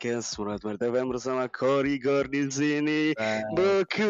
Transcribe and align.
podcast 0.00 0.32
Surat 0.32 0.56
Martabang 0.64 1.12
bersama 1.12 1.44
Korigor 1.44 2.24
di 2.32 2.48
sini. 2.48 3.12
Beku. 3.52 4.08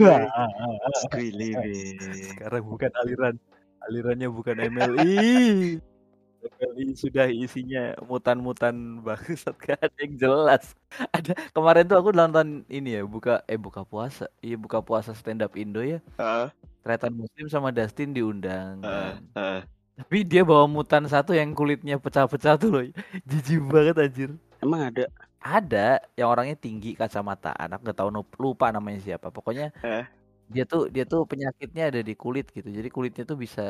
Skrilibi. 1.04 2.00
Sekarang 2.32 2.64
bukan 2.64 2.88
aliran, 3.04 3.36
alirannya 3.84 4.32
bukan 4.32 4.56
MLI. 4.56 5.76
MLI 6.56 6.88
sudah 6.96 7.28
isinya 7.28 8.00
mutan-mutan 8.08 9.04
bangsat 9.04 9.52
gak 9.60 9.76
ada 9.76 9.98
yang 10.00 10.16
jelas. 10.16 10.72
Ada 11.12 11.36
kemarin 11.52 11.84
tuh 11.84 12.00
aku 12.00 12.16
nonton 12.16 12.64
ini 12.72 12.96
ya, 12.96 13.04
buka 13.04 13.44
eh 13.44 13.60
buka 13.60 13.84
puasa. 13.84 14.32
Iya 14.40 14.56
buka 14.56 14.80
puasa 14.80 15.12
stand 15.12 15.44
up 15.44 15.52
Indo 15.52 15.84
ya. 15.84 16.00
Heeh. 16.16 16.48
Tretan 16.80 17.12
Muslim 17.12 17.52
sama 17.52 17.76
Dustin 17.76 18.16
diundang. 18.16 18.80
heeh, 18.80 19.20
heeh. 19.36 19.60
Tapi 20.00 20.28
dia 20.28 20.44
bawa 20.44 20.64
mutan 20.64 21.04
satu 21.08 21.36
yang 21.36 21.52
kulitnya 21.52 22.00
pecah-pecah 22.00 22.56
tuh 22.56 22.68
loh. 22.72 22.84
Jijik 23.28 23.60
banget 23.68 23.96
anjir. 24.00 24.32
Emang 24.62 24.80
ada? 24.88 25.04
Ada 25.46 25.78
yang 26.18 26.28
orangnya 26.32 26.56
tinggi 26.64 26.88
kacamata 27.00 27.48
anak 27.62 27.78
nggak 27.84 27.96
tahu 27.98 28.10
lupa 28.44 28.66
namanya 28.74 28.98
siapa. 29.06 29.28
Pokoknya 29.36 29.64
Eh. 29.82 30.06
dia 30.54 30.62
tuh 30.70 30.80
dia 30.94 31.04
tuh 31.12 31.20
penyakitnya 31.30 31.82
ada 31.90 32.00
di 32.08 32.14
kulit 32.22 32.44
gitu. 32.56 32.68
Jadi 32.78 32.88
kulitnya 32.96 33.24
tuh 33.30 33.38
bisa 33.44 33.62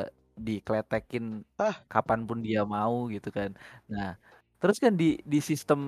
dikletekin 0.47 1.24
Ah. 1.58 1.86
kapan 1.92 2.20
pun 2.28 2.38
dia 2.47 2.60
mau 2.74 2.94
gitu 3.14 3.28
kan. 3.38 3.50
Nah, 3.92 4.06
terus 4.60 4.76
kan 4.84 4.92
di 5.00 5.06
di 5.32 5.38
sistem 5.50 5.80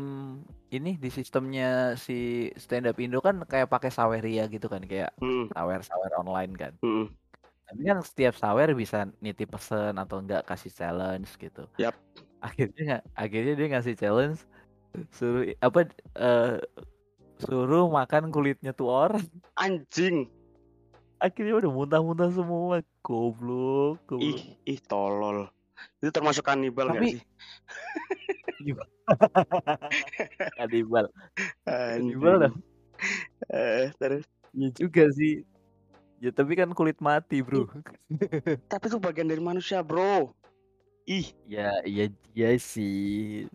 ini 0.74 0.90
di 1.04 1.08
sistemnya 1.18 1.64
si 2.06 2.12
stand 2.62 2.86
up 2.90 2.96
Indo 3.04 3.18
kan 3.28 3.36
kayak 3.52 3.68
pakai 3.74 3.90
saweria 3.98 4.42
gitu 4.54 4.66
kan 4.74 4.82
kayak 4.90 5.10
Mm, 5.20 5.50
sawer-sawer 5.52 6.12
online 6.20 6.52
kan. 6.62 6.72
mm, 6.82 7.08
Tapi 7.68 7.82
kan 7.90 7.98
setiap 8.08 8.34
sawer 8.42 8.68
bisa 8.82 8.96
nitip 9.24 9.48
pesen 9.54 9.94
atau 10.02 10.16
enggak 10.22 10.42
kasih 10.50 10.72
challenge 10.78 11.30
gitu. 11.44 11.60
Yap. 11.78 11.94
Akhirnya 12.46 13.02
akhirnya 13.22 13.52
dia 13.58 13.66
ngasih 13.72 13.94
challenge 14.02 14.38
suruh 15.14 15.44
apa 15.62 15.88
eh, 16.16 16.58
suruh 17.38 17.86
makan 17.90 18.34
kulitnya 18.34 18.74
tuh 18.74 18.88
orang. 18.90 19.24
Anjing. 19.54 20.26
Akhirnya 21.18 21.58
udah 21.58 21.70
muntah-muntah 21.70 22.30
semua. 22.30 22.82
Goblok, 23.02 23.98
goblok. 24.06 24.22
Ih, 24.22 24.54
ih 24.66 24.78
tolol. 24.86 25.50
Itu 25.98 26.10
termasuk 26.14 26.46
kanibal 26.46 26.94
gak 26.94 27.02
Tapi- 27.02 27.18
sih? 27.18 27.22
Kanibal. 30.58 31.06
Kanibal 31.66 32.34
dah. 32.46 32.52
Eh, 33.50 33.90
terus. 33.98 34.26
Ya 34.54 34.68
juga 34.74 35.04
sih. 35.14 35.46
Ya 36.18 36.34
tapi 36.34 36.58
kan 36.58 36.74
kulit 36.74 36.98
mati, 36.98 37.46
Bro. 37.46 37.70
Tapi 38.66 38.84
itu 38.90 38.98
bagian 38.98 39.30
dari 39.30 39.38
manusia, 39.38 39.86
bro. 39.86 40.34
Ih, 41.06 41.30
ya, 41.46 41.78
iya 41.86 42.10
iya 42.34 42.58
sih. 42.58 43.46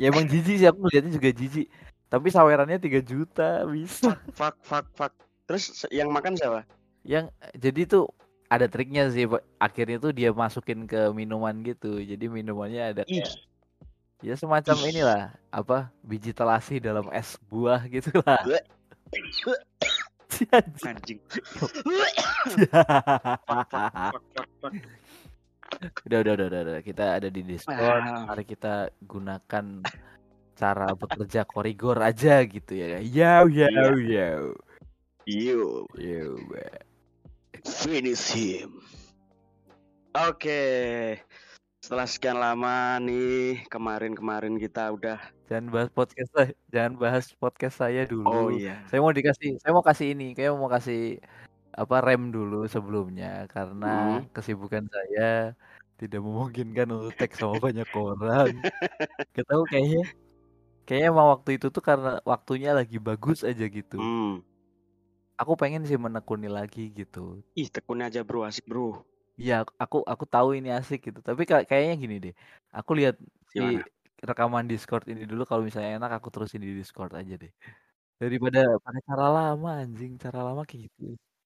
Ya 0.00 0.10
emang 0.10 0.26
jijik 0.26 0.56
sih 0.58 0.68
aku 0.68 0.90
lihatnya 0.90 1.14
juga 1.14 1.30
jijik. 1.30 1.66
Tapi 2.10 2.28
sawerannya 2.30 2.78
3 2.78 3.02
juta 3.02 3.66
bisa. 3.66 4.14
fuck, 4.34 4.58
fuck, 4.62 4.86
fuck. 4.94 5.12
Terus 5.44 5.84
yang 5.92 6.08
makan 6.14 6.34
siapa? 6.38 6.64
yang 7.04 7.28
jadi 7.52 7.84
tuh 7.84 8.08
ada 8.48 8.64
triknya 8.64 9.12
sih 9.12 9.28
akhirnya 9.60 10.00
tuh 10.00 10.16
dia 10.16 10.32
masukin 10.32 10.88
ke 10.88 11.12
minuman 11.12 11.52
gitu 11.60 12.00
jadi 12.00 12.24
minumannya 12.32 12.82
ada 12.96 13.02
Ih, 13.04 13.20
kayak 13.20 13.36
ya 14.24 14.34
semacam 14.40 14.76
Ih. 14.80 14.88
inilah 14.90 15.36
apa 15.52 15.92
biji 16.00 16.32
telasi 16.32 16.80
dalam 16.80 17.12
es 17.12 17.36
buah 17.52 17.84
gitu 17.92 18.10
lah 18.24 18.40
anjing. 20.82 21.22
udah, 25.80 26.18
udah 26.22 26.32
udah 26.34 26.46
udah 26.46 26.60
udah. 26.66 26.78
Kita 26.84 27.04
ada 27.18 27.28
di 27.28 27.42
Discord. 27.42 28.02
Ah. 28.04 28.28
mari 28.30 28.44
kita 28.46 28.92
gunakan 29.04 29.82
cara 30.54 30.86
bekerja 30.94 31.42
korigor 31.44 31.98
aja 31.98 32.42
gitu 32.46 32.72
ya. 32.78 33.02
Yo 33.02 33.50
yo 33.50 33.68
yo 33.98 34.54
You 35.24 35.88
yo 35.98 36.36
finish 37.64 38.30
him. 38.30 38.78
Oke. 40.14 40.62
Setelah 41.80 42.08
sekian 42.08 42.40
lama 42.40 42.96
nih, 42.96 43.60
kemarin-kemarin 43.68 44.56
kita 44.56 44.88
udah 44.88 45.20
jangan 45.44 45.68
bahas 45.68 45.90
podcast 45.92 46.30
saya 46.32 46.50
jangan 46.72 46.92
bahas 46.96 47.24
podcast 47.36 47.76
saya 47.76 48.08
dulu. 48.08 48.24
Oh 48.24 48.48
iya. 48.48 48.80
saya 48.88 49.04
mau 49.04 49.12
dikasih 49.12 49.60
saya 49.60 49.72
mau 49.76 49.84
kasih 49.84 50.16
ini. 50.16 50.32
Kayak 50.32 50.56
mau 50.56 50.72
kasih 50.72 51.20
apa 51.82 51.96
rem 52.06 52.22
dulu 52.34 52.56
sebelumnya 52.74 53.26
karena 53.54 53.86
Hmm. 53.86 54.26
kesibukan 54.34 54.84
saya 54.94 55.22
tidak 56.00 56.20
memungkinkan 56.26 56.86
untuk 56.96 57.12
tag 57.20 57.32
sama 57.40 57.56
banyak 57.66 57.88
orang. 58.02 58.50
Gak 59.36 59.46
tahu 59.50 59.62
kayaknya 59.72 60.00
kayaknya 60.86 61.06
emang 61.12 61.28
waktu 61.34 61.50
itu 61.56 61.66
tuh 61.76 61.82
karena 61.90 62.08
waktunya 62.32 62.70
lagi 62.78 62.96
bagus 63.08 63.38
aja 63.50 63.64
gitu. 63.78 63.96
Hmm. 63.96 64.40
aku 65.40 65.52
pengen 65.60 65.82
sih 65.88 65.98
menekuni 66.04 66.48
lagi 66.58 66.82
gitu. 66.98 67.42
Ih, 67.60 67.68
tekun 67.74 68.00
aja 68.06 68.20
bro, 68.28 68.40
asik 68.48 68.66
bro. 68.70 68.86
Iya 69.40 69.54
aku 69.82 69.96
aku 70.12 70.24
tahu 70.32 70.48
ini 70.58 70.68
asik 70.78 70.98
gitu. 71.06 71.18
Tapi 71.28 71.42
ka- 71.50 71.66
kayaknya 71.70 71.94
gini 72.02 72.14
deh 72.24 72.34
aku 72.78 72.90
lihat 72.98 73.14
si 73.52 73.60
rekaman 74.28 74.64
Discord 74.70 75.04
ini 75.12 75.22
dulu 75.30 75.42
kalau 75.50 75.62
misalnya 75.68 75.90
enak 75.98 76.10
aku 76.18 76.28
terusin 76.34 76.60
di 76.66 76.70
Discord 76.80 77.12
aja 77.20 77.32
deh. 77.42 77.50
Daripada 78.22 78.58
pakai 78.84 79.02
cara 79.10 79.26
lama 79.36 79.68
anjing 79.82 80.12
cara 80.24 80.38
lama 80.48 80.62
kayak 80.68 80.82
gitu 80.86 81.02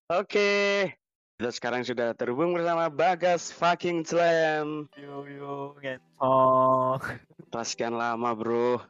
Oke. 0.09 0.89
Kita 1.37 1.53
sekarang 1.53 1.85
sudah 1.85 2.17
terhubung 2.17 2.57
bersama 2.57 2.89
Bagas 2.89 3.53
fucking 3.53 4.09
Slam. 4.09 4.89
yo 4.97 5.29
yo 5.29 5.77
Setelah 7.45 7.67
sekian 7.69 7.93
lama 7.93 8.33
bro. 8.33 8.81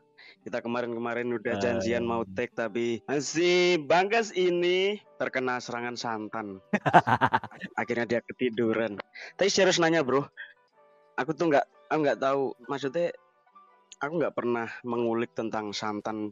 Kita 0.47 0.62
kemarin-kemarin 0.62 1.26
udah 1.35 1.59
Ah. 1.59 1.61
janjian 1.61 2.06
mau 2.06 2.23
take 2.23 2.55
tapi 2.55 3.03
masih 3.11 3.82
Bagas 3.82 4.31
ini 4.38 5.03
terkena 5.19 5.59
serangan 5.59 5.99
santan. 5.99 6.62
Akhirnya 7.82 8.06
dia 8.06 8.20
ketiduran. 8.23 9.03
Tapi 9.35 9.50
serius 9.50 9.82
nanya 9.82 10.06
bro, 10.06 10.23
aku 11.19 11.35
tuh 11.35 11.50
nggak, 11.50 11.67
aku 11.91 11.99
nggak 11.99 12.23
tahu. 12.23 12.55
Maksudnya, 12.70 13.11
aku 13.99 14.23
nggak 14.23 14.38
pernah 14.38 14.70
mengulik 14.87 15.35
tentang 15.35 15.75
santan. 15.75 16.31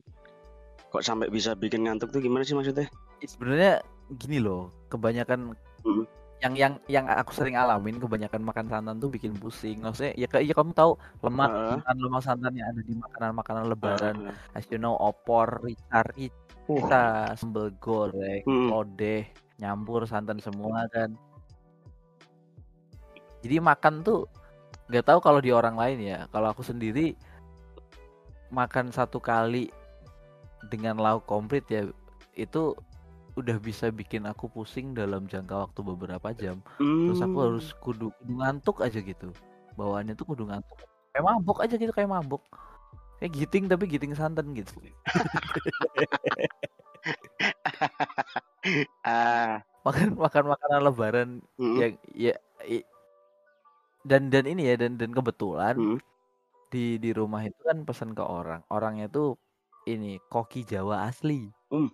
Kok 0.95 1.03
sampai 1.03 1.27
bisa 1.27 1.59
bikin 1.59 1.91
ngantuk 1.91 2.15
tuh 2.15 2.23
gimana 2.23 2.47
sih 2.47 2.55
maksudnya? 2.55 2.87
sebenarnya 3.25 3.81
gini 4.13 4.39
loh 4.45 4.69
kebanyakan 4.97 5.53
Hmm. 5.85 6.03
yang 6.37 6.53
yang 6.53 6.73
yang 6.91 7.07
aku 7.09 7.33
sering 7.33 7.57
alamin 7.57 7.97
kebanyakan 7.97 8.43
makan 8.45 8.67
santan 8.69 8.97
tuh 9.01 9.09
bikin 9.09 9.33
pusing 9.37 9.81
maksudnya 9.81 10.13
ya 10.19 10.29
kayak 10.29 10.45
ya 10.51 10.55
kamu 10.57 10.77
tahu 10.77 10.93
lemak 11.25 11.49
Heeh. 11.49 11.69
santan 11.81 11.97
lemak 11.97 12.23
santan 12.27 12.53
yang 12.53 12.69
ada 12.75 12.83
di 12.85 12.93
makanan-makanan 12.93 13.65
lebaran 13.73 14.17
Ah, 14.29 14.59
as 14.59 14.67
you 14.69 14.77
know 14.77 14.93
opor 15.01 15.63
rica 15.65 16.05
rica 16.13 17.33
sambal 17.39 17.73
goreng 17.81 18.45
Hmm. 18.45 18.69
lodeh 18.69 19.25
nyampur 19.57 20.05
santan 20.05 20.37
semua 20.43 20.85
kan 20.93 21.17
jadi 23.41 23.63
makan 23.63 24.03
tuh 24.03 24.29
nggak 24.93 25.07
tahu 25.07 25.19
kalau 25.25 25.41
di 25.41 25.51
orang 25.55 25.79
lain 25.79 25.99
ya 26.05 26.19
kalau 26.29 26.53
aku 26.53 26.61
sendiri 26.61 27.17
makan 28.53 28.93
satu 28.93 29.19
kali 29.19 29.73
dengan 30.69 30.99
lauk 31.01 31.25
komplit 31.25 31.65
ya 31.71 31.87
itu 32.37 32.77
udah 33.37 33.57
bisa 33.61 33.93
bikin 33.93 34.25
aku 34.25 34.49
pusing 34.49 34.97
dalam 34.97 35.29
jangka 35.29 35.69
waktu 35.69 35.81
beberapa 35.85 36.33
jam. 36.33 36.65
Terus 36.81 37.21
aku 37.21 37.37
hmm. 37.37 37.45
harus 37.45 37.67
kudu, 37.85 38.09
kudu 38.17 38.33
ngantuk 38.33 38.81
aja 38.81 38.99
gitu. 38.99 39.29
Bawaannya 39.77 40.17
tuh 40.17 40.25
kudu 40.25 40.49
ngantuk. 40.49 40.89
Kayak 41.13 41.25
mabuk 41.29 41.59
aja 41.61 41.75
gitu 41.77 41.93
kayak 41.93 42.11
mabuk. 42.11 42.43
Kayak 43.21 43.33
giting 43.37 43.65
tapi 43.69 43.85
giting 43.89 44.13
santan 44.17 44.57
gitu. 44.57 44.73
Ah, 49.07 49.63
makan 49.87 50.19
makan 50.19 50.45
makanan 50.51 50.81
lebaran 50.83 51.29
mm, 51.55 51.77
yang 51.79 51.95
ya 52.11 52.35
i- 52.67 52.89
dan 54.03 54.27
dan 54.27 54.43
ini 54.43 54.67
ya 54.67 54.75
dan 54.75 54.99
dan 54.99 55.15
kebetulan 55.15 55.79
mm. 55.79 55.99
di 56.75 56.99
di 56.99 57.15
rumah 57.15 57.47
itu 57.47 57.55
kan 57.63 57.87
pesan 57.87 58.11
ke 58.11 58.27
orang. 58.27 58.67
Orangnya 58.67 59.07
tuh 59.07 59.39
ini 59.87 60.19
koki 60.27 60.67
Jawa 60.67 61.07
asli. 61.07 61.47
Hmm. 61.71 61.87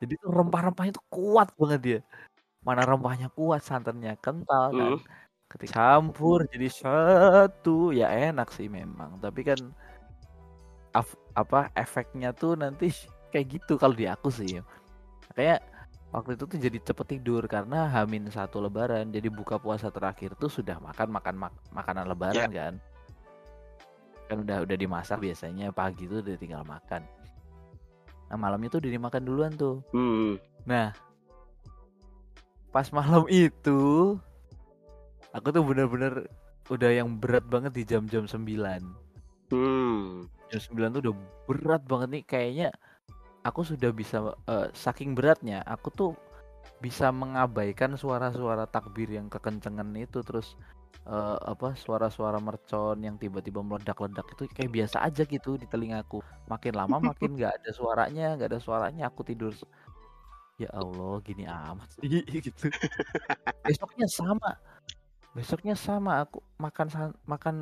Jadi 0.00 0.14
tuh 0.20 0.30
rempah-rempahnya 0.32 0.92
tuh 0.98 1.06
kuat 1.08 1.48
banget 1.56 1.80
dia. 1.82 2.00
Mana 2.66 2.82
rempahnya 2.84 3.28
kuat 3.32 3.62
santannya 3.64 4.14
kental 4.20 4.66
kan. 4.74 4.92
Mm. 4.96 5.00
ketika 5.46 5.78
campur 5.78 6.42
jadi 6.50 6.68
satu 6.68 7.94
ya 7.94 8.10
enak 8.10 8.50
sih 8.52 8.66
memang. 8.68 9.16
Tapi 9.22 9.40
kan 9.46 9.60
af- 10.92 11.20
apa 11.38 11.70
efeknya 11.78 12.34
tuh 12.36 12.58
nanti 12.58 12.90
kayak 13.32 13.46
gitu 13.60 13.78
kalau 13.80 13.94
di 13.96 14.06
aku 14.10 14.28
sih. 14.28 14.60
Kayak 15.36 15.64
waktu 16.14 16.36
itu 16.36 16.44
tuh 16.48 16.58
jadi 16.60 16.78
cepet 16.82 17.06
tidur 17.18 17.42
karena 17.48 17.88
hamin 17.88 18.28
satu 18.28 18.60
lebaran. 18.60 19.08
Jadi 19.14 19.28
buka 19.32 19.56
puasa 19.56 19.88
terakhir 19.88 20.36
tuh 20.36 20.50
sudah 20.52 20.76
makan 20.82 21.08
makan 21.14 21.34
mak- 21.40 21.62
makanan 21.72 22.04
lebaran 22.10 22.50
kan. 22.52 22.74
Kan 24.26 24.42
udah 24.42 24.66
udah 24.66 24.76
dimasak 24.76 25.22
biasanya 25.22 25.70
pagi 25.70 26.04
tuh 26.10 26.20
udah 26.20 26.36
tinggal 26.36 26.66
makan 26.66 27.06
nah 28.26 28.36
malamnya 28.36 28.72
tuh 28.72 28.80
udah 28.82 28.92
dimakan 28.92 29.22
duluan 29.22 29.52
tuh 29.54 29.82
Hmm. 29.90 30.36
nah 30.66 30.90
pas 32.70 32.88
malam 32.92 33.24
itu 33.30 34.14
aku 35.32 35.48
tuh 35.48 35.62
bener-bener 35.64 36.28
udah 36.66 36.90
yang 36.90 37.16
berat 37.16 37.46
banget 37.46 37.72
di 37.72 37.82
jam-jam 37.86 38.26
9 38.26 38.42
Hmm. 39.46 40.26
Jam 40.50 40.60
9 40.74 40.94
tuh 40.98 41.00
udah 41.06 41.14
berat 41.46 41.82
banget 41.86 42.08
nih 42.10 42.24
kayaknya 42.26 42.68
aku 43.46 43.62
sudah 43.62 43.94
bisa 43.94 44.34
eh, 44.44 44.68
saking 44.74 45.14
beratnya 45.14 45.62
aku 45.62 45.88
tuh 45.94 46.12
bisa 46.82 47.08
mengabaikan 47.14 47.94
suara-suara 47.94 48.66
takbir 48.66 49.08
yang 49.08 49.30
kekencengan 49.30 49.86
itu 49.96 50.20
terus 50.20 50.58
eh, 51.04 51.38
apa 51.52 51.76
suara-suara 51.76 52.40
mercon 52.40 52.96
yang 53.04 53.20
tiba-tiba 53.20 53.60
meledak-ledak 53.60 54.26
itu 54.32 54.42
kayak 54.52 54.72
biasa 54.72 55.04
aja 55.04 55.22
gitu 55.28 55.60
di 55.60 55.66
telingaku 55.68 56.24
makin 56.48 56.72
lama 56.72 56.96
makin 57.12 57.36
nggak 57.36 57.52
ada 57.60 57.70
suaranya 57.74 58.38
nggak 58.40 58.48
ada 58.56 58.60
suaranya 58.62 59.04
aku 59.12 59.20
tidur 59.26 59.52
ya 60.56 60.72
Allah 60.72 61.20
gini 61.20 61.44
amat 61.44 61.88
sih 62.00 62.24
gitu 62.48 62.72
besoknya 63.60 64.08
sama 64.08 64.56
besoknya 65.36 65.76
sama 65.76 66.24
aku 66.24 66.40
makan 66.56 66.88
makan 67.28 67.54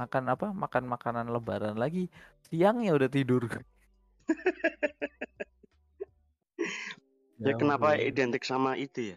makan 0.00 0.24
apa 0.32 0.46
makan 0.56 0.84
makanan 0.88 1.26
lebaran 1.28 1.76
lagi 1.76 2.08
siangnya 2.48 2.96
udah 2.96 3.10
tidur 3.12 3.44
Ya 7.38 7.54
kenapa 7.54 7.94
ampun. 7.94 8.02
identik 8.02 8.42
sama 8.42 8.74
itu 8.74 9.14
ya? 9.14 9.16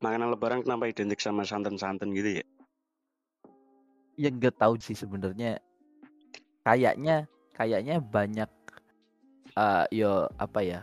Makanan 0.00 0.32
lebaran 0.32 0.64
kenapa 0.64 0.88
identik 0.88 1.20
sama 1.20 1.44
santan-santan 1.44 2.16
gitu 2.16 2.40
ya? 2.40 2.44
Ya 4.16 4.28
nggak 4.32 4.56
tahu 4.56 4.80
sih 4.80 4.96
sebenarnya. 4.96 5.60
Kayaknya 6.66 7.30
kayaknya 7.54 8.02
banyak 8.02 8.50
eh 9.56 9.84
yo 9.94 10.28
apa 10.36 10.60
ya 10.60 10.80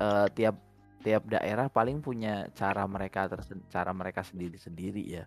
eh 0.00 0.26
tiap 0.32 0.56
tiap 1.04 1.22
daerah 1.28 1.68
paling 1.68 2.00
punya 2.00 2.48
cara 2.56 2.88
mereka 2.88 3.28
tersen 3.28 3.60
cara 3.68 3.92
mereka 3.92 4.24
sendiri-sendiri 4.24 5.04
ya. 5.20 5.24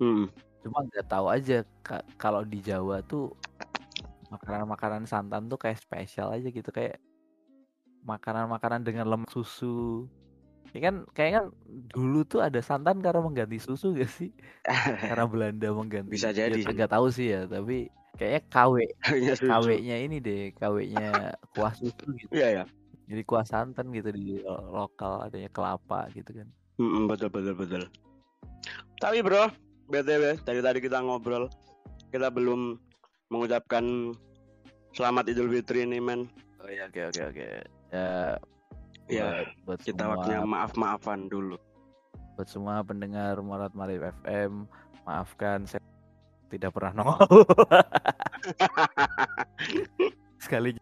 Hmm. 0.00 0.32
cuma 0.60 0.80
nggak 0.84 1.08
tahu 1.08 1.28
aja 1.28 1.64
ka- 1.84 2.04
kalau 2.16 2.40
di 2.44 2.60
Jawa 2.60 3.04
tuh 3.04 3.32
makanan-makanan 4.32 5.04
santan 5.04 5.48
tuh 5.48 5.56
kayak 5.60 5.80
spesial 5.80 6.32
aja 6.32 6.48
gitu 6.48 6.68
kayak 6.72 7.00
makanan-makanan 8.04 8.80
dengan 8.80 9.04
lemak 9.08 9.28
susu 9.28 10.08
ya 10.70 10.80
kan 10.80 10.94
kayak 11.12 11.32
kan 11.34 11.44
dulu 11.90 12.22
tuh 12.22 12.40
ada 12.40 12.62
santan 12.62 13.02
karena 13.02 13.20
mengganti 13.20 13.58
susu 13.58 13.90
gak 13.92 14.06
sih 14.06 14.30
karena 15.10 15.26
Belanda 15.26 15.68
mengganti 15.74 16.14
Bisa 16.14 16.30
ya 16.30 16.46
jadi 16.46 16.62
sih. 16.62 16.70
nggak 16.70 16.90
tahu 16.90 17.06
sih 17.10 17.34
ya 17.34 17.50
tapi 17.50 17.90
kayaknya 18.14 18.40
KW 18.46 18.74
Kayaknya. 19.00 19.34
KW-nya 19.40 19.96
ini 20.02 20.16
deh 20.20 20.42
KW-nya 20.54 21.08
kuah 21.50 21.74
susu 21.74 22.06
gitu 22.14 22.30
Iya 22.30 22.48
ya. 22.62 22.64
jadi 23.10 23.22
kuah 23.26 23.42
santan 23.42 23.90
gitu 23.90 24.12
di 24.12 24.38
lo- 24.38 24.70
lokal 24.70 25.26
adanya 25.26 25.50
kelapa 25.50 26.06
gitu 26.12 26.30
kan 26.32 26.48
Hmm, 26.80 27.04
betul 27.12 27.28
betul 27.28 27.52
betul. 27.52 27.82
Tapi 28.96 29.20
bro, 29.20 29.52
btw 29.88 30.40
dari 30.44 30.60
tadi 30.64 30.80
kita 30.80 31.04
ngobrol, 31.04 31.44
kita 32.08 32.32
belum 32.32 32.80
mengucapkan 33.28 34.16
selamat 34.96 35.28
Idul 35.28 35.52
Fitri 35.52 35.84
nih 35.84 36.00
men. 36.00 36.24
oh 36.60 36.68
ya 36.68 36.88
oke 36.88 37.12
oke 37.12 37.20
oke 37.20 37.46
ya 37.92 38.40
Ya, 39.10 39.42
buat, 39.66 39.66
buat 39.66 39.80
Kita 39.82 40.02
semua 40.06 40.12
waktunya 40.16 40.40
maaf 40.44 40.72
maafan 40.74 41.26
dulu. 41.26 41.56
buat 42.34 42.48
semua 42.48 42.80
pendengar 42.80 43.36
Morat 43.42 43.74
Marif 43.74 44.00
FM 44.22 44.64
maafkan 45.04 45.66
saya 45.66 45.82
tidak 46.48 46.72
pernah 46.72 46.92
nongol 47.04 47.20
sekali 50.40 50.72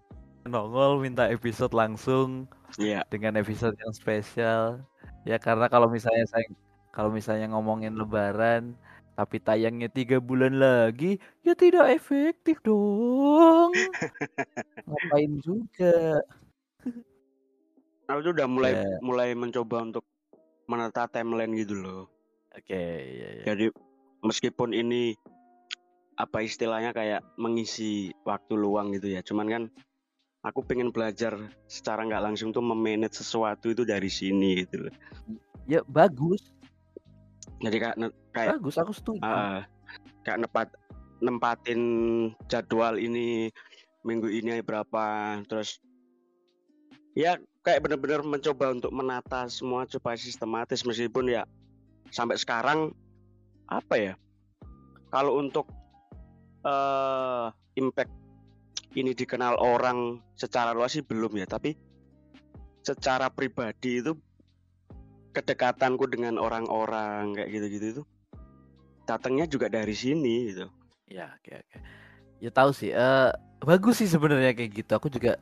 nongol 0.47 1.03
minta 1.03 1.27
episode 1.27 1.75
langsung 1.75 2.47
Iya. 2.79 3.03
dengan 3.09 3.35
episode 3.37 3.75
yang 3.75 3.91
spesial 3.91 4.79
ya 5.25 5.37
karena 5.37 5.67
kalau 5.67 5.89
misalnya 5.89 6.25
saya 6.29 6.47
kalau 6.93 7.11
misalnya 7.11 7.49
ngomongin 7.51 7.97
lebaran 7.97 8.77
tapi 9.17 9.43
tayangnya 9.43 9.91
tiga 9.91 10.23
bulan 10.23 10.55
lagi 10.55 11.19
ya 11.43 11.57
tidak 11.59 11.91
efektif 11.91 12.61
dong 12.63 13.73
ngapain 14.87 15.33
juga 15.43 16.23
Aku 18.09 18.25
tuh 18.25 18.33
udah 18.33 18.49
mulai 18.49 18.73
Ya. 18.73 18.97
mulai 19.05 19.29
mencoba 19.37 19.85
untuk 19.85 20.05
menata 20.69 21.05
timeline 21.09 21.53
gitu 21.57 21.77
loh. 21.77 22.03
oke 22.57 22.73
ya, 22.73 23.29
ya. 23.41 23.45
Jadi 23.53 23.69
meskipun 24.25 24.73
ini 24.73 25.13
apa 26.19 26.43
istilahnya 26.43 26.91
kayak 26.91 27.23
mengisi 27.39 28.11
waktu 28.25 28.57
luang 28.59 28.91
gitu 28.97 29.13
ya. 29.13 29.21
Cuman 29.23 29.47
kan 29.47 29.63
aku 30.43 30.65
pengen 30.65 30.89
belajar 30.91 31.37
secara 31.69 32.03
nggak 32.09 32.25
langsung 32.33 32.51
tuh 32.51 32.65
memanage 32.65 33.21
sesuatu 33.21 33.71
itu 33.71 33.85
dari 33.85 34.09
sini 34.09 34.65
gitu 34.65 34.89
loh. 34.89 34.95
ya 35.69 35.85
bagus 35.85 36.41
Jadi 37.61 37.77
kayak 37.77 37.97
kayak 38.33 38.57
bagus 38.57 38.77
aku 38.81 38.93
setuju 38.97 39.21
ah, 39.29 39.61
kayak 40.25 40.47
nepat 40.47 40.69
nempatin 41.21 41.81
jadwal 42.49 42.97
ini 42.97 43.53
minggu 44.07 44.31
ini 44.31 44.63
berapa 44.65 45.37
terus 45.51 45.83
ya 47.19 47.37
kayak 47.63 47.85
bener-bener 47.85 48.23
mencoba 48.25 48.73
untuk 48.73 48.93
menata 48.95 49.47
semua 49.51 49.85
supaya 49.89 50.15
sistematis 50.15 50.87
meskipun 50.87 51.31
ya 51.31 51.43
sampai 52.09 52.39
sekarang 52.41 52.93
apa 53.69 53.95
ya 53.97 54.15
kalau 55.13 55.41
untuk 55.41 55.69
eh 56.65 57.47
impact 57.79 58.11
ini 58.97 59.15
dikenal 59.15 59.61
orang 59.61 60.19
secara 60.35 60.75
luas 60.75 60.97
sih 60.97 61.05
belum 61.05 61.37
ya 61.39 61.47
tapi 61.47 61.77
secara 62.83 63.29
pribadi 63.29 64.01
itu 64.01 64.17
kedekatanku 65.37 66.09
dengan 66.09 66.41
orang-orang 66.41 67.37
kayak 67.37 67.51
gitu-gitu 67.53 67.87
itu 67.95 68.03
datangnya 69.05 69.47
juga 69.47 69.69
dari 69.69 69.93
sini 69.93 70.51
gitu 70.51 70.67
Ya, 71.09 71.33
oke 71.41 71.51
oke. 71.57 71.77
Ya 72.39 72.51
tahu 72.53 72.71
sih. 72.77 72.93
Eh 72.93 73.31
bagus 73.65 74.05
sih 74.05 74.09
sebenarnya 74.09 74.53
kayak 74.53 74.73
gitu. 74.85 74.93
Aku 74.93 75.09
juga 75.09 75.41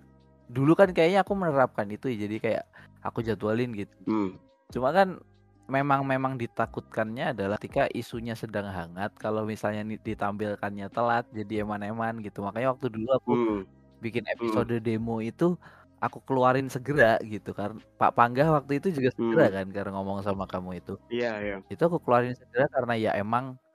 dulu 0.50 0.72
kan 0.78 0.90
kayaknya 0.94 1.22
aku 1.26 1.32
menerapkan 1.34 1.86
itu 1.90 2.06
ya. 2.12 2.26
Jadi 2.28 2.36
kayak 2.42 2.64
aku 3.02 3.22
jadwalin 3.22 3.70
gitu. 3.74 3.94
hmm. 4.06 4.30
Cuma 4.72 4.90
kan 4.90 5.18
memang 5.66 6.06
memang 6.06 6.38
ditakutkannya 6.38 7.34
adalah 7.34 7.58
ketika 7.58 7.90
isunya 7.90 8.38
sedang 8.38 8.70
hangat 8.70 9.10
kalau 9.18 9.42
misalnya 9.42 9.82
ditampilkannya 9.82 10.86
telat 10.94 11.26
jadi 11.34 11.66
eman-eman 11.66 12.22
gitu. 12.22 12.42
Makanya 12.46 12.74
waktu 12.74 12.86
dulu 12.94 13.08
aku 13.18 13.30
Hmm. 13.34 13.60
bikin 13.98 14.24
episode 14.30 14.70
demo 14.78 15.18
itu 15.24 15.58
aku 15.98 16.20
keluarin 16.28 16.68
segera 16.68 17.16
gitu 17.24 17.56
karena 17.56 17.80
Pak 17.96 18.12
Panggah 18.14 18.48
waktu 18.60 18.78
itu 18.78 18.92
juga 18.94 19.10
segera 19.16 19.44
Hmm. 19.48 19.54
kan 19.56 19.66
karena 19.74 19.90
ngomong 19.96 20.18
sama 20.22 20.44
kamu 20.46 20.78
itu. 20.78 20.94
iya 21.10 21.40
iya 21.42 21.56
Itu 21.72 21.82
aku 21.88 21.98
keluarin 22.04 22.36
segera 22.36 22.68
karena 22.70 22.94
ya 22.94 23.10
emang 23.18 23.56
ma- 23.56 23.65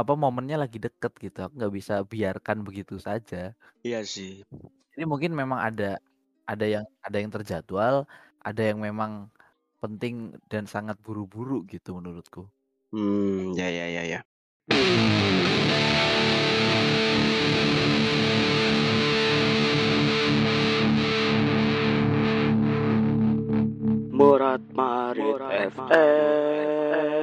apa 0.00 0.12
momennya 0.24 0.56
lagi 0.62 0.78
deket 0.86 1.12
gitu. 1.24 1.38
Aku 1.44 1.52
nggak 1.58 1.74
bisa 1.78 1.94
biarkan 2.12 2.58
begitu 2.66 2.94
saja. 3.08 3.36
iya 3.86 4.00
sih 4.04 4.44
Jadi 4.92 5.04
mungkin 5.12 5.32
memang 5.40 5.60
ada 5.68 5.84
ada 6.50 6.66
yang 6.74 6.84
ada 7.06 7.16
yang 7.22 7.30
terjadwal, 7.36 7.96
ada 8.48 8.62
yang 8.68 8.78
memang 8.88 9.12
penting 9.82 10.14
dan 10.52 10.64
sangat 10.74 10.96
buru-buru 11.04 11.56
gitu 11.72 11.90
menurutku. 11.98 12.42
hmm 12.92 13.54
ya 13.58 13.68
ya 13.70 13.86
ya 13.96 14.02
ya 14.12 14.20
Murat 24.16 24.62
Marit 24.76 25.40
FM 25.50 27.19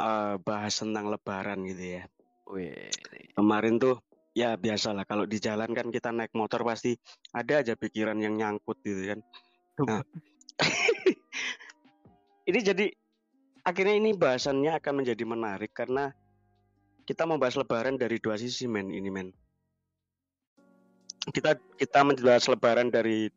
Eh, 0.00 0.34
bahas 0.40 0.72
tentang 0.80 1.12
lebaran 1.12 1.60
gitu 1.68 2.00
ya. 2.00 2.02
Wih, 2.48 2.88
kemarin 3.36 3.76
tuh 3.76 4.00
ya 4.32 4.56
biasalah 4.56 5.04
kalau 5.04 5.28
di 5.28 5.36
jalan 5.36 5.76
kan 5.76 5.92
kita 5.92 6.08
naik 6.08 6.32
motor 6.32 6.64
pasti 6.64 6.96
ada 7.36 7.60
aja 7.60 7.76
pikiran 7.76 8.16
yang 8.16 8.40
nyangkut 8.40 8.80
gitu 8.80 9.12
kan. 9.12 9.20
Nah. 9.84 10.00
ini 12.48 12.60
jadi 12.64 12.86
akhirnya 13.60 13.94
ini 14.00 14.16
bahasannya 14.16 14.72
akan 14.80 15.04
menjadi 15.04 15.24
menarik 15.28 15.76
karena 15.76 16.16
kita 17.04 17.28
membahas 17.28 17.60
lebaran 17.60 18.00
dari 18.00 18.16
dua 18.16 18.40
sisi 18.40 18.64
men 18.64 18.88
ini 18.88 19.12
men. 19.12 19.28
Kita 21.28 21.60
kita 21.76 22.00
membahas 22.08 22.48
lebaran 22.48 22.88
dari 22.88 23.28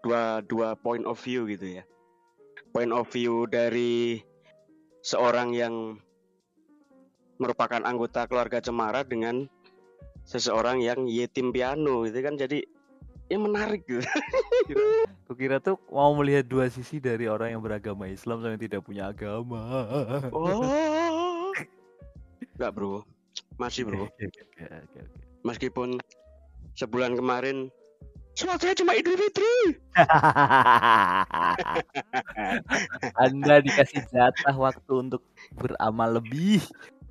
dua 0.00 0.40
dua 0.40 0.72
point 0.72 1.04
of 1.04 1.20
view 1.20 1.44
gitu 1.52 1.78
ya. 1.78 1.84
Point 2.72 2.96
of 2.96 3.12
view 3.12 3.44
dari 3.44 4.24
seorang 5.02 5.54
yang 5.54 5.98
merupakan 7.38 7.80
anggota 7.86 8.26
keluarga 8.26 8.58
cemara 8.58 9.06
dengan 9.06 9.46
seseorang 10.26 10.82
yang 10.82 11.06
yetim 11.06 11.54
piano 11.54 12.04
itu 12.04 12.18
kan 12.20 12.36
jadi 12.36 12.60
ya 13.30 13.38
menarik 13.38 13.86
gitu 13.86 14.04
Kukira 15.28 15.60
tuh 15.60 15.76
mau 15.92 16.16
melihat 16.16 16.48
dua 16.48 16.72
sisi 16.72 16.96
dari 16.98 17.28
orang 17.28 17.52
yang 17.52 17.62
beragama 17.62 18.08
Islam 18.08 18.40
sama 18.40 18.56
yang 18.56 18.64
tidak 18.64 18.80
punya 18.80 19.12
agama. 19.12 19.60
Oh. 20.32 21.52
Enggak, 22.56 22.72
Bro. 22.72 23.04
Masih, 23.60 23.84
Bro. 23.84 24.08
Meskipun 25.44 26.00
sebulan 26.80 27.12
kemarin 27.12 27.68
sholatnya 28.38 28.74
cuma 28.78 28.94
Idul 28.94 29.18
Fitri. 29.18 29.54
Anda 33.24 33.54
dikasih 33.66 34.02
jatah 34.12 34.54
waktu 34.56 34.92
untuk 35.04 35.22
beramal 35.58 36.20
lebih. 36.22 36.62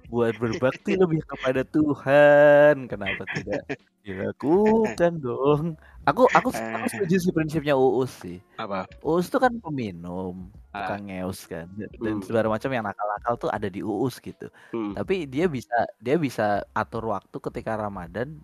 buat 0.07 0.39
berbakti 0.39 0.95
lebih 0.95 1.19
kepada 1.27 1.67
Tuhan. 1.67 2.87
Kenapa 2.87 3.27
tidak 3.35 3.67
dilakukan 4.07 5.19
dong? 5.19 5.75
Aku 6.07 6.23
aku 6.31 6.47
aku 6.55 6.55
Eh. 6.55 6.87
setuju 6.87 7.15
sih 7.19 7.31
prinsipnya 7.35 7.75
Uus 7.75 8.15
sih. 8.23 8.39
Apa? 8.55 8.87
Uus 9.03 9.27
tuh 9.27 9.43
kan 9.43 9.51
peminum, 9.59 10.47
Ah. 10.71 10.87
tukang 10.87 11.11
ngeus 11.11 11.43
kan, 11.51 11.67
dan 11.99 11.99
Hmm. 11.99 12.23
segala 12.23 12.47
macam 12.47 12.71
yang 12.71 12.87
nakal-nakal 12.87 13.35
tuh 13.35 13.51
ada 13.51 13.67
di 13.67 13.83
Uus 13.83 14.23
gitu. 14.23 14.47
Hmm. 14.71 14.95
Tapi 14.95 15.27
dia 15.27 15.51
bisa 15.51 15.75
dia 15.99 16.15
bisa 16.15 16.63
atur 16.71 17.11
waktu 17.11 17.35
ketika 17.43 17.75
Ramadan. 17.75 18.39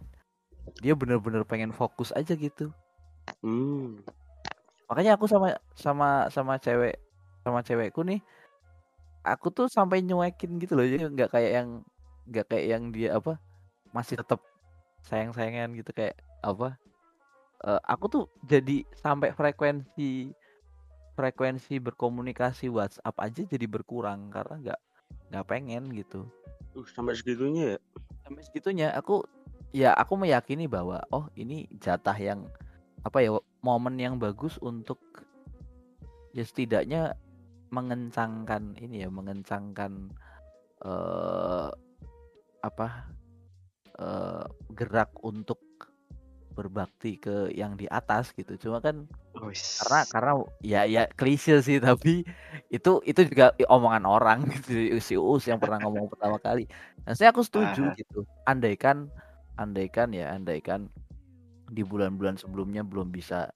Dia 0.82 0.98
bener-bener 0.98 1.46
pengen 1.46 1.76
fokus 1.76 2.10
aja 2.16 2.34
gitu. 2.34 2.74
Hmm. 3.44 4.02
Makanya 4.90 5.20
aku 5.20 5.30
sama 5.30 5.60
sama 5.78 6.28
sama 6.34 6.58
cewek 6.58 6.98
sama 7.44 7.60
cewekku 7.60 8.02
nih 8.08 8.24
aku 9.24 9.50
tuh 9.50 9.68
sampai 9.72 10.04
nyuekin 10.04 10.60
gitu 10.60 10.76
loh. 10.76 10.86
Jadi 10.86 11.08
nggak 11.08 11.32
kayak 11.32 11.52
yang 11.64 11.70
nggak 12.28 12.46
kayak 12.52 12.66
yang 12.68 12.84
dia 12.92 13.16
apa 13.16 13.40
masih 13.96 14.20
tetap 14.20 14.44
sayang-sayangan 15.04 15.76
gitu 15.76 15.92
kayak 15.92 16.16
apa 16.40 16.80
eh, 17.68 17.82
aku 17.84 18.06
tuh 18.08 18.24
jadi 18.48 18.88
sampai 18.96 19.36
frekuensi 19.36 20.32
frekuensi 21.14 21.78
berkomunikasi 21.84 22.72
WhatsApp 22.72 23.16
aja 23.20 23.42
jadi 23.44 23.66
berkurang 23.68 24.32
karena 24.32 24.56
nggak 24.60 24.80
nggak 25.32 25.48
pengen 25.48 25.84
gitu. 25.94 26.28
Uh, 26.74 26.86
sampai 26.90 27.14
segitunya 27.14 27.78
ya. 27.78 27.80
Sampai 28.26 28.42
segitunya 28.46 28.88
aku 28.96 29.22
ya 29.74 29.92
aku 29.98 30.14
meyakini 30.16 30.70
bahwa 30.70 31.02
oh 31.10 31.26
ini 31.34 31.66
jatah 31.82 32.16
yang 32.16 32.46
apa 33.02 33.20
ya 33.20 33.36
momen 33.66 33.98
yang 33.98 34.22
bagus 34.22 34.62
untuk 34.62 35.02
ya 36.32 36.46
setidaknya 36.46 37.18
mengencangkan 37.74 38.78
ini 38.78 39.04
ya 39.04 39.10
mengencangkan 39.10 40.14
eh 40.86 41.70
apa 42.64 42.88
eh 43.98 44.46
gerak 44.78 45.10
untuk 45.26 45.60
berbakti 46.54 47.18
ke 47.18 47.50
yang 47.50 47.74
di 47.74 47.90
atas 47.90 48.30
gitu 48.38 48.54
cuma 48.62 48.78
kan 48.78 49.10
Wis. 49.42 49.82
karena 49.82 50.02
karena 50.14 50.32
ya 50.62 50.82
ya 50.86 51.04
klise 51.18 51.66
sih 51.66 51.82
tapi 51.82 52.22
itu 52.70 53.02
itu 53.10 53.22
juga 53.26 53.58
omongan 53.66 54.06
orang 54.06 54.40
gitu 54.54 55.02
si 55.02 55.18
Uus 55.18 55.50
yang 55.50 55.58
pernah 55.58 55.82
ngomong 55.82 56.06
pertama 56.14 56.38
kali 56.38 56.70
dan 57.04 57.18
saya 57.18 57.34
aku 57.34 57.42
setuju 57.42 57.90
Aha. 57.90 57.98
gitu 57.98 58.30
andaikan 58.46 59.10
andaikan 59.58 60.12
ya 60.14 60.34
andaikan 60.34 60.90
di 61.70 61.82
bulan-bulan 61.86 62.38
sebelumnya 62.38 62.82
belum 62.86 63.10
bisa 63.14 63.50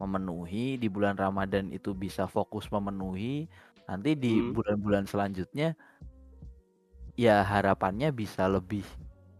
memenuhi 0.00 0.76
di 0.80 0.88
bulan 0.90 1.14
Ramadan 1.14 1.70
itu 1.70 1.94
bisa 1.94 2.26
fokus 2.26 2.66
memenuhi 2.72 3.46
nanti 3.86 4.16
di 4.16 4.40
Hmm. 4.40 4.56
bulan-bulan 4.56 5.04
selanjutnya 5.06 5.76
ya 7.14 7.44
harapannya 7.46 8.10
bisa 8.10 8.48
lebih 8.50 8.82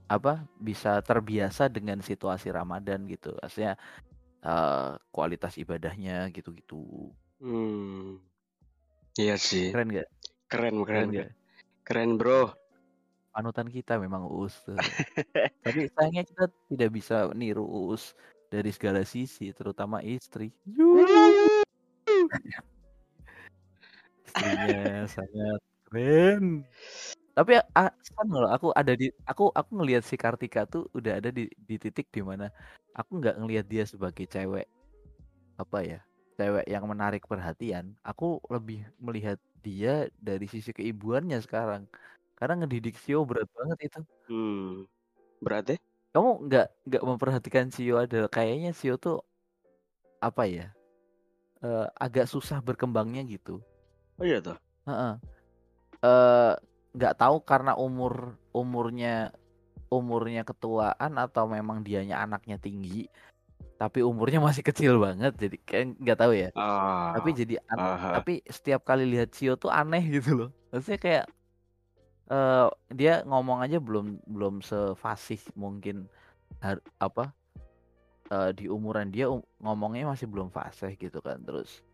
apa 0.06 0.44
bisa 0.60 1.00
terbiasa 1.00 1.66
dengan 1.72 1.98
situasi 2.04 2.52
Ramadan 2.52 3.08
gitu 3.08 3.34
maksudnya 3.40 3.74
eh, 4.44 4.92
kualitas 5.10 5.56
ibadahnya 5.58 6.28
gitu-gitu 6.30 7.10
Hmm. 7.42 8.20
Iya 9.18 9.36
sih. 9.36 9.70
keren 9.74 9.90
gak 9.90 10.08
Keren, 10.48 10.84
keren, 10.86 10.86
keren 10.86 11.08
keren, 11.08 11.08
gak 11.12 11.30
keren 11.84 12.10
bro. 12.20 12.54
Panutan 13.34 13.66
kita 13.66 13.98
memang 13.98 14.30
Uus 14.30 14.54
tuh. 14.62 14.78
tapi 15.66 15.90
sayangnya 15.90 16.22
kita 16.22 16.44
tidak 16.70 16.90
bisa 16.94 17.26
niru 17.34 17.66
Uus 17.66 18.14
dari 18.46 18.70
segala 18.70 19.02
sisi 19.02 19.50
terutama 19.50 19.98
istri. 20.06 20.54
Istrinya 24.30 25.10
sangat 25.10 25.60
keren. 25.90 26.62
Tapi 27.34 27.58
kan 28.14 28.26
loh 28.30 28.46
aku 28.46 28.70
ada 28.78 28.94
di 28.94 29.10
aku 29.26 29.50
aku 29.50 29.70
ngelihat 29.82 30.06
si 30.06 30.14
Kartika 30.14 30.70
tuh 30.70 30.86
udah 30.94 31.18
ada 31.18 31.34
di 31.34 31.50
di 31.50 31.74
titik 31.82 32.06
di 32.14 32.22
mana 32.22 32.46
aku 32.94 33.18
nggak 33.18 33.42
ngelihat 33.42 33.66
dia 33.66 33.82
sebagai 33.82 34.22
cewek 34.30 34.70
apa 35.58 35.78
ya 35.82 36.00
cewek 36.38 36.66
yang 36.70 36.86
menarik 36.86 37.26
perhatian. 37.26 37.94
Aku 38.06 38.38
lebih 38.50 38.86
melihat 39.02 39.38
dia 39.62 40.06
dari 40.22 40.46
sisi 40.46 40.70
keibuannya 40.70 41.42
sekarang 41.42 41.90
karena 42.34 42.54
ngedidik 42.60 42.98
Sio 42.98 43.22
berat 43.22 43.48
banget 43.52 43.78
itu 43.88 44.00
Hmm. 44.26 44.88
Berarti? 45.38 45.76
kamu 46.10 46.46
nggak 46.46 46.66
nggak 46.86 47.02
memperhatikan 47.04 47.66
Sio 47.68 47.98
adalah 47.98 48.30
kayaknya 48.30 48.70
Sio 48.70 48.94
tuh 48.94 49.18
apa 50.18 50.46
ya 50.46 50.70
eh, 51.60 51.86
agak 51.98 52.26
susah 52.26 52.60
berkembangnya 52.60 53.24
gitu 53.24 53.58
Oh 54.14 54.22
iya 54.22 54.38
toh. 54.38 54.54
Heeh. 54.86 55.18
Eh, 55.98 56.52
nggak 56.94 57.14
tahu 57.18 57.42
karena 57.42 57.74
umur 57.74 58.38
umurnya 58.54 59.34
umurnya 59.90 60.42
ketuaan 60.42 61.18
atau 61.18 61.50
memang 61.50 61.82
dianya 61.82 62.22
anaknya 62.22 62.54
tinggi 62.56 63.10
tapi 63.74 64.06
umurnya 64.06 64.38
masih 64.38 64.62
kecil 64.62 65.02
banget 65.02 65.34
jadi 65.34 65.56
kayak 65.66 65.84
nggak 65.98 66.18
tahu 66.18 66.32
ya 66.32 66.48
Ah. 66.54 67.10
tapi 67.18 67.34
jadi 67.34 67.54
aha. 67.66 68.22
tapi 68.22 68.38
setiap 68.46 68.86
kali 68.86 69.02
lihat 69.04 69.34
Sio 69.34 69.58
tuh 69.58 69.68
aneh 69.68 70.02
gitu 70.14 70.30
loh 70.38 70.50
maksudnya 70.70 71.00
kayak 71.02 71.24
eh 72.30 72.68
dia 72.88 73.20
ngomong 73.28 73.60
aja 73.60 73.76
belum 73.76 74.16
belum 74.24 74.64
sefasih 74.64 75.40
mungkin 75.52 76.08
har- 76.64 76.84
apa 76.96 77.36
eh, 78.32 78.50
di 78.56 78.64
umuran 78.72 79.12
dia 79.12 79.28
um- 79.28 79.44
ngomongnya 79.60 80.08
masih 80.08 80.24
belum 80.24 80.48
fasih 80.48 80.96
gitu 80.96 81.20
kan 81.20 81.36
terus 81.44 81.84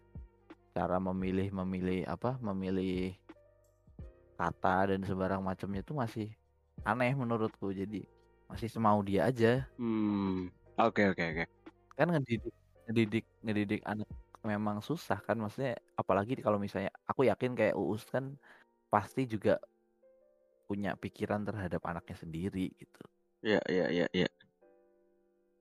cara 0.70 1.02
memilih 1.02 1.50
memilih 1.50 2.06
apa 2.06 2.38
memilih 2.38 3.18
kata 4.38 4.94
dan 4.94 5.02
sembarang 5.02 5.42
macamnya 5.42 5.82
itu 5.82 5.92
masih 5.92 6.26
aneh 6.86 7.12
menurutku 7.12 7.74
jadi 7.74 8.06
masih 8.46 8.70
semau 8.70 9.02
dia 9.02 9.26
aja 9.28 9.66
Hmm. 9.76 10.48
Oke, 10.80 11.12
oke, 11.12 11.20
oke. 11.20 11.44
kan 11.98 12.08
ngedidik 12.08 12.54
ngedidik 12.88 13.24
ngedidik 13.44 13.80
anak 13.84 14.08
memang 14.40 14.80
susah 14.80 15.20
kan 15.20 15.36
maksudnya 15.36 15.76
apalagi 16.00 16.40
kalau 16.40 16.56
misalnya 16.56 16.88
aku 17.04 17.28
yakin 17.28 17.52
kayak 17.52 17.76
Uus 17.76 18.08
kan 18.08 18.40
pasti 18.88 19.28
juga 19.28 19.60
punya 20.70 20.94
pikiran 20.94 21.42
terhadap 21.42 21.82
anaknya 21.82 22.14
sendiri 22.14 22.70
gitu 22.78 23.02
Iya, 23.40 23.60
iya, 23.72 23.86
iya, 23.88 24.06
iya. 24.12 24.28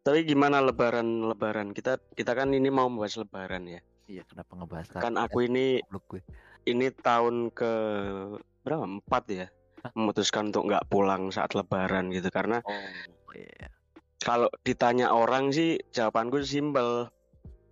Tapi 0.04 0.28
gimana 0.28 0.60
lebaran 0.60 1.24
lebaran? 1.32 1.72
Kita 1.72 1.96
kita 2.16 2.36
kan 2.36 2.52
ini 2.52 2.68
mau 2.68 2.92
membahas 2.92 3.20
lebaran 3.24 3.68
ya. 3.68 3.82
iya 4.10 4.26
kenapa 4.26 4.58
ngebahas 4.58 4.90
Kan 5.00 5.16
aku 5.22 5.46
sih? 5.46 5.48
ini 5.54 5.66
gue 5.88 6.22
ini 6.68 6.90
tahun 6.92 7.54
ke 7.56 7.72
berapa? 8.66 8.84
Empat 8.84 9.24
ya. 9.32 9.48
Hah? 9.86 9.92
Memutuskan 9.96 10.52
untuk 10.52 10.68
nggak 10.68 10.92
pulang 10.92 11.32
saat 11.32 11.56
lebaran 11.56 12.12
gitu 12.12 12.28
karena 12.34 12.60
oh 12.68 13.32
iya 13.32 13.72
kalau 14.20 14.52
ditanya 14.68 15.16
orang 15.16 15.56
sih 15.56 15.80
jawabanku 15.96 16.44
simpel. 16.44 17.08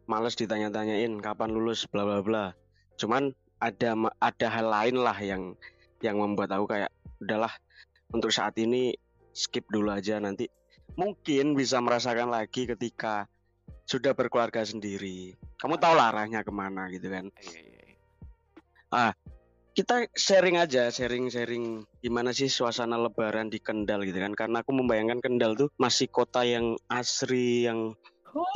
Males 0.08 0.40
ditanya-tanyain 0.40 1.20
kapan 1.20 1.52
lulus 1.52 1.84
bla 1.84 2.08
bla 2.08 2.24
bla. 2.24 2.46
Cuman 2.96 3.36
ada 3.60 3.92
ada 4.24 4.48
hal 4.48 4.68
lain 4.72 5.04
lah 5.04 5.20
yang 5.20 5.52
yang 6.00 6.16
membuat 6.16 6.56
aku 6.56 6.70
kayak 6.72 6.88
udahlah 7.22 7.52
untuk 8.14 8.32
saat 8.32 8.56
ini 8.62 8.94
skip 9.34 9.68
dulu 9.70 9.94
aja 9.94 10.18
nanti 10.18 10.50
mungkin 10.98 11.54
bisa 11.54 11.78
merasakan 11.78 12.34
lagi 12.34 12.66
ketika 12.66 13.30
sudah 13.88 14.12
berkeluarga 14.12 14.66
sendiri. 14.68 15.38
Kamu 15.62 15.80
tahu 15.80 15.94
lah 15.96 16.12
arahnya 16.12 16.44
ke 16.44 16.52
mana 16.52 16.92
gitu 16.92 17.08
kan. 17.08 17.32
Iya, 17.40 17.62
iya, 17.62 17.82
iya. 18.92 19.08
Kita 19.78 20.10
sharing 20.18 20.58
aja, 20.58 20.90
sharing-sharing 20.90 21.86
gimana 22.02 22.34
sih 22.34 22.50
suasana 22.50 22.98
lebaran 22.98 23.54
di 23.54 23.62
Kendal 23.62 24.10
gitu 24.10 24.18
kan. 24.18 24.34
Karena 24.34 24.66
aku 24.66 24.74
membayangkan 24.74 25.22
Kendal 25.22 25.54
tuh 25.54 25.70
masih 25.78 26.10
kota 26.10 26.42
yang 26.42 26.74
asri, 26.90 27.70
yang 27.70 27.94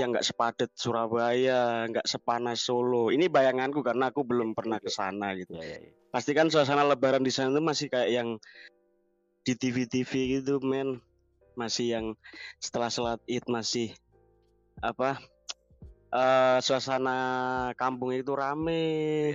yang 0.01 0.13
nggak 0.13 0.25
sepadat 0.25 0.69
Surabaya, 0.73 1.85
nggak 1.93 2.09
sepanas 2.09 2.65
Solo. 2.65 3.13
Ini 3.13 3.29
bayanganku 3.29 3.85
karena 3.85 4.09
aku 4.09 4.25
belum 4.25 4.57
pernah 4.57 4.81
ke 4.81 4.89
sana 4.89 5.37
gitu. 5.37 5.61
Iya. 5.61 5.93
Pasti 6.11 6.35
kan 6.35 6.51
suasana 6.51 6.83
lebaran 6.83 7.23
di 7.23 7.31
sana 7.31 7.55
tuh 7.55 7.63
masih 7.63 7.87
kayak 7.87 8.11
yang 8.11 8.29
di 9.47 9.53
TV-TV 9.55 10.11
gitu, 10.43 10.59
men. 10.59 10.99
Masih 11.55 11.95
yang 11.95 12.05
setelah 12.59 12.91
sholat 12.91 13.19
Id 13.25 13.47
masih 13.47 13.95
apa? 14.83 15.17
eh 16.11 16.59
suasana 16.59 17.15
kampung 17.79 18.11
itu 18.11 18.35
rame, 18.35 18.83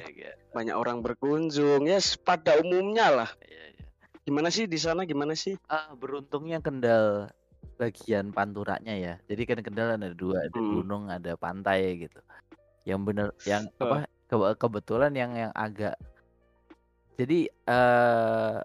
Iya, 0.05 0.13
iya, 0.13 0.31
banyak 0.53 0.77
orang 0.77 1.01
berkunjung. 1.01 1.89
Ya, 1.89 1.97
yes, 1.97 2.21
pada 2.21 2.61
umumnya 2.61 3.09
lah. 3.09 3.31
iya, 3.49 3.73
iya. 3.73 3.87
Gimana 4.29 4.53
sih 4.53 4.69
di 4.69 4.77
sana? 4.77 5.09
Gimana 5.09 5.33
sih? 5.33 5.57
Ah, 5.73 5.97
beruntungnya 5.97 6.61
Kendal 6.61 7.33
bagian 7.81 8.29
panturanya 8.37 8.93
ya. 8.93 9.15
Jadi 9.25 9.43
kan 9.49 9.65
Kendal 9.65 9.97
ada 9.97 10.13
dua, 10.13 10.45
ada 10.45 10.53
Hmm. 10.53 10.85
gunung, 10.85 11.09
ada 11.09 11.33
pantai 11.41 11.97
gitu. 11.97 12.21
Yang 12.85 13.01
bener, 13.09 13.29
yang 13.49 13.65
apa? 13.81 14.05
ke- 14.29 14.57
kebetulan 14.61 15.17
yang 15.17 15.33
yang 15.33 15.53
agak. 15.57 15.97
Jadi 17.17 17.49
eh 17.49 18.57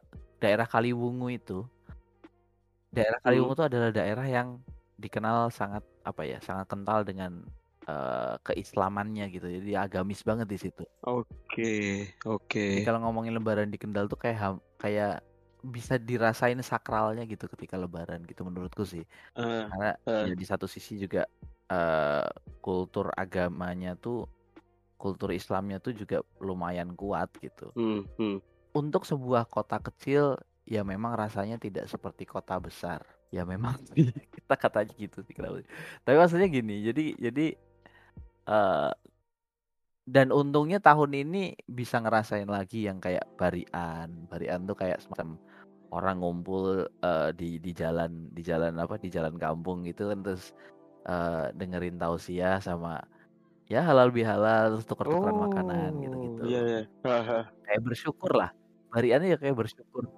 daerah 0.42 0.68
Kaliwungu 0.68 1.32
itu, 1.32 1.64
daerah 2.92 3.20
Kaliwungu 3.24 3.56
itu 3.56 3.66
adalah 3.66 3.90
daerah 3.96 4.28
yang 4.28 4.60
dikenal 5.00 5.50
sangat 5.50 5.82
apa 6.04 6.22
ya, 6.28 6.38
sangat 6.44 6.68
kental 6.68 7.08
dengan 7.08 7.48
eh, 7.88 8.36
keislamannya 8.44 9.32
gitu. 9.32 9.48
Jadi 9.48 9.72
agamis 9.80 10.22
banget 10.28 10.48
di 10.52 10.58
situ. 10.60 10.84
Oke, 11.08 12.12
Jadi 12.12 12.28
oke. 12.28 12.66
kalau 12.86 13.00
ngomongin 13.08 13.34
Lebaran 13.34 13.72
di 13.72 13.80
Kendal 13.80 14.12
tuh 14.12 14.20
kayak 14.20 14.38
ham- 14.40 14.66
kayak 14.78 15.24
bisa 15.62 16.02
dirasain 16.02 16.58
sakralnya 16.66 17.22
gitu 17.30 17.46
ketika 17.46 17.78
lebaran 17.78 18.26
gitu 18.26 18.42
menurutku 18.42 18.82
sih. 18.82 19.06
Eh, 19.38 19.64
Karena 19.70 19.94
eh. 20.10 20.34
ya 20.34 20.36
di 20.36 20.46
satu 20.46 20.66
sisi 20.66 20.98
juga 20.98 21.30
eh, 21.70 22.28
kultur 22.66 23.14
agamanya 23.14 23.94
tuh 23.94 24.26
kultur 25.02 25.34
Islamnya 25.34 25.82
tuh 25.82 25.98
juga 25.98 26.22
lumayan 26.38 26.94
kuat 26.94 27.34
gitu. 27.42 27.74
Hmm, 27.74 28.06
hmm. 28.22 28.38
Untuk 28.78 29.10
sebuah 29.10 29.50
kota 29.50 29.82
kecil 29.82 30.38
ya 30.70 30.86
memang 30.86 31.18
rasanya 31.18 31.58
tidak 31.58 31.90
seperti 31.90 32.30
kota 32.30 32.62
besar. 32.62 33.02
Ya 33.34 33.42
memang 33.42 33.82
kita 34.38 34.54
katanya 34.54 34.94
gitu 34.94 35.26
sih. 35.26 35.34
Tapi 36.06 36.16
maksudnya 36.16 36.46
gini, 36.46 36.86
jadi 36.86 37.06
jadi 37.18 37.46
eh 38.46 38.94
dan 40.06 40.34
untungnya 40.34 40.82
tahun 40.82 41.14
ini 41.14 41.56
bisa 41.66 41.98
ngerasain 42.02 42.50
lagi 42.50 42.86
yang 42.86 43.02
kayak 43.02 43.26
barian. 43.38 44.30
Barian 44.30 44.70
tuh 44.70 44.78
kayak 44.78 45.02
semacam 45.02 45.42
orang 45.92 46.24
ngumpul 46.24 46.88
eh, 46.88 47.30
di 47.36 47.60
di 47.60 47.72
jalan 47.76 48.32
di 48.32 48.42
jalan 48.42 48.80
apa 48.80 48.96
di 48.98 49.12
jalan 49.12 49.36
kampung 49.36 49.84
gitu 49.84 50.10
kan 50.10 50.24
terus 50.24 50.56
eh, 51.06 51.52
dengerin 51.56 52.00
tausiah 52.00 52.58
sama 52.64 53.00
ya 53.72 53.80
halal 53.88 54.12
bihalal 54.12 54.76
terus 54.76 54.88
tuker-tukeran 54.92 55.38
makanan 55.48 55.92
gitu-gitu. 56.04 56.42
Oh, 56.44 56.48
iya, 56.48 56.62
iya. 56.68 56.82
Kayak 57.66 57.82
bersyukur 57.88 58.32
lah. 58.36 58.52
Bariannya 58.92 59.32
ya 59.32 59.38
kayak 59.40 59.56
bersyukur 59.56 60.12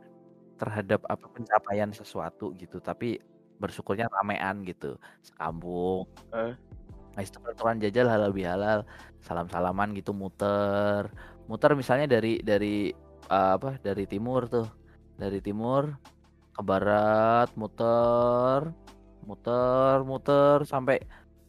terhadap 0.58 1.06
apa 1.06 1.30
pencapaian 1.30 1.94
sesuatu 1.94 2.50
gitu, 2.58 2.82
tapi 2.82 3.22
bersyukurnya 3.62 4.10
ramean 4.10 4.66
gitu, 4.66 4.98
sekampung. 5.22 6.10
Eh. 6.34 6.58
Nah, 7.13 7.22
itu 7.22 7.38
jajal 7.86 8.10
halal 8.10 8.34
bihalal, 8.34 8.82
salam-salaman 9.22 9.94
gitu 9.94 10.10
muter. 10.18 11.06
Muter 11.46 11.78
misalnya 11.78 12.10
dari 12.10 12.42
dari 12.42 12.89
eh, 13.30 13.52
apa? 13.54 13.78
Dari 13.78 14.10
timur 14.10 14.50
tuh. 14.50 14.66
Dari 15.13 15.38
timur 15.38 15.94
ke 16.54 16.62
barat 16.62 17.50
muter 17.58 18.70
muter 19.26 19.98
muter 20.06 20.58
sampai 20.70 21.02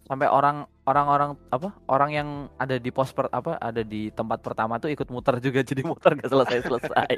sampai 0.09 0.29
orang 0.33 0.65
orang-orang 0.85 1.33
apa 1.49 1.73
orang 1.89 2.11
yang 2.13 2.29
ada 2.61 2.77
di 2.77 2.93
pos 2.93 3.11
per, 3.11 3.33
apa 3.33 3.57
ada 3.57 3.81
di 3.81 4.13
tempat 4.13 4.45
pertama 4.45 4.77
tuh 4.77 4.93
ikut 4.93 5.09
muter 5.09 5.41
juga 5.41 5.65
jadi 5.65 5.81
muter 5.81 6.13
gak 6.21 6.29
selesai 6.29 6.61
selesai 6.61 7.15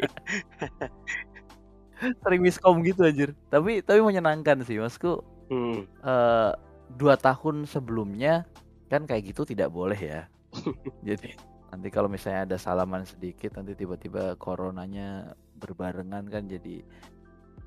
sering 2.22 2.42
miskom 2.44 2.84
gitu 2.84 3.04
anjir. 3.04 3.30
Tapi 3.48 3.80
tapi 3.80 4.00
menyenangkan 4.04 4.62
sih 4.64 4.80
masku. 4.80 5.20
Hmm. 5.46 5.86
eh, 5.86 6.52
dua 6.98 7.14
tahun 7.14 7.70
sebelumnya 7.70 8.42
kan 8.90 9.06
kayak 9.06 9.34
gitu 9.34 9.46
tidak 9.46 9.70
boleh 9.70 9.98
ya. 9.98 10.22
Jadi 11.06 11.34
nanti 11.70 11.88
kalau 11.90 12.10
misalnya 12.10 12.46
ada 12.46 12.58
salaman 12.58 13.06
sedikit 13.06 13.54
nanti 13.58 13.78
tiba-tiba 13.78 14.34
coronanya 14.38 15.34
berbarengan 15.58 16.24
kan 16.30 16.46
jadi 16.46 16.80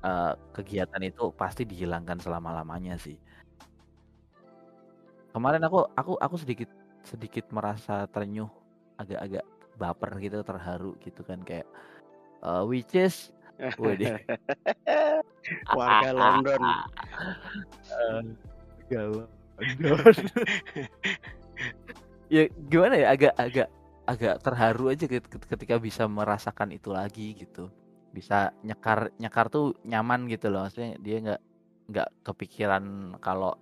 eh, 0.02 0.32
kegiatan 0.56 1.02
itu 1.04 1.30
pasti 1.36 1.68
dihilangkan 1.68 2.18
selama-lamanya 2.18 2.96
sih 2.96 3.20
kemarin 5.30 5.62
aku 5.64 5.86
aku 5.94 6.12
aku 6.18 6.36
sedikit 6.38 6.70
sedikit 7.06 7.48
merasa 7.54 8.04
terenyuh 8.10 8.50
agak-agak 9.00 9.46
baper 9.80 10.12
gitu 10.20 10.44
terharu 10.44 10.92
gitu 11.00 11.24
kan 11.24 11.40
kayak 11.42 11.66
eh, 12.44 12.62
which 12.68 12.94
is 12.94 13.32
Waduh. 13.76 14.16
Warga 15.76 16.10
London. 16.16 16.62
Galau. 18.88 19.28
ya 22.32 22.48
gimana 22.72 22.96
ya 22.96 23.12
agak 23.12 23.36
agak 23.36 23.68
agak 24.08 24.34
terharu 24.40 24.88
aja 24.88 25.04
ket- 25.04 25.28
ketika 25.28 25.76
bisa 25.76 26.08
merasakan 26.08 26.72
itu 26.72 26.88
lagi 26.88 27.36
gitu 27.36 27.68
bisa 28.10 28.56
nyekar 28.64 29.12
nyekar 29.20 29.52
tuh 29.52 29.76
nyaman 29.84 30.24
gitu 30.32 30.48
loh 30.48 30.64
maksudnya 30.64 30.96
dia 30.98 31.16
nggak 31.20 31.40
nggak 31.92 32.08
kepikiran 32.24 33.14
kalau 33.20 33.52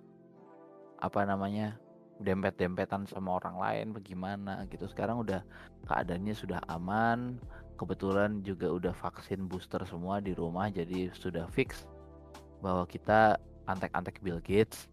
apa 0.99 1.23
namanya 1.23 1.79
dempet-dempetan 2.19 3.07
sama 3.07 3.39
orang 3.39 3.55
lain 3.55 3.87
bagaimana 3.95 4.67
gitu. 4.67 4.85
Sekarang 4.91 5.23
udah 5.23 5.41
keadaannya 5.87 6.35
sudah 6.35 6.59
aman 6.67 7.39
kebetulan 7.79 8.43
juga 8.43 8.67
udah 8.67 8.91
vaksin 8.91 9.47
booster 9.47 9.79
semua 9.87 10.19
di 10.19 10.35
rumah 10.35 10.67
jadi 10.67 11.07
sudah 11.15 11.47
fix 11.47 11.87
bahwa 12.59 12.83
kita 12.83 13.39
antek-antek 13.71 14.19
Bill 14.19 14.43
Gates. 14.43 14.91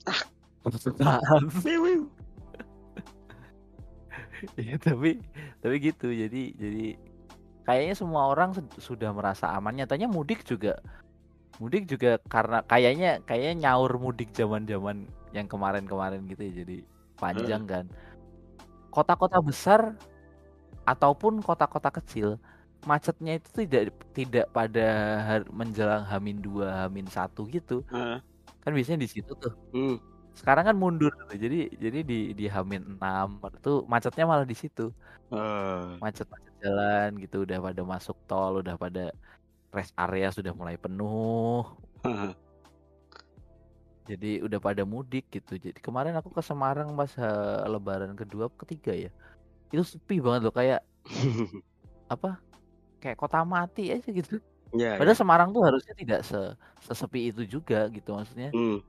Iya 4.60 4.76
tapi 4.76 5.16
tapi 5.64 5.74
gitu. 5.80 6.12
Jadi 6.12 6.52
jadi 6.60 6.86
kayaknya 7.64 7.94
semua 7.96 8.28
orang 8.28 8.52
sudah 8.76 9.10
merasa 9.16 9.48
aman. 9.48 9.72
Nyatanya 9.72 10.12
mudik 10.12 10.44
juga 10.44 10.76
mudik 11.56 11.88
juga 11.88 12.20
karena 12.28 12.60
kayaknya 12.68 13.24
kayaknya 13.24 13.68
nyaur 13.68 13.96
mudik 13.96 14.28
zaman-zaman 14.36 15.08
yang 15.34 15.46
kemarin-kemarin 15.50 16.26
gitu 16.30 16.42
ya 16.48 16.52
jadi 16.64 16.76
panjang 17.18 17.64
kan 17.66 17.84
kota-kota 18.94 19.38
besar 19.42 19.96
ataupun 20.86 21.42
kota-kota 21.44 21.90
kecil 21.92 22.38
macetnya 22.86 23.38
itu 23.40 23.48
tidak 23.66 23.82
tidak 24.14 24.46
pada 24.54 24.82
menjelang 25.50 26.04
Hamin 26.06 26.38
2 26.44 26.68
Hamin 26.86 27.06
satu 27.10 27.46
gitu 27.50 27.82
Heeh. 27.90 28.18
kan 28.62 28.70
biasanya 28.76 29.00
di 29.06 29.10
situ 29.10 29.32
tuh 29.42 29.54
Hmm. 29.74 29.98
sekarang 30.36 30.64
kan 30.68 30.76
mundur 30.78 31.12
tuh. 31.28 31.36
jadi 31.38 31.56
jadi 31.84 31.98
di 32.06 32.16
di 32.38 32.44
Hamin 32.50 32.82
6 32.98 33.26
itu 33.58 33.70
macetnya 33.92 34.24
malah 34.30 34.46
di 34.48 34.56
situ 34.58 34.92
Eh. 35.30 35.98
macet-macet 36.02 36.54
jalan 36.62 37.10
gitu 37.24 37.36
udah 37.48 37.58
pada 37.66 37.82
masuk 37.92 38.16
tol 38.28 38.52
udah 38.60 38.76
pada 38.76 39.00
rest 39.76 39.92
area 39.98 40.28
sudah 40.36 40.52
mulai 40.56 40.76
penuh 40.84 41.64
jadi 44.08 44.40
udah 44.46 44.58
pada 44.62 44.82
mudik 44.86 45.24
gitu. 45.34 45.58
Jadi 45.58 45.78
kemarin 45.82 46.14
aku 46.18 46.30
ke 46.32 46.42
Semarang 46.44 46.94
pas 46.98 47.12
lebaran 47.72 48.12
kedua 48.20 48.46
ketiga 48.60 48.92
ya? 48.94 49.10
Itu 49.72 49.82
sepi 49.84 50.22
banget 50.24 50.42
loh 50.46 50.54
kayak 50.54 50.80
apa 52.14 52.38
kayak 53.02 53.18
kota 53.20 53.42
mati 53.46 53.82
aja 53.94 54.08
gitu. 54.08 54.40
Ya, 54.74 54.98
padahal 54.98 55.16
ya. 55.16 55.20
Semarang 55.22 55.48
tuh 55.54 55.62
harusnya 55.66 55.94
tidak 55.96 56.20
se 56.26 56.38
sesepi 56.86 57.30
itu 57.32 57.42
juga 57.46 57.88
gitu 57.92 58.10
maksudnya. 58.16 58.50
Hmm. 58.54 58.82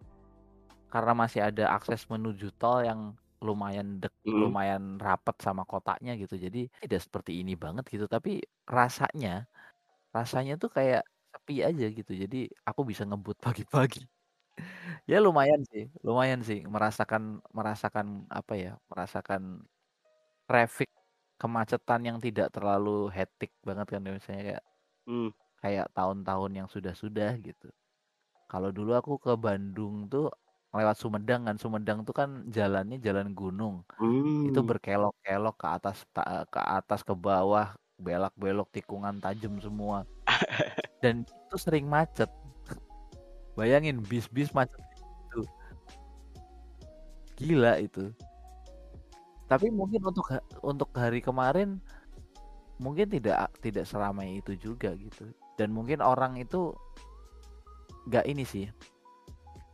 karena 0.88 1.12
masih 1.12 1.42
ada 1.44 1.68
akses 1.76 2.08
menuju 2.08 2.48
tol 2.56 2.80
yang 2.84 3.14
lumayan 3.44 4.00
dek 4.02 4.14
Hmm. 4.26 4.50
lumayan 4.50 4.84
rapat 5.00 5.36
sama 5.44 5.64
kotanya 5.68 6.16
gitu. 6.20 6.36
Jadi 6.40 6.72
tidak 6.84 7.02
seperti 7.06 7.32
ini 7.44 7.54
banget 7.60 7.86
gitu. 7.94 8.06
Tapi 8.10 8.42
rasanya 8.68 9.46
rasanya 10.16 10.54
tuh 10.62 10.72
kayak 10.74 11.04
sepi 11.34 11.56
aja 11.64 11.86
gitu. 11.92 12.12
Jadi 12.24 12.50
aku 12.70 12.82
bisa 12.88 13.04
ngebut 13.08 13.38
pagi-pagi 13.46 14.08
ya 15.12 15.18
lumayan 15.26 15.62
sih 15.72 15.84
lumayan 16.08 16.42
sih 16.50 16.60
merasakan 16.74 17.24
merasakan 17.58 18.08
apa 18.30 18.54
ya 18.64 18.72
merasakan 18.92 19.66
traffic 20.50 20.90
kemacetan 21.42 22.02
yang 22.10 22.18
tidak 22.26 22.50
terlalu 22.56 23.10
hektik 23.14 23.52
banget 23.68 23.88
kan 23.94 24.02
misalnya 24.06 24.44
kayak 24.48 24.64
Hmm. 25.08 25.30
kayak 25.62 25.88
tahun-tahun 25.98 26.52
yang 26.54 26.68
sudah-sudah 26.70 27.38
gitu. 27.42 27.68
Kalau 28.52 28.70
dulu 28.76 28.92
aku 29.00 29.14
ke 29.22 29.34
Bandung 29.40 30.08
tuh 30.12 30.32
lewat 30.76 30.98
Sumedang 31.02 31.48
kan, 31.48 31.58
Sumedang 31.62 32.00
tuh 32.08 32.16
kan 32.16 32.30
jalannya 32.52 32.98
jalan 33.02 33.34
gunung. 33.38 33.76
Itu 34.46 34.60
Hmm. 34.60 34.70
berkelok-kelok 34.70 35.56
ke 35.62 35.68
atas 35.78 35.98
ta- 36.16 36.46
ke 36.54 36.62
atas 36.62 37.02
ke 37.08 37.14
bawah, 37.18 37.76
belak-belok 38.00 38.70
tikungan 38.76 39.18
tajam 39.24 39.58
semua. 39.64 40.06
Dan 41.04 41.26
itu 41.26 41.56
sering 41.60 41.86
macet. 41.90 42.30
Bayangin 43.58 43.98
bis-bis 44.10 44.50
macet 44.56 44.80
itu. 45.28 45.42
Gila 47.38 47.74
itu. 47.82 48.14
Tapi 49.48 49.72
mungkin 49.72 50.04
untuk 50.04 50.28
untuk 50.60 50.90
hari 50.92 51.24
kemarin 51.24 51.80
mungkin 52.78 53.10
tidak 53.10 53.50
tidak 53.64 53.86
seramai 53.90 54.38
itu 54.42 54.54
juga 54.58 54.94
gitu 54.98 55.26
dan 55.58 55.74
mungkin 55.74 55.98
orang 56.02 56.38
itu 56.38 56.74
nggak 58.08 58.26
ini 58.32 58.44
sih 58.46 58.66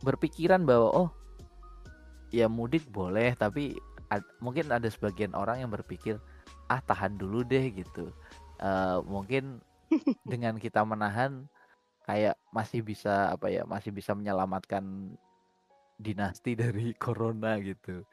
berpikiran 0.04 0.62
bahwa 0.68 0.88
oh 0.92 1.08
ya 2.34 2.50
mudik 2.50 2.84
boleh 2.90 3.32
tapi 3.38 3.78
ad- 4.10 4.26
mungkin 4.42 4.70
ada 4.74 4.88
sebagian 4.90 5.32
orang 5.36 5.62
yang 5.64 5.70
berpikir 5.72 6.18
ah 6.68 6.80
tahan 6.82 7.16
dulu 7.20 7.44
deh 7.46 7.70
gitu 7.72 8.10
Eh, 8.54 8.98
mungkin 9.10 9.58
dengan 10.22 10.56
kita 10.62 10.86
menahan 10.86 11.50
kayak 12.04 12.36
masih 12.52 12.84
bisa 12.84 13.32
apa 13.32 13.48
ya 13.48 13.64
masih 13.64 13.90
bisa 13.90 14.12
menyelamatkan 14.12 15.16
dinasti 15.96 16.52
dari 16.62 16.92
corona 16.94 17.56
gitu 17.58 18.04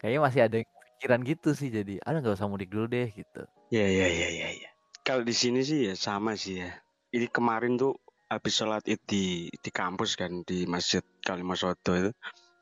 kayaknya 0.00 0.20
masih 0.20 0.40
ada 0.44 0.56
yang 0.60 0.70
pikiran 0.96 1.20
gitu 1.22 1.48
sih 1.52 1.68
jadi 1.68 2.00
ada 2.02 2.24
nggak 2.24 2.36
usah 2.40 2.48
mudik 2.48 2.72
dulu 2.72 2.88
deh 2.88 3.08
gitu 3.12 3.44
Ya, 3.72 3.90
ya, 3.90 4.06
ya, 4.06 4.28
ya, 4.30 4.48
ya. 4.54 4.70
Kalau 5.02 5.26
di 5.26 5.34
sini 5.34 5.66
sih 5.66 5.90
ya 5.90 5.98
sama 5.98 6.38
sih 6.38 6.62
ya. 6.62 6.70
Ini 7.10 7.26
kemarin 7.26 7.74
tuh 7.74 7.98
habis 8.30 8.54
sholat 8.54 8.86
id 8.86 9.02
di 9.02 9.50
di 9.50 9.70
kampus 9.74 10.14
kan 10.14 10.46
di 10.46 10.62
masjid 10.68 11.02
Kalimasodo 11.26 11.90
itu. 11.98 12.10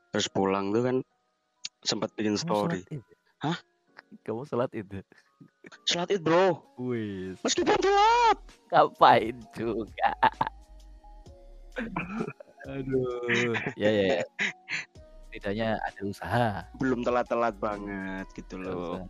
Terus 0.09 0.27
pulang 0.31 0.73
tuh 0.73 0.81
kan 0.81 0.95
sempat 1.85 2.09
bikin 2.17 2.33
story. 2.39 2.81
id 2.89 3.03
Hah? 3.45 3.59
kamu 4.25 4.47
sholat 4.49 4.73
id 4.73 5.05
Sholat 5.85 6.09
id 6.09 6.23
bro, 6.25 6.65
Wis, 6.81 7.37
meskipun 7.45 7.77
gelap. 7.77 8.39
ngapain 8.73 9.37
juga? 9.53 10.17
Aduh, 12.63 13.53
ya 13.75 13.89
ya 13.91 14.03
ya. 14.07 14.23
Setidaknya 15.33 15.81
ada 15.81 16.01
usaha. 16.05 16.45
belum 16.77 17.01
telat-telat 17.01 17.55
banget 17.57 18.25
gitu 18.37 18.61
loh 18.61 19.01
usaha. 19.01 19.05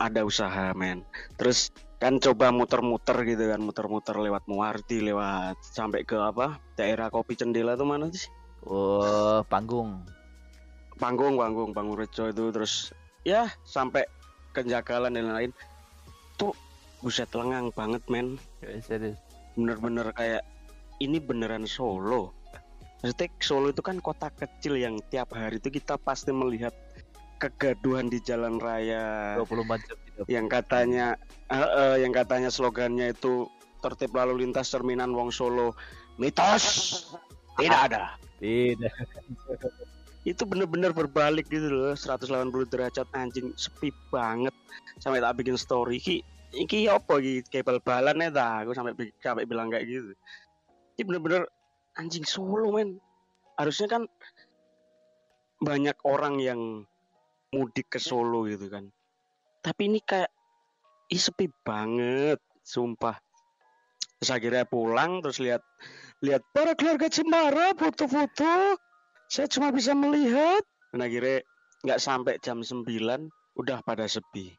ada 0.00 0.20
usaha 0.24 0.66
men 0.72 1.04
terus 1.36 1.68
kan 2.00 2.16
coba 2.16 2.48
muter-muter 2.48 3.20
gitu 3.28 3.52
kan 3.52 3.60
muter-muter 3.60 4.16
lewat 4.16 4.48
Muardi 4.48 5.04
lewat 5.04 5.60
sampai 5.60 6.08
ke 6.08 6.16
apa 6.16 6.56
daerah 6.74 7.12
Kopi 7.12 7.36
Cendela 7.36 7.76
tuh 7.76 7.84
mana 7.84 8.08
sih 8.08 8.30
Oh, 8.64 9.44
panggung. 9.46 10.02
panggung 10.96 11.36
panggung 11.36 11.70
panggung 11.70 11.94
Rejo 12.00 12.26
itu 12.26 12.48
terus 12.50 12.90
ya 13.22 13.46
sampai 13.62 14.02
ke 14.50 14.64
Jagalan 14.64 15.14
dan 15.14 15.30
lain 15.30 15.50
tuh 16.34 16.56
buset 16.98 17.28
lengang 17.36 17.68
banget 17.70 18.02
men 18.08 18.40
Ya, 18.58 18.72
serius. 18.80 19.20
bener-bener 19.54 20.10
kayak 20.10 20.42
ini 20.98 21.18
beneran 21.22 21.64
Solo. 21.64 22.34
Maksudnya 23.02 23.30
Solo 23.38 23.70
itu 23.70 23.82
kan 23.82 24.02
kota 24.02 24.28
kecil 24.34 24.74
yang 24.78 24.98
tiap 25.10 25.30
hari 25.34 25.62
itu 25.62 25.70
kita 25.70 25.94
pasti 25.98 26.34
melihat 26.34 26.74
kegaduhan 27.38 28.10
di 28.10 28.18
jalan 28.18 28.58
raya. 28.58 29.38
24 29.38 29.86
jam 29.86 29.98
yang 30.26 30.50
katanya 30.50 31.14
eh, 31.46 31.62
eh, 31.62 31.96
yang 32.02 32.10
katanya 32.10 32.50
slogannya 32.50 33.14
itu 33.14 33.46
tertib 33.78 34.10
lalu 34.18 34.42
lintas 34.42 34.74
cerminan 34.74 35.14
Wong 35.14 35.30
Solo. 35.30 35.78
Mitos! 36.18 36.66
Tidak 37.58 37.80
ada. 37.90 38.14
Tidak. 38.38 38.94
itu 40.26 40.44
bener-bener 40.44 40.92
berbalik 40.92 41.48
gitu 41.48 41.72
loh 41.72 41.96
180 41.96 42.52
derajat 42.68 43.06
anjing 43.16 43.54
sepi 43.54 43.94
banget. 44.12 44.52
Sampai 45.00 45.22
tak 45.22 45.40
bikin 45.40 45.56
story. 45.56 45.98
Ki 46.02 46.20
iki 46.52 46.88
apa 46.88 47.20
iki 47.20 47.44
kayak 47.48 47.64
bal-balan 47.66 48.24
ya 48.24 48.30
aku 48.64 48.72
sampai 48.72 48.92
sampai 49.20 49.44
bilang 49.44 49.68
kayak 49.68 49.84
gitu 49.84 50.12
ini 50.98 51.06
bener-bener 51.06 51.46
anjing 51.94 52.26
Solo 52.26 52.74
men. 52.74 52.98
Harusnya 53.54 53.86
kan 53.86 54.02
banyak 55.62 55.94
orang 56.02 56.42
yang 56.42 56.60
mudik 57.54 57.86
ke 57.94 58.02
Solo 58.02 58.50
gitu 58.50 58.66
kan. 58.66 58.90
Tapi 59.62 59.86
ini 59.86 60.02
kayak 60.02 60.30
ih 61.14 61.22
sepi 61.22 61.46
banget 61.62 62.42
sumpah. 62.66 63.14
Terus 64.18 64.34
akhirnya 64.34 64.66
pulang 64.66 65.22
terus 65.22 65.38
lihat 65.38 65.62
lihat 66.18 66.42
para 66.50 66.74
keluarga 66.74 67.06
Cemara 67.06 67.78
foto-foto. 67.78 68.74
Saya 69.30 69.46
cuma 69.46 69.70
bisa 69.70 69.94
melihat. 69.94 70.66
Dan 70.90 71.06
akhirnya 71.06 71.46
nggak 71.86 72.02
sampai 72.02 72.42
jam 72.42 72.58
9 72.58 72.82
udah 73.54 73.78
pada 73.86 74.10
sepi. 74.10 74.50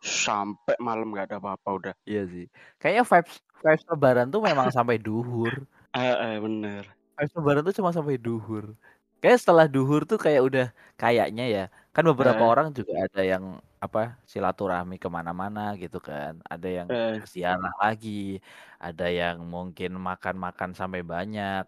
Sampai 0.00 0.80
malam 0.80 1.12
nggak 1.12 1.28
ada 1.28 1.36
apa-apa 1.44 1.68
udah. 1.76 1.94
Iya 2.08 2.24
sih. 2.24 2.46
Kayaknya 2.80 3.04
vibes 3.04 3.36
vibes 3.64 3.84
lebaran 3.88 4.28
tuh 4.32 4.40
memang 4.44 4.68
sampai 4.72 4.96
duhur. 5.00 5.64
Ah 5.94 6.14
eh, 6.24 6.36
bener 6.44 6.84
Vibes 7.18 7.32
lebaran 7.38 7.62
tuh 7.68 7.74
cuma 7.78 7.90
sampai 7.94 8.18
duhur. 8.18 8.74
Kayak 9.22 9.38
setelah 9.42 9.66
duhur 9.74 10.02
tuh 10.10 10.18
kayak 10.24 10.42
udah 10.48 10.66
kayaknya 11.00 11.44
ya. 11.54 11.62
Kan 11.94 12.04
beberapa 12.10 12.42
Eh. 12.42 12.50
orang 12.50 12.68
juga 12.78 12.92
ada 13.06 13.20
yang 13.22 13.44
apa 13.84 14.18
silaturahmi 14.26 14.96
ke 15.02 15.08
mana-mana 15.16 15.60
gitu 15.82 15.98
kan. 16.02 16.32
Ada 16.52 16.66
yang 16.82 16.88
Eh. 16.88 17.24
ziarah 17.32 17.70
lagi. 17.82 18.42
Ada 18.82 19.04
yang 19.18 19.36
mungkin 19.54 19.90
makan-makan 20.08 20.70
sampai 20.80 21.00
banyak. 21.12 21.62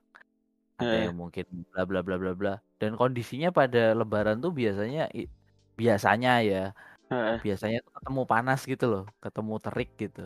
Ada 0.80 0.96
yang 1.08 1.14
mungkin 1.22 1.44
bla 1.72 1.82
bla 1.88 2.00
bla 2.06 2.16
bla 2.22 2.32
bla. 2.40 2.52
Dan 2.80 2.92
kondisinya 3.00 3.48
pada 3.58 3.78
lebaran 3.98 4.36
tuh 4.44 4.52
biasanya 4.60 5.00
biasanya 5.80 6.30
ya 6.50 6.58
Eh, 7.10 7.40
biasanya 7.44 7.78
tuh 7.86 7.92
ketemu 7.98 8.22
panas 8.32 8.60
gitu 8.72 8.84
loh, 8.92 9.04
ketemu 9.24 9.54
terik 9.64 9.90
gitu. 10.02 10.20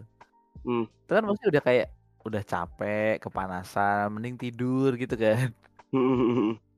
Hmm. 0.64 0.90
Itu 1.04 1.10
kan 1.16 1.24
pasti 1.30 1.44
udah 1.52 1.62
kayak 1.68 1.86
udah 2.24 2.42
capek, 2.44 3.20
kepanasan, 3.22 4.12
mending 4.12 4.36
tidur 4.36 4.94
gitu 4.96 5.16
kan. 5.16 5.48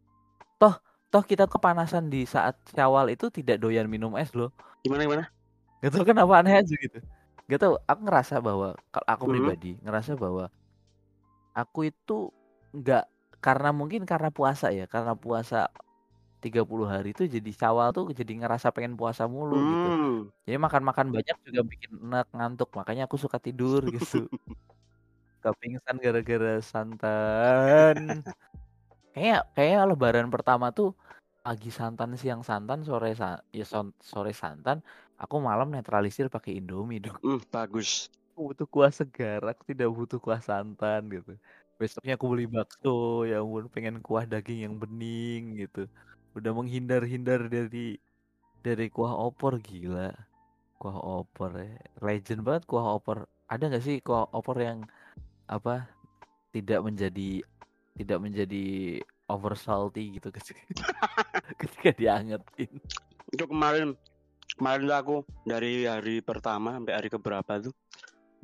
Toh 1.13 1.21
kita 1.29 1.45
kepanasan 1.45 2.09
di 2.09 2.25
saat 2.25 2.57
Syawal 2.73 3.13
itu 3.13 3.29
tidak 3.29 3.61
doyan 3.61 3.85
minum 3.85 4.17
es 4.17 4.33
loh. 4.33 4.49
gimana 4.81 5.05
gimana 5.05 5.25
Gak 5.85 5.93
tau 5.93 6.05
kenapa 6.09 6.41
aneh 6.41 6.57
aja 6.57 6.73
gitu. 6.73 6.99
Gak 7.53 7.61
tau, 7.61 7.77
aku 7.85 8.01
ngerasa 8.09 8.41
bahwa 8.41 8.73
kalau 8.89 9.07
aku 9.13 9.25
Mhm. 9.29 9.33
pribadi 9.37 9.71
ngerasa 9.85 10.17
bahwa 10.17 10.49
aku 11.53 11.93
itu 11.93 12.33
nggak 12.73 13.05
karena 13.45 13.77
mungkin 13.77 14.09
karena 14.09 14.33
puasa 14.33 14.73
ya, 14.73 14.89
karena 14.89 15.13
puasa 15.13 15.69
30 16.41 16.89
hari 16.89 17.13
itu 17.13 17.29
jadi 17.29 17.51
Syawal 17.53 17.93
tuh 17.93 18.09
jadi 18.17 18.33
ngerasa 18.41 18.73
pengen 18.73 18.97
puasa 18.97 19.29
mulu 19.29 19.61
gitu. 19.69 19.89
Hmm. 19.93 20.19
Jadi 20.49 20.57
makan-makan 20.57 21.13
banyak 21.13 21.37
juga 21.45 21.61
bikin 21.63 21.91
enak, 22.09 22.27
ngantuk. 22.33 22.73
Makanya 22.73 23.05
aku 23.05 23.21
suka 23.21 23.37
tidur 23.37 23.85
gitu. 23.93 24.25
Gak 25.43 25.55
pingsan 25.59 25.97
gara-gara 25.99 26.63
santan. 26.63 28.23
Kayak 29.13 29.43
kayak 29.53 29.93
lebaran 29.93 30.31
pertama 30.33 30.73
tuh 30.73 30.97
pagi 31.43 31.69
santan, 31.75 32.15
siang 32.15 32.47
santan, 32.47 32.87
sore 32.87 33.13
sa 33.19 33.43
ya 33.51 33.67
sore 33.99 34.33
santan, 34.33 34.79
aku 35.19 35.43
malam 35.43 35.75
netralisir 35.75 36.31
pakai 36.31 36.63
Indomie 36.63 37.03
dong. 37.03 37.19
Hmm, 37.21 37.43
bagus 37.51 38.07
Aku 38.33 38.49
butuh 38.49 38.65
kuah 38.65 38.89
segar, 38.89 39.45
aku 39.45 39.69
tidak 39.69 39.93
butuh 39.93 40.17
kuah 40.17 40.41
santan 40.41 41.05
gitu. 41.13 41.37
Besoknya 41.77 42.17
aku 42.17 42.33
beli 42.33 42.49
bakso, 42.49 43.29
ya 43.29 43.45
ampun 43.45 43.69
pengen 43.69 44.01
kuah 44.01 44.25
daging 44.25 44.65
yang 44.65 44.75
bening 44.81 45.61
gitu. 45.61 45.85
Udah 46.33 46.57
menghindar-hindar 46.57 47.53
dari 47.53 48.01
dari 48.65 48.87
kuah 48.89 49.13
opor 49.19 49.61
gila. 49.61 50.17
Kuah 50.81 50.97
opor 50.97 51.51
ya. 51.61 51.77
Legend 52.01 52.41
banget 52.41 52.65
kuah 52.65 52.97
opor. 52.97 53.29
Ada 53.53 53.69
nggak 53.69 53.85
sih 53.85 54.01
kuah 54.01 54.25
opor 54.33 54.57
yang 54.65 54.89
apa 55.53 55.85
tidak 56.57 56.81
menjadi 56.81 57.45
tidak 57.93 58.19
menjadi 58.25 58.65
over 59.29 59.53
salty 59.53 60.17
gitu 60.17 60.33
ketika 60.33 61.91
diangetin. 62.01 62.73
itu 63.33 63.45
kemarin 63.45 63.93
kemarin 64.57 64.83
tuh 64.85 64.97
aku 64.97 65.17
dari 65.45 65.85
hari 65.85 66.25
pertama 66.25 66.77
sampai 66.77 66.93
hari 66.97 67.09
keberapa 67.09 67.61
tuh 67.61 67.73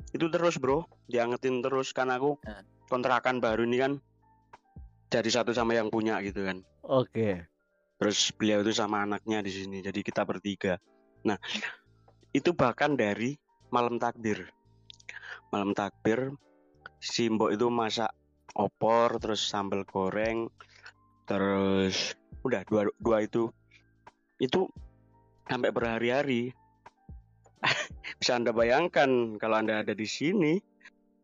itu 0.09 0.25
terus 0.29 0.57
bro 0.57 0.85
diangetin 1.05 1.61
terus 1.61 1.93
kan 1.93 2.09
aku 2.09 2.37
Nah. 2.45 2.61
kontrakan 2.89 3.37
baru 3.37 3.65
ini 3.65 3.77
kan 3.77 3.93
jadi 5.09 5.29
satu 5.41 5.53
sama 5.53 5.73
yang 5.73 5.89
punya 5.89 6.17
gitu 6.21 6.45
kan 6.45 6.61
Oke. 6.85 7.45
terus 7.97 8.29
beliau 8.33 8.61
itu 8.61 8.73
sama 8.73 9.05
anaknya 9.05 9.41
di 9.41 9.51
sini 9.53 9.81
jadi 9.81 10.01
kita 10.01 10.25
bertiga 10.25 10.77
nah 11.21 11.37
itu 12.33 12.53
bahkan 12.53 12.93
dari 12.93 13.37
malam 13.69 13.97
takbir 14.01 14.49
malam 15.49 15.73
takbir 15.73 16.33
si 16.99 17.31
mbok 17.31 17.55
itu 17.55 17.67
masak 17.71 18.11
opor 18.55 19.15
terus 19.23 19.39
sambal 19.39 19.87
goreng 19.87 20.51
terus 21.23 22.13
udah 22.43 22.63
dua 22.67 22.87
dua 22.99 23.23
itu. 23.23 23.51
Itu 24.39 24.71
sampai 25.47 25.71
berhari-hari. 25.71 26.51
Bisa 28.19 28.39
anda 28.39 28.55
bayangkan 28.55 29.35
kalau 29.35 29.59
anda 29.59 29.83
ada 29.83 29.91
di 29.91 30.07
sini 30.07 30.59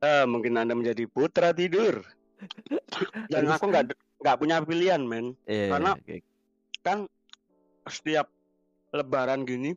eh, 0.03 0.25
mungkin 0.27 0.59
anda 0.59 0.75
menjadi 0.75 1.07
putra 1.07 1.55
tidur. 1.55 2.03
Dan 3.31 3.47
aku 3.47 3.71
nggak 3.71 3.95
nggak 4.19 4.37
punya 4.37 4.59
pilihan 4.61 5.01
men. 5.03 5.33
Iya, 5.47 5.71
Karena- 5.75 5.95
oke. 5.95 6.17
kan 6.85 7.09
setiap 7.89 8.29
lebaran 8.93 9.41
gini 9.41 9.73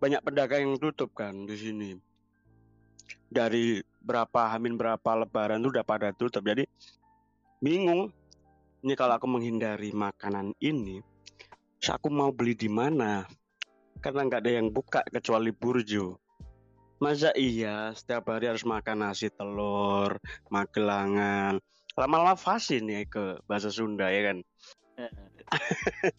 banyak 0.00 0.24
pedagang 0.24 0.72
yang 0.72 0.76
tutup 0.80 1.12
kan 1.12 1.44
di 1.44 1.56
sini 1.56 1.96
dari 3.28 3.80
berapa 4.04 4.52
hamin 4.52 4.76
berapa 4.76 5.10
lebaran 5.24 5.62
tuh 5.64 5.74
udah 5.74 5.84
pada 5.86 6.12
tutup. 6.14 6.44
Jadi 6.44 6.66
bingung. 7.62 8.12
Ini 8.84 8.92
kalau 9.00 9.16
aku 9.16 9.24
menghindari 9.24 9.96
makanan 9.96 10.52
ini 10.60 11.00
aku 11.92 12.08
mau 12.08 12.32
beli 12.32 12.56
di 12.56 12.70
mana? 12.70 13.28
Karena 14.00 14.24
nggak 14.24 14.40
ada 14.44 14.52
yang 14.52 14.68
buka 14.72 15.04
kecuali 15.04 15.52
burjo. 15.52 16.16
Masa 17.02 17.34
iya 17.36 17.92
setiap 17.92 18.32
hari 18.32 18.48
harus 18.48 18.64
makan 18.64 19.04
nasi 19.04 19.28
telur 19.28 20.16
magelangan? 20.48 21.60
Lama-lama 21.98 22.38
fasin 22.38 22.88
ya 22.88 23.04
ke 23.04 23.42
bahasa 23.44 23.68
Sunda 23.68 24.08
ya 24.08 24.32
kan? 24.32 24.38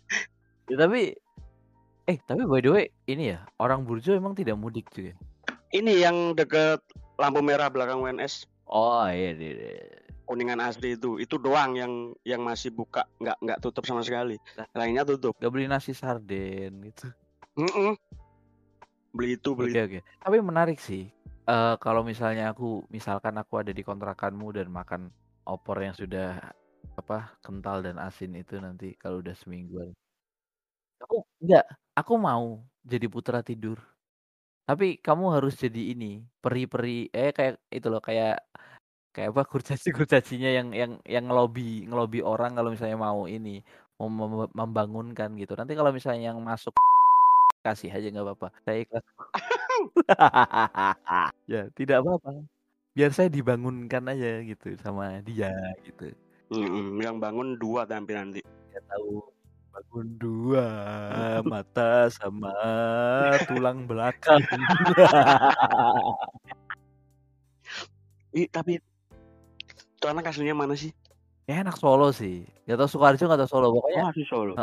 Ya, 0.65 0.81
tapi 0.81 1.13
eh 2.09 2.17
tapi 2.25 2.41
by 2.41 2.57
the 2.57 2.73
way 2.73 2.89
ini 3.05 3.37
ya 3.37 3.45
orang 3.61 3.85
Burjo 3.85 4.17
emang 4.17 4.33
tidak 4.33 4.57
mudik 4.57 4.89
juga. 4.89 5.13
Ini 5.75 6.07
yang 6.07 6.17
deket 6.39 6.79
lampu 7.19 7.43
merah 7.43 7.67
belakang 7.67 7.99
WNS 7.99 8.47
Oh 8.71 9.05
iya 9.11 9.35
iya. 9.35 9.51
iya. 9.51 9.75
kuningan 10.25 10.57
asli 10.57 10.97
itu 10.97 11.21
itu 11.21 11.37
doang 11.37 11.77
yang 11.77 11.93
yang 12.25 12.41
masih 12.41 12.73
buka 12.73 13.05
nggak 13.21 13.37
nggak 13.45 13.59
tutup 13.61 13.85
sama 13.85 14.01
sekali 14.01 14.41
lainnya 14.73 15.05
tutup 15.05 15.37
Gak 15.37 15.53
beli 15.53 15.69
nasi 15.69 15.93
sarden 15.93 16.81
gitu. 16.81 17.05
Mm-mm. 17.61 17.93
beli 19.13 19.37
itu 19.37 19.53
beli 19.53 19.77
Oke 19.77 19.81
oke. 19.85 19.99
Tapi 20.01 20.37
menarik 20.41 20.81
sih. 20.81 21.13
Eh 21.45 21.75
kalau 21.77 22.01
misalnya 22.01 22.49
aku 22.55 22.89
misalkan 22.89 23.37
aku 23.37 23.61
ada 23.61 23.69
di 23.69 23.85
kontrakanmu 23.85 24.49
dan 24.49 24.73
makan 24.73 25.13
opor 25.45 25.77
yang 25.77 25.93
sudah 25.93 26.41
apa 26.97 27.37
kental 27.45 27.85
dan 27.85 28.01
asin 28.01 28.33
itu 28.33 28.57
nanti 28.57 28.97
kalau 28.97 29.21
udah 29.21 29.37
semingguan. 29.37 29.93
Aku 31.05 31.21
enggak, 31.37 31.69
aku 31.93 32.13
mau 32.17 32.65
jadi 32.81 33.05
putra 33.05 33.45
tidur. 33.45 33.77
Tapi 34.65 34.97
kamu 34.97 35.25
harus 35.37 35.53
jadi 35.61 35.93
ini, 35.93 36.25
peri-peri 36.41 37.05
eh 37.13 37.29
kayak 37.29 37.61
itu 37.69 37.85
loh 37.85 38.01
kayak 38.01 38.41
kayak 39.13 39.29
apa 39.31 39.43
kurcaci 39.45 39.89
kurcacinya 39.97 40.49
yang 40.49 40.73
yang 40.73 40.91
yang 41.05 41.23
ngelobi 41.29 41.85
ngelobi 41.85 42.19
orang 42.25 42.57
kalau 42.57 42.73
misalnya 42.73 42.97
mau 42.97 43.29
ini 43.29 43.61
mau 44.01 44.09
mem- 44.09 44.51
membangunkan 44.51 45.37
gitu. 45.37 45.53
Nanti 45.53 45.77
kalau 45.77 45.93
misalnya 45.93 46.33
yang 46.33 46.41
masuk 46.41 46.73
kasih 47.61 47.93
aja 47.93 48.09
nggak 48.09 48.25
apa-apa. 48.25 48.47
Saya 48.65 48.77
ikhlas 48.81 49.05
ya 51.53 51.61
tidak 51.77 52.01
apa-apa. 52.01 52.41
Biar 52.97 53.11
saya 53.13 53.29
dibangunkan 53.29 54.03
aja 54.09 54.41
gitu 54.41 54.73
sama 54.81 55.21
dia 55.21 55.53
gitu. 55.85 56.09
Mm-mm, 56.49 57.01
yang 57.05 57.21
bangun 57.21 57.57
dua 57.61 57.85
tapi 57.85 58.17
nanti. 58.17 58.39
Saya 58.73 58.81
tahu 58.89 59.34
bangun 59.75 60.07
dua 60.15 60.67
mata 61.51 62.07
sama 62.07 62.55
tulang 63.43 63.83
belakang. 63.83 64.39
Ih, 68.35 68.47
tapi 68.51 68.79
itu 69.95 70.05
anak 70.07 70.31
aslinya 70.31 70.55
mana 70.55 70.75
sih? 70.75 70.91
ya 71.45 71.61
enak 71.61 71.77
Solo 71.77 72.09
sih. 72.09 72.41
Gak 72.65 72.81
tau 72.81 72.89
Sukoharjo 72.89 73.29
gak 73.29 73.37
tau 73.45 73.49
Solo. 73.51 73.67
Pokoknya 73.75 74.09
Oh, 74.09 74.11
Solo. 74.25 74.53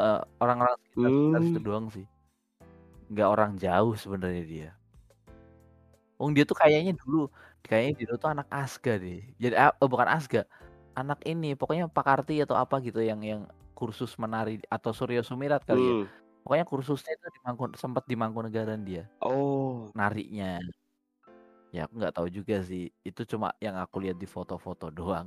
orang-orang 0.43 0.75
sekitar, 0.83 1.11
sekitar 1.13 1.41
Hmm. 1.41 1.47
situ 1.47 1.61
doang 1.63 1.87
sih. 1.95 2.07
Nggak 3.13 3.29
orang 3.29 3.53
jauh 3.61 3.95
sebenarnya 3.95 4.43
dia. 4.43 4.71
Wong 6.19 6.33
dia 6.35 6.43
tuh 6.43 6.57
kayaknya 6.59 6.97
dulu 6.97 7.29
kayaknya 7.63 7.93
dia 8.03 8.07
tuh 8.19 8.31
anak 8.33 8.49
Asga 8.51 8.99
deh. 8.99 9.23
Jadi 9.39 9.55
oh, 9.79 9.89
bukan 9.89 10.09
Asga 10.11 10.43
anak 10.99 11.21
ini. 11.23 11.55
Pokoknya 11.55 11.87
Pak 11.87 12.03
Karti 12.03 12.43
atau 12.43 12.57
apa 12.59 12.81
gitu 12.83 12.99
yang 12.99 13.21
yang 13.23 13.47
kursus 13.83 14.11
menari 14.23 14.63
atau 14.77 14.91
Suryo 14.99 15.23
Sumirat 15.27 15.63
kali 15.69 15.83
ya 15.91 15.95
Hmm. 15.99 16.07
pokoknya 16.47 16.67
kursusnya 16.71 17.13
itu 17.19 17.27
di 17.35 17.41
Mangku, 17.47 17.65
sempat 17.83 18.05
di 18.11 18.15
Mangkunegaran 18.23 18.81
dia 18.89 19.03
Oh, 19.23 19.91
narinya 19.99 20.63
ya 21.73 21.81
aku 21.89 21.95
nggak 22.01 22.15
tahu 22.17 22.29
juga 22.39 22.57
sih 22.69 22.83
itu 23.09 23.21
cuma 23.33 23.49
yang 23.65 23.77
aku 23.81 23.97
lihat 24.05 24.17
di 24.23 24.29
foto-foto 24.29 24.87
doang 24.99 25.27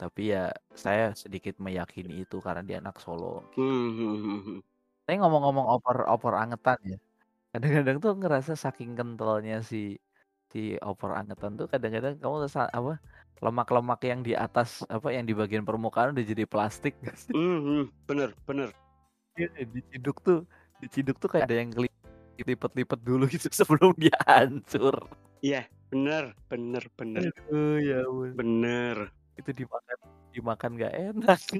tapi 0.00 0.32
ya 0.32 0.54
saya 0.84 1.10
sedikit 1.22 1.54
meyakini 1.58 2.22
itu 2.22 2.36
karena 2.46 2.62
dia 2.68 2.76
anak 2.82 2.96
Solo 3.04 3.42
hmm, 3.58 3.86
hmm, 3.98 4.16
hmm, 4.24 4.40
hmm. 4.46 4.58
Tapi 5.02 5.16
ngomong-ngomong 5.18 5.66
opor 5.66 5.96
opor 6.06 6.32
angetan 6.38 6.78
ya. 6.86 6.98
Kadang-kadang 7.52 7.96
tuh 8.04 8.12
ngerasa 8.20 8.52
saking 8.54 8.94
kentalnya 8.98 9.56
si 9.70 9.98
si 10.52 10.76
opor 10.84 11.10
angetan 11.20 11.52
tuh 11.58 11.66
kadang-kadang 11.72 12.14
kamu 12.22 12.36
apa 12.78 12.92
lemak-lemak 13.42 14.00
yang 14.06 14.22
di 14.22 14.32
atas 14.32 14.86
apa 14.86 15.10
yang 15.10 15.26
di 15.26 15.34
bagian 15.34 15.66
permukaan 15.66 16.14
udah 16.14 16.24
jadi 16.24 16.46
plastik 16.46 16.94
sih? 17.18 17.34
Hmm, 17.36 17.90
bener, 18.06 18.30
bener. 18.46 18.70
Iya, 19.34 19.66
diciduk 19.66 20.22
tuh 20.22 20.46
diciduk 20.78 21.18
tuh 21.18 21.26
kayak 21.26 21.50
ada 21.50 21.58
yang 21.58 21.74
kelipet-lipet 22.38 23.00
dulu 23.02 23.26
gitu 23.26 23.50
sebelum 23.58 23.92
dia 23.98 24.14
hancur. 24.24 24.94
Iya, 25.42 25.66
bener, 25.90 26.38
bener, 26.46 26.86
bener, 26.94 27.34
Aduh 27.50 27.82
ya 27.82 28.06
ampun. 28.06 28.30
bener. 28.38 28.96
Itu 29.34 29.50
dimakan 29.50 29.98
dimakan 30.30 30.70
nggak 30.78 30.94
enak. 31.12 31.40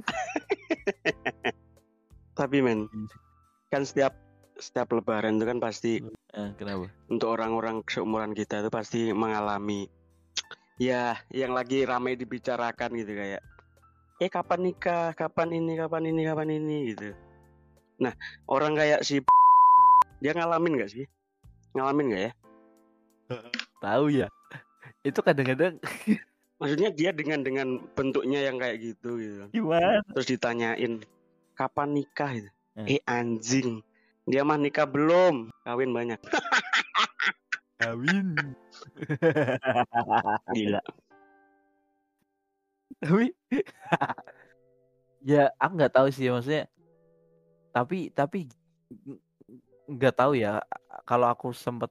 Tapi 2.39 2.65
men, 2.65 2.89
kan 3.69 3.85
setiap 3.85 4.17
setiap 4.57 4.95
lebaran 4.95 5.41
itu 5.41 5.45
kan 5.49 5.59
pasti 5.59 5.93
Eh, 6.33 6.49
kenapa? 6.57 6.89
untuk 7.13 7.29
orang-orang 7.29 7.85
seumuran 7.85 8.33
kita 8.33 8.65
itu 8.65 8.73
pasti 8.73 9.13
mengalami 9.13 9.85
ya 10.81 11.17
yang 11.33 11.53
lagi 11.53 11.85
ramai 11.85 12.17
dibicarakan 12.17 12.97
gitu 12.97 13.13
kayak 13.17 13.43
eh 14.23 14.31
kapan 14.31 14.71
nikah, 14.71 15.11
kapan 15.19 15.51
ini, 15.51 15.75
kapan 15.75 16.15
ini, 16.15 16.23
kapan 16.23 16.49
ini 16.55 16.77
gitu. 16.95 17.11
Nah, 17.99 18.15
orang 18.47 18.79
kayak 18.79 19.03
si 19.03 19.19
dia 20.23 20.31
ngalamin 20.31 20.79
nggak 20.79 20.93
sih? 20.95 21.05
Ngalamin 21.75 22.07
nggak 22.07 22.23
ya? 22.23 22.33
Tahu 23.83 24.05
ya. 24.15 24.29
Itu 25.03 25.27
kadang-kadang 25.27 25.83
Maksudnya 26.63 26.95
dia 26.95 27.11
dengan 27.11 27.43
dengan 27.43 27.83
bentuknya 27.99 28.47
yang 28.47 28.63
kayak 28.63 28.79
gitu 28.79 29.19
gitu. 29.19 29.51
gimana? 29.51 29.99
Terus 30.15 30.27
ditanyain 30.31 31.03
kapan 31.59 31.89
nikah 31.91 32.31
gitu. 32.39 32.51
Eh. 32.79 32.99
Eh 32.99 33.01
anjing. 33.11 33.83
Dia 34.31 34.47
mah 34.47 34.55
nikah 34.55 34.87
belum, 34.87 35.51
kawin 35.67 35.91
banyak. 35.91 36.23
Kawin. 37.83 38.55
Gila. 40.55 40.81
tapi 43.03 43.35
ya 45.27 45.51
aku 45.59 45.73
nggak 45.75 45.91
tahu 45.91 46.07
sih 46.15 46.31
maksudnya 46.31 46.71
tapi 47.75 48.15
tapi 48.15 48.47
nggak 49.91 50.15
tahu 50.15 50.39
ya 50.39 50.63
kalau 51.03 51.27
aku 51.27 51.51
sempat 51.51 51.91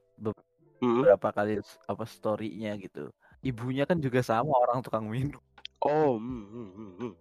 Mm. 0.82 1.04
beberapa 1.04 1.28
kali 1.30 1.60
s- 1.62 1.78
apa 1.86 2.02
storynya 2.08 2.74
gitu 2.80 3.12
ibunya 3.44 3.84
kan 3.86 4.00
juga 4.02 4.18
sama 4.24 4.50
orang 4.56 4.80
tukang 4.82 5.06
minum 5.06 5.38
Oh, 5.78 6.16
hmm, 6.18 6.44
hmm, 6.48 6.68
hmm, 6.74 6.92
hmm. 6.98 7.12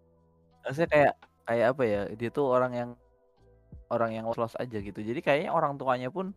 maksudnya 0.64 0.90
kayak 0.90 1.14
kayak 1.46 1.68
apa 1.76 1.84
ya 1.84 2.02
dia 2.16 2.30
tuh 2.32 2.48
orang 2.48 2.74
yang 2.74 2.90
orang 3.92 4.16
yang 4.16 4.26
los 4.32 4.56
aja 4.56 4.78
gitu 4.80 4.98
jadi 5.04 5.20
kayaknya 5.20 5.52
orang 5.52 5.76
tuanya 5.76 6.08
pun 6.10 6.32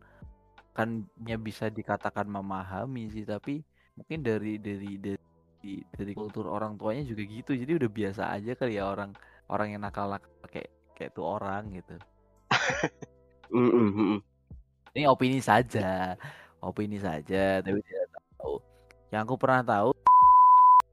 kan 0.75 1.07
ya 1.23 1.39
bisa 1.39 1.71
dikatakan 1.71 2.27
memahami 2.27 3.07
sih 3.07 3.23
tapi 3.23 3.63
mungkin 3.95 4.19
dari 4.21 4.59
dari 4.59 4.99
dari 4.99 5.79
dari 5.89 6.13
kultur 6.13 6.51
orang 6.51 6.75
tuanya 6.75 7.07
juga 7.07 7.23
gitu 7.23 7.55
jadi 7.55 7.79
udah 7.79 7.89
biasa 7.89 8.23
aja 8.35 8.51
kali 8.59 8.75
ya 8.75 8.91
orang 8.91 9.15
orang 9.47 9.71
yang 9.71 9.81
nakal 9.81 10.11
nakal 10.11 10.29
kayak 10.51 10.69
kayak 10.93 11.15
tuh 11.15 11.23
orang 11.23 11.79
gitu 11.79 11.95
hmm, 13.49 13.71
hmm, 13.71 13.91
hmm. 13.95 14.19
ini 14.99 15.07
opini 15.07 15.39
saja 15.39 16.19
opini 16.59 16.99
saja 16.99 17.63
tapi 17.63 17.79
tidak 17.79 18.11
tahu 18.35 18.59
yang 19.15 19.23
aku 19.23 19.35
pernah 19.39 19.63
tahu 19.63 19.89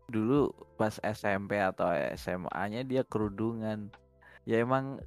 dulu 0.07 0.55
pas 0.79 0.95
SMP 1.03 1.59
atau 1.59 1.90
SMA-nya 2.14 2.87
dia 2.87 3.03
kerudungan 3.03 3.90
ya 4.47 4.62
emang 4.62 5.03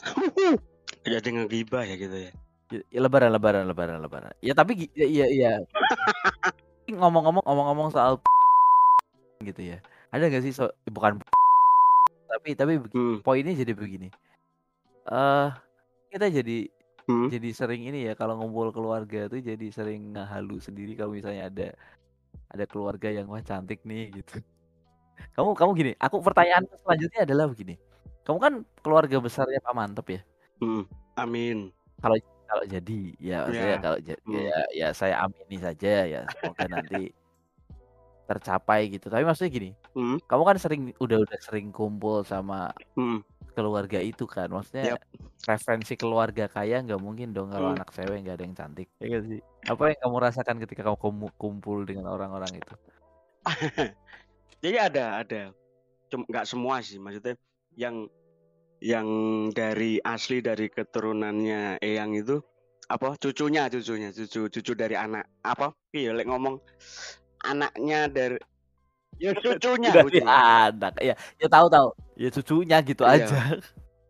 Jadi 1.04 1.28
ngegibah 1.32 1.84
ya 1.84 1.96
gitu 1.96 2.16
ya. 2.28 2.32
Ya, 2.70 2.80
ya, 2.86 3.00
lebaran 3.02 3.34
lebaran 3.34 3.66
lebaran 3.66 3.98
lebaran. 3.98 4.30
Ya 4.38 4.54
tapi 4.54 4.86
ya 4.94 5.06
iya 5.06 5.26
iya 5.26 5.52
ngomong-ngomong 6.90 7.42
ngomong-ngomong 7.42 7.88
soal 7.90 8.22
gitu 9.42 9.74
ya. 9.74 9.78
Ada 10.14 10.30
nggak 10.30 10.42
sih 10.46 10.54
so- 10.54 10.74
bukan 10.86 11.18
tapi 12.30 12.54
tapi 12.54 12.78
Hmm, 12.94 13.18
poinnya 13.26 13.54
jadi 13.58 13.74
begini. 13.74 14.08
Eh 15.10 15.48
kita 16.14 16.30
jadi 16.30 16.70
hmm. 17.10 17.26
jadi 17.30 17.48
sering 17.50 17.82
ini 17.90 18.06
ya 18.06 18.14
kalau 18.14 18.38
ngumpul 18.38 18.70
keluarga 18.70 19.26
tuh 19.26 19.42
jadi 19.42 19.66
sering 19.74 20.14
ngehalu 20.14 20.62
sendiri 20.62 20.94
kalau 20.94 21.14
misalnya 21.14 21.50
ada 21.50 21.68
ada 22.50 22.64
keluarga 22.70 23.10
yang 23.10 23.26
wah 23.26 23.42
cantik 23.42 23.82
nih 23.82 24.14
gitu. 24.22 24.38
Kamu 25.34 25.58
kamu 25.58 25.70
gini 25.74 25.92
aku 25.98 26.22
pertanyaan 26.22 26.64
selanjutnya 26.80 27.26
adalah 27.26 27.50
begini. 27.50 27.74
Kamu 28.22 28.38
kan 28.38 28.62
keluarga 28.78 29.18
besarnya 29.18 29.58
Pak 29.58 29.74
Mantep 29.74 30.06
ya? 30.06 30.20
Hmm. 30.62 30.86
Amin. 31.18 31.74
kalau 32.00 32.16
jadi 32.66 33.00
ya 33.22 33.36
maksudnya 33.46 33.76
Ya. 33.76 33.82
kalau 33.82 33.98
jadi 34.02 34.20
Hmm. 34.26 34.42
ya, 34.42 34.58
ya 34.74 34.88
saya 34.90 35.14
amini 35.22 35.56
saja 35.62 35.92
ya 36.06 36.20
semoga 36.26 36.64
nanti 36.66 37.14
tercapai 38.26 38.80
gitu 38.90 39.10
tapi 39.10 39.22
maksudnya 39.26 39.50
gini 39.50 39.70
Hmm, 39.90 40.22
kamu 40.30 40.42
kan 40.46 40.56
sering 40.62 40.82
udah 41.02 41.18
udah 41.26 41.38
sering 41.42 41.74
kumpul 41.74 42.22
sama 42.22 42.70
hmm. 42.94 43.26
keluarga 43.58 43.98
itu 43.98 44.22
kan 44.22 44.46
maksudnya 44.46 44.94
Yap. 44.94 45.02
referensi 45.50 45.98
keluarga 45.98 46.46
kaya 46.46 46.78
nggak 46.78 47.02
mungkin 47.02 47.34
dong 47.34 47.50
kalau 47.50 47.74
Hmm. 47.74 47.78
anak 47.78 47.90
cewek 47.90 48.22
nggak 48.22 48.38
ada 48.38 48.44
yang 48.46 48.54
cantik 48.54 48.86
ya 49.02 49.18
sih 49.18 49.42
apa 49.66 49.82
yang 49.90 49.98
kamu 49.98 50.16
rasakan 50.22 50.56
ketika 50.62 50.86
kamu 50.86 51.26
kumpul 51.34 51.82
dengan 51.82 52.06
orang-orang 52.06 52.54
itu 52.54 52.74
Jadi 54.60 54.76
ada, 54.76 55.24
ada. 55.24 55.56
Cuma 56.12 56.28
nggak 56.28 56.44
semua 56.44 56.84
sih, 56.84 57.00
maksudnya 57.00 57.32
yang 57.72 58.04
yang 58.80 59.08
dari 59.52 60.00
asli 60.00 60.40
dari 60.40 60.72
keturunannya 60.72 61.78
Eyang 61.78 62.16
itu 62.16 62.40
apa 62.88 63.14
cucunya 63.20 63.68
cucunya 63.68 64.10
cucu 64.10 64.48
cucu 64.50 64.72
dari 64.74 64.96
anak 64.96 65.28
apa 65.44 65.70
iya 65.92 66.10
lek 66.10 66.26
ngomong 66.26 66.58
anaknya 67.44 68.08
dari 68.08 68.40
ya 69.20 69.36
cucunya 69.36 69.94
dari 69.94 70.24
anak 70.24 70.96
ya 70.98 71.14
ya 71.38 71.46
tahu 71.46 71.68
tahu 71.68 71.88
ya 72.16 72.28
cucunya 72.32 72.80
gitu 72.82 73.04
Iya. 73.04 73.28
aja. 73.28 73.36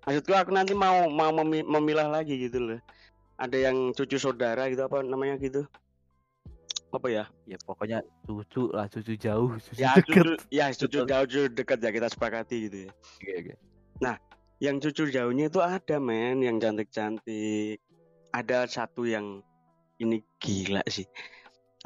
Maksudku 0.06 0.32
aku 0.32 0.50
nanti 0.50 0.72
mau 0.72 1.06
mau 1.12 1.28
memi- 1.30 1.66
memilah 1.66 2.08
lagi 2.08 2.34
gitu 2.40 2.58
loh. 2.58 2.80
Ada 3.36 3.68
yang 3.70 3.92
cucu 3.92 4.16
saudara 4.16 4.66
gitu 4.72 4.80
apa 4.82 5.04
namanya 5.04 5.36
gitu. 5.36 5.68
Apa 6.90 7.06
ya? 7.12 7.24
Ya 7.46 7.60
pokoknya 7.62 8.00
cucu 8.24 8.72
lah 8.72 8.88
cucu 8.88 9.14
jauh 9.14 9.54
cucu 9.60 9.76
ya 9.76 9.92
deket. 10.00 10.08
cucu 10.08 10.22
ya 10.50 10.66
cucu 10.72 10.98
jauh 11.04 11.26
cucu 11.28 11.42
dekat 11.52 11.78
ya 11.84 11.90
kita 11.92 12.08
sepakati 12.08 12.56
gitu 12.66 12.76
ya. 12.86 12.90
Oke, 12.90 13.30
oke. 13.44 13.52
Yang 14.60 14.76
cucu 14.76 15.08
jauhnya 15.08 15.48
itu 15.48 15.60
ada 15.64 15.96
men 15.96 16.44
yang 16.44 16.60
cantik-cantik. 16.60 17.80
Ada 18.30 18.68
satu 18.68 19.08
yang 19.08 19.40
ini 19.98 20.20
gila 20.38 20.84
sih. 20.86 21.08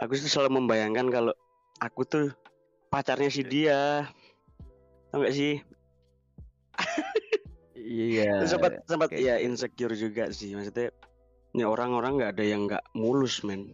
Aku 0.03 0.19
tuh 0.19 0.27
selalu 0.27 0.61
membayangkan 0.61 1.07
kalau 1.09 1.33
aku 1.79 2.03
tuh 2.03 2.27
pacarnya 2.91 3.31
si 3.31 3.47
dia. 3.47 4.11
Tau 5.15 5.23
gak 5.23 5.33
sih? 5.33 5.63
Iya. 7.79 8.43
Sempat 8.51 8.83
sempat 8.91 9.15
oke, 9.15 9.23
ya 9.23 9.39
oke. 9.39 9.47
insecure 9.47 9.95
juga 9.95 10.35
sih. 10.35 10.59
Maksudnya 10.59 10.91
ini 11.55 11.63
orang-orang 11.63 12.19
nggak 12.19 12.33
ada 12.35 12.45
yang 12.45 12.67
nggak 12.67 12.85
mulus 12.99 13.47
men. 13.47 13.71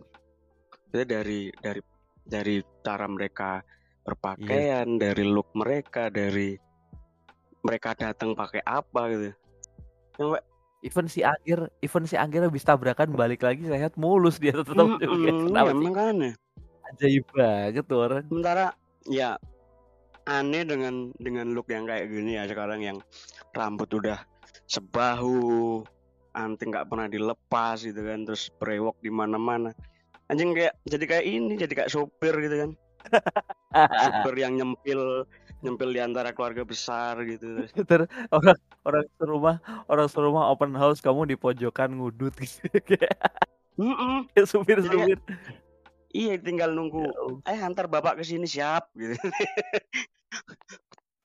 Maksudnya 0.68 1.06
dari 1.08 1.48
dari 1.64 1.80
dari 2.28 2.56
cara 2.84 3.08
mereka 3.08 3.64
berpakaian, 4.04 5.00
dari 5.00 5.24
look 5.24 5.48
mereka, 5.56 6.12
dari 6.12 6.60
mereka 7.60 7.96
datang 7.96 8.32
pakai 8.32 8.64
apa 8.64 9.00
gitu. 9.12 9.28
Sampai 10.16 10.42
Even 10.80 11.12
si 11.12 11.20
Angger, 11.20 11.68
even 11.84 12.08
si 12.08 12.16
Angger 12.16 12.48
habis 12.48 12.64
tabrakan 12.64 13.12
balik 13.12 13.44
lagi 13.44 13.68
sehat 13.68 14.00
mulus 14.00 14.40
dia 14.40 14.56
tetap 14.56 14.96
joget. 14.96 15.12
iya 15.12 15.32
Kenapa 15.44 15.72
sih? 15.76 15.84
makanya. 15.84 16.30
Ajaib 16.88 17.26
banget 17.36 17.84
tuh 17.84 17.98
orang. 18.00 18.24
Sementara 18.32 18.66
ya 19.04 19.36
aneh 20.24 20.64
dengan 20.64 21.12
dengan 21.20 21.52
look 21.52 21.68
yang 21.68 21.84
kayak 21.84 22.08
gini 22.08 22.40
ya 22.40 22.48
sekarang 22.48 22.80
yang 22.80 22.96
rambut 23.52 23.92
udah 23.92 24.24
sebahu, 24.72 25.84
anting 26.32 26.72
nggak 26.72 26.88
pernah 26.88 27.12
dilepas 27.12 27.84
gitu 27.84 28.00
kan, 28.00 28.24
terus 28.24 28.48
brewok 28.56 28.96
di 29.04 29.12
mana-mana. 29.12 29.76
Anjing 30.32 30.56
kayak 30.56 30.80
jadi 30.88 31.04
kayak 31.04 31.26
ini, 31.28 31.60
jadi 31.60 31.72
kayak 31.76 31.92
sopir 31.92 32.32
gitu 32.40 32.56
kan. 32.56 32.70
Sopir 34.04 34.34
yang 34.36 34.60
nyempil 34.60 35.24
nyempil 35.60 35.92
di 35.92 36.00
antara 36.00 36.32
keluarga 36.32 36.64
besar 36.64 37.20
gitu. 37.24 37.64
Terus, 37.64 37.72
Terus 37.90 38.08
orang 38.32 38.58
orang 38.84 39.04
serumah 39.16 39.56
orang 39.86 40.08
serumah 40.08 40.44
open 40.52 40.72
house 40.76 41.04
kamu 41.04 41.28
di 41.28 41.36
pojokan 41.36 41.96
ngudut 41.96 42.32
gitu 42.40 42.68
kayak 42.88 43.12
Mm-mm. 43.80 44.28
kayak 44.36 44.48
supir-supir. 44.48 45.16
Iya 46.10 46.42
tinggal 46.42 46.74
nunggu. 46.74 47.06
Ya. 47.46 47.54
Eh 47.54 47.60
antar 47.62 47.86
bapak 47.86 48.20
ke 48.20 48.24
sini 48.26 48.44
siap 48.44 48.90
gitu. 48.98 49.14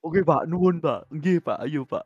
Oke 0.05 0.21
Pak, 0.21 0.45
nuwun 0.45 0.77
Pak. 0.77 1.09
Nggih 1.09 1.41
Pak, 1.41 1.65
ayo 1.65 1.81
Pak. 1.89 2.05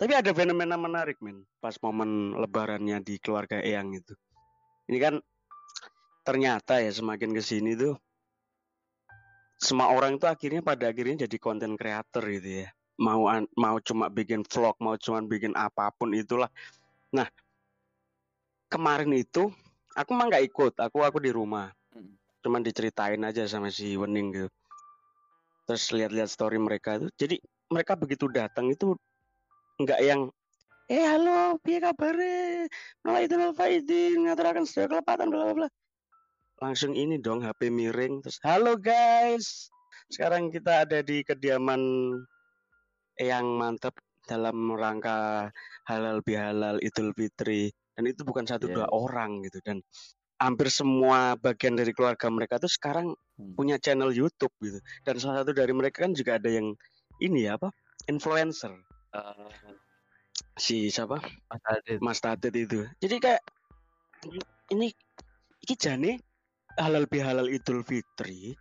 Tapi 0.00 0.12
ada 0.16 0.32
fenomena 0.32 0.80
menarik 0.80 1.20
men 1.20 1.44
pas 1.60 1.76
momen 1.84 2.32
lebarannya 2.36 3.04
di 3.04 3.20
keluarga 3.20 3.60
Eyang 3.60 3.92
itu. 3.92 4.16
Ini 4.88 4.96
kan 4.96 5.14
ternyata 6.24 6.80
ya 6.80 6.90
semakin 6.90 7.36
ke 7.36 7.42
sini 7.44 7.76
tuh 7.76 8.00
semua 9.56 9.88
orang 9.92 10.20
itu 10.20 10.28
akhirnya 10.28 10.60
pada 10.60 10.92
akhirnya 10.92 11.24
jadi 11.24 11.36
konten 11.40 11.80
creator 11.80 12.24
gitu 12.28 12.64
ya. 12.64 12.68
Mau 12.96 13.28
an- 13.28 13.50
mau 13.56 13.76
cuma 13.80 14.08
bikin 14.08 14.44
vlog, 14.44 14.76
mau 14.80 14.96
cuma 14.96 15.20
bikin 15.24 15.52
apa 15.56 15.92
pun 15.92 16.12
itulah. 16.12 16.48
Nah, 17.12 17.28
kemarin 18.72 19.12
itu 19.16 19.52
aku 19.96 20.10
mah 20.12 20.28
nggak 20.28 20.44
ikut, 20.48 20.74
aku 20.80 21.04
aku 21.04 21.18
di 21.20 21.32
rumah. 21.32 21.72
Mm. 21.92 22.16
Cuman 22.44 22.60
diceritain 22.64 23.20
aja 23.24 23.44
sama 23.48 23.72
si 23.72 23.96
Wening 23.96 24.28
gitu. 24.32 24.48
Terus 25.66 25.84
lihat-lihat 25.92 26.30
story 26.30 26.56
mereka 26.60 27.00
itu. 27.00 27.08
Jadi 27.16 27.36
mereka 27.72 27.98
begitu 27.98 28.30
datang 28.30 28.70
itu 28.70 28.94
nggak 29.76 30.00
yang 30.00 30.30
eh 30.86 31.02
halo 31.02 31.58
piye 31.66 31.82
kabare 31.82 32.70
mulai 33.02 33.26
itu 33.26 33.34
faidin 33.58 34.22
ngaturaken 34.22 34.62
sedaya 34.62 34.86
kelepatan 34.94 35.34
bla 35.34 35.50
bla 35.50 35.54
bla 35.66 35.68
langsung 36.56 36.96
ini 36.96 37.20
dong 37.20 37.44
HP 37.44 37.68
miring 37.68 38.24
terus 38.24 38.40
halo 38.40 38.80
guys 38.80 39.68
sekarang 40.08 40.48
kita 40.48 40.88
ada 40.88 41.04
di 41.04 41.20
kediaman 41.20 41.80
yang 43.20 43.46
mantap 43.56 43.92
dalam 44.24 44.72
rangka 44.72 45.48
halal 45.84 46.24
bihalal 46.24 46.80
Idul 46.80 47.12
Fitri 47.12 47.68
dan 47.94 48.08
itu 48.08 48.24
bukan 48.24 48.48
satu 48.48 48.68
Iya. 48.68 48.74
dua 48.82 48.86
orang 48.90 49.44
gitu 49.44 49.60
dan 49.62 49.84
hampir 50.36 50.68
semua 50.68 51.36
bagian 51.36 51.76
dari 51.76 51.92
keluarga 51.92 52.28
mereka 52.28 52.60
tuh 52.60 52.68
sekarang 52.68 53.12
Hmm. 53.36 53.52
punya 53.52 53.76
channel 53.76 54.16
YouTube 54.16 54.52
gitu 54.64 54.80
dan 55.04 55.20
salah 55.20 55.44
satu 55.44 55.52
dari 55.52 55.72
mereka 55.76 56.08
kan 56.08 56.16
juga 56.16 56.40
ada 56.40 56.48
yang 56.48 56.72
ini 57.20 57.44
ya 57.44 57.60
apa 57.60 57.68
influencer 58.08 58.72
si 60.56 60.88
siapa 60.88 61.20
Mas 61.20 61.62
Adit. 61.68 61.98
Mas 62.00 62.18
Tadit 62.20 62.52
itu. 62.56 62.80
Jadi 63.00 63.16
kayak 63.20 63.40
ini 64.72 64.88
iki 65.60 65.74
jane 65.76 66.20
halal 66.76 67.04
bihalal 67.08 67.48
Idul 67.48 67.80
Fitri. 67.82 68.54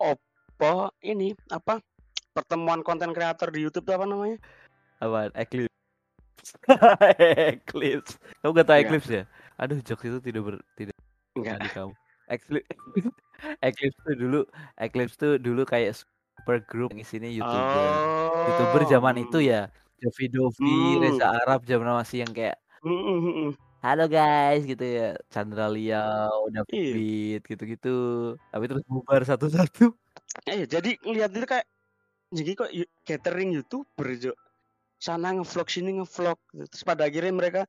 Opo 0.00 0.92
ini 1.00 1.32
apa 1.48 1.80
pertemuan 2.36 2.84
konten 2.84 3.10
kreator 3.16 3.48
di 3.50 3.64
YouTube 3.64 3.88
tuh 3.88 3.96
apa 3.96 4.04
namanya? 4.06 4.38
Apaan? 5.00 5.30
Eclipse. 5.34 5.72
Eclipse. 7.56 8.20
Kamu 8.44 8.52
gak 8.52 8.66
tau 8.68 8.76
Enggak. 8.76 8.84
Eclipse 8.88 9.10
ya? 9.10 9.24
Aduh, 9.58 9.78
jokes 9.80 10.04
itu 10.06 10.18
tidak 10.20 10.42
ber, 10.44 10.56
tidak 10.76 10.96
Enggak. 11.38 11.58
di 11.62 11.68
kamu. 11.72 11.92
Eclipse. 12.28 12.70
Eclipse 13.66 13.98
tuh 14.04 14.14
dulu, 14.16 14.40
Eclipse 14.78 15.16
tuh 15.18 15.32
dulu 15.40 15.62
kayak 15.66 15.96
super 15.96 16.58
group 16.68 16.92
yang 16.92 17.02
isinya 17.02 17.30
YouTuber. 17.30 17.88
Oh. 17.90 18.44
YouTuber 18.52 18.82
zaman 18.90 19.16
itu 19.24 19.38
ya. 19.44 19.70
Jovi 20.02 20.26
Dovi, 20.28 20.68
Hmm. 20.68 21.00
Reza 21.00 21.26
Arab 21.32 21.64
zaman 21.64 21.96
masih 21.96 22.26
yang 22.26 22.32
kayak 22.34 22.56
Mm, 22.84 22.92
mm, 22.92 23.16
mm, 23.16 23.34
mm. 23.48 23.50
Halo 23.84 24.08
guys 24.08 24.64
gitu 24.64 24.80
ya. 24.80 25.12
Chandra 25.28 25.68
Liao, 25.68 26.48
David 26.48 26.72
Iya. 26.72 26.92
Beat 26.96 27.42
gitu-gitu. 27.52 27.96
Tapi 28.48 28.64
terus 28.64 28.80
bubar 28.88 29.20
satu-satu. 29.28 29.92
Eh 30.48 30.64
jadi 30.64 30.96
ngeliat 31.04 31.36
itu 31.36 31.44
kayak 31.44 31.68
jadi 32.32 32.50
kok 32.56 32.70
catering 33.04 33.52
YouTuber 33.52 34.08
jo. 34.16 34.32
Sana 34.96 35.36
ngevlog 35.36 35.68
sini 35.68 36.00
ngevlog 36.00 36.40
terus 36.72 36.80
pada 36.80 37.04
akhirnya 37.04 37.36
mereka 37.36 37.62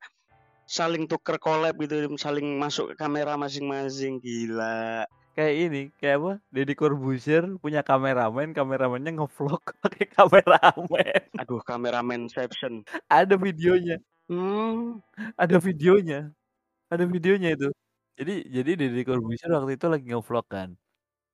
saling 0.64 1.04
tuker 1.04 1.36
collab 1.36 1.76
gitu 1.84 2.08
saling 2.16 2.48
masuk 2.56 2.96
ke 2.96 3.04
kamera 3.04 3.36
masing-masing 3.36 4.16
gila 4.18 5.04
Kayak 5.36 5.54
ini, 5.68 5.82
kayak 6.00 6.16
apa? 6.16 6.32
Deddy 6.48 6.72
Corbuzier 6.72 7.44
punya 7.60 7.84
kameramen, 7.84 8.56
kameramennya 8.56 9.20
ngevlog 9.20 9.60
pakai 9.84 10.08
kameramen. 10.08 11.28
aduh 11.36 11.60
kameraman 11.60 12.24
Inception 12.24 12.88
Ada 13.12 13.36
videonya. 13.36 14.00
Hmm. 14.28 15.02
Ada 15.36 15.56
videonya. 15.58 16.30
Ada 16.92 17.04
videonya 17.06 17.54
itu. 17.56 17.68
Jadi 18.16 18.34
jadi 18.48 18.70
Deddy 18.80 19.02
Corbuzier 19.04 19.50
waktu 19.52 19.76
itu 19.76 19.86
lagi 19.92 20.04
ngevlog 20.08 20.46
kan? 20.48 20.70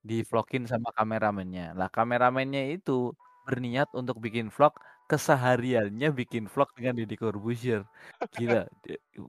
Di 0.03 0.27
vlogin 0.27 0.65
sama 0.67 0.91
kameramennya. 0.97 1.77
Lah 1.79 1.89
kameramennya 1.93 2.75
itu 2.75 3.15
berniat 3.47 3.91
untuk 3.95 4.19
bikin 4.19 4.51
vlog 4.51 4.75
kesehariannya 5.11 6.09
bikin 6.15 6.49
vlog 6.51 6.71
dengan 6.75 6.99
Deddy 6.99 7.17
Corbuzier. 7.21 7.87
Gila 8.35 8.67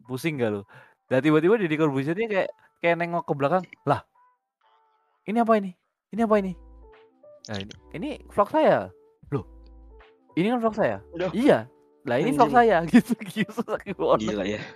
pusing 0.07 0.39
gak 0.39 0.51
lo 0.55 0.61
dan 1.11 1.19
tiba-tiba 1.19 1.59
Deddy 1.59 1.75
Corbuziernya 1.77 2.27
kayak 2.31 2.49
kayak 2.79 2.95
nengok 2.97 3.27
ke 3.27 3.33
belakang 3.35 3.63
lah 3.83 4.01
ini 5.23 5.39
apa 5.39 5.55
ini? 5.55 5.71
Ini 6.11 6.27
apa 6.27 6.35
ini? 6.39 6.51
Nah 7.47 7.57
ini. 7.59 7.73
Ini 7.95 8.09
vlog 8.27 8.49
saya. 8.51 8.91
Loh 9.31 9.45
ini 10.37 10.47
kan 10.49 10.59
vlog 10.61 10.75
saya? 10.75 10.97
Loh. 11.13 11.31
iya 11.33 11.69
lah 12.03 12.19
ini 12.19 12.35
vlog 12.35 12.51
saya 12.51 12.83
gitu 12.91 13.15
gitu 13.15 13.63
gila 14.19 14.43
ya. 14.43 14.59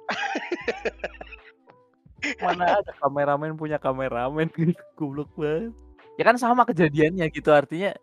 Mana 2.43 2.81
ada 2.81 2.91
kameramen 2.97 3.53
punya 3.59 3.77
kameramen 3.77 4.49
gitu 4.55 4.73
goblok 4.97 5.29
banget. 5.37 5.75
Ya 6.17 6.23
kan 6.25 6.35
sama 6.39 6.65
kejadiannya 6.65 7.29
gitu. 7.29 7.53
Artinya 7.53 7.93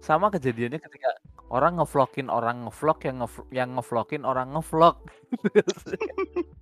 sama 0.00 0.32
kejadiannya 0.32 0.80
ketika 0.80 1.10
orang 1.52 1.76
ngevlogin 1.76 2.32
orang 2.32 2.64
ngevlog 2.64 2.98
yang 3.04 3.16
nge 3.20 3.30
yang 3.52 3.68
ngevlogin 3.76 4.22
orang 4.24 4.54
ngevlog. 4.54 4.96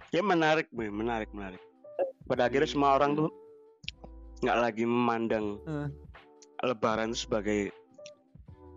Ya 0.08 0.24
menarik 0.24 0.72
Boy. 0.72 0.88
menarik 0.88 1.28
menarik. 1.36 1.60
Pada 2.24 2.48
akhirnya 2.48 2.64
semua 2.64 2.96
orang 2.96 3.12
tuh 3.12 3.28
nggak 4.40 4.56
lagi 4.56 4.88
memandang 4.88 5.60
Hmm. 5.68 5.92
lebaran 6.64 7.12
sebagai 7.12 7.68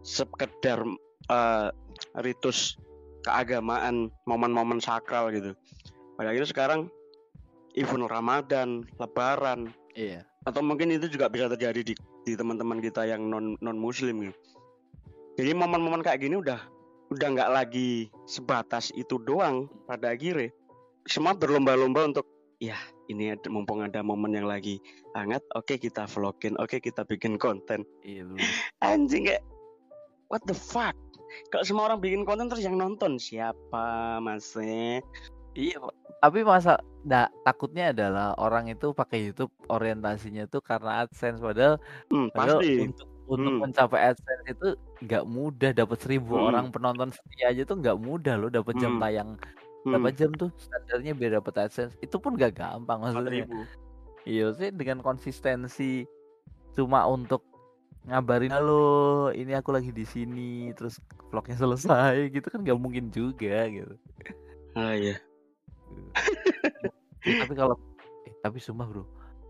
sekedar 0.03 0.83
eh, 1.31 1.69
ritus 2.19 2.75
keagamaan 3.21 4.09
momen-momen 4.25 4.81
sakral 4.81 5.29
gitu. 5.33 5.53
Pada 6.17 6.33
akhirnya 6.33 6.49
sekarang 6.49 6.79
event 7.77 8.09
Ramadan 8.09 8.83
lebaran. 8.99 9.71
Iya. 9.95 10.25
Atau 10.45 10.65
mungkin 10.65 10.89
itu 10.89 11.07
juga 11.07 11.29
bisa 11.29 11.47
terjadi 11.51 11.81
di 11.81 11.93
di 12.25 12.33
teman-teman 12.37 12.81
kita 12.81 13.05
yang 13.05 13.29
non 13.29 13.57
non 13.61 13.77
muslim 13.77 14.29
gitu. 14.29 14.35
Jadi 15.39 15.51
momen-momen 15.55 16.03
kayak 16.03 16.21
gini 16.21 16.37
udah 16.37 16.59
udah 17.11 17.27
nggak 17.27 17.51
lagi 17.51 18.07
sebatas 18.27 18.91
itu 18.95 19.19
doang 19.21 19.67
pada 19.87 20.13
akhirnya. 20.13 20.51
Semua 21.09 21.33
berlomba-lomba 21.33 22.05
untuk 22.13 22.27
ya 22.61 22.77
ini 23.09 23.33
ada, 23.33 23.49
mumpung 23.49 23.81
ada 23.81 24.05
momen 24.05 24.37
yang 24.37 24.45
lagi 24.45 24.77
hangat 25.17 25.41
oke 25.57 25.81
kita 25.81 26.05
vlogin 26.05 26.53
oke 26.61 26.77
kita 26.77 27.01
bikin 27.09 27.41
konten. 27.41 27.83
Iya 28.05 28.29
anjing 28.85 29.27
kayak 29.27 29.43
what 30.29 30.45
the 30.45 30.53
fuck 30.55 30.93
kalau 31.51 31.63
semua 31.67 31.83
orang 31.91 31.99
bikin 31.99 32.23
konten 32.27 32.47
terus 32.51 32.63
yang 32.63 32.75
nonton 32.77 33.15
siapa 33.17 34.17
masnya 34.19 34.99
iya 35.55 35.77
Pak. 35.79 35.93
tapi 36.21 36.39
masa 36.45 36.79
nah, 37.01 37.25
takutnya 37.43 37.89
adalah 37.91 38.37
orang 38.37 38.69
itu 38.69 38.93
pakai 38.93 39.31
YouTube 39.31 39.49
orientasinya 39.67 40.45
tuh 40.45 40.61
karena 40.61 41.03
AdSense 41.05 41.41
padahal 41.41 41.81
hmm, 42.13 42.27
padahal 42.31 42.59
pasti 42.61 42.75
untuk 42.77 43.07
untuk 43.31 43.53
Hmm. 43.53 43.63
mencapai 43.63 44.11
AdSense 44.11 44.45
itu 44.51 44.67
nggak 45.07 45.23
mudah 45.25 45.71
dapat 45.71 45.97
seribu 46.03 46.35
Hmm. 46.37 46.47
orang 46.51 46.65
penonton 46.69 47.09
setia 47.15 47.49
aja 47.55 47.63
tuh 47.63 47.79
nggak 47.79 47.97
mudah 47.97 48.35
loh 48.37 48.49
dapat 48.51 48.75
jam 48.77 48.97
Hmm. 48.97 49.01
tayang 49.01 49.29
Hmm, 49.81 49.97
berapa 49.97 50.09
jam 50.13 50.29
tuh 50.37 50.49
standarnya 50.61 51.17
biar 51.17 51.31
dapat 51.41 51.53
AdSense 51.65 51.97
itu 52.05 52.15
pun 52.21 52.37
gak 52.37 52.53
gampang 52.53 53.01
maksudnya 53.01 53.49
4.000. 53.49 53.65
Iya 54.29 54.45
sih 54.53 54.69
dengan 54.69 55.01
konsistensi 55.01 56.05
cuma 56.77 57.09
untuk 57.09 57.41
ngabarin 58.07 58.51
halo 58.53 59.29
ini 59.33 59.53
aku 59.53 59.69
lagi 59.75 59.91
di 59.93 60.05
sini 60.05 60.73
terus 60.77 60.97
vlognya 61.29 61.57
selesai 61.57 62.15
gitu 62.35 62.47
kan 62.49 62.59
nggak 62.65 62.79
mungkin 62.81 63.13
juga 63.13 63.69
gitu. 63.69 63.93
ah 64.75 64.93
iya 64.95 65.15
Eh, 67.21 67.35
tapi 67.37 67.53
kalau 67.53 67.77
eh, 68.25 68.33
tapi 68.41 68.57
sumpah 68.57 68.87
bro 68.89 69.03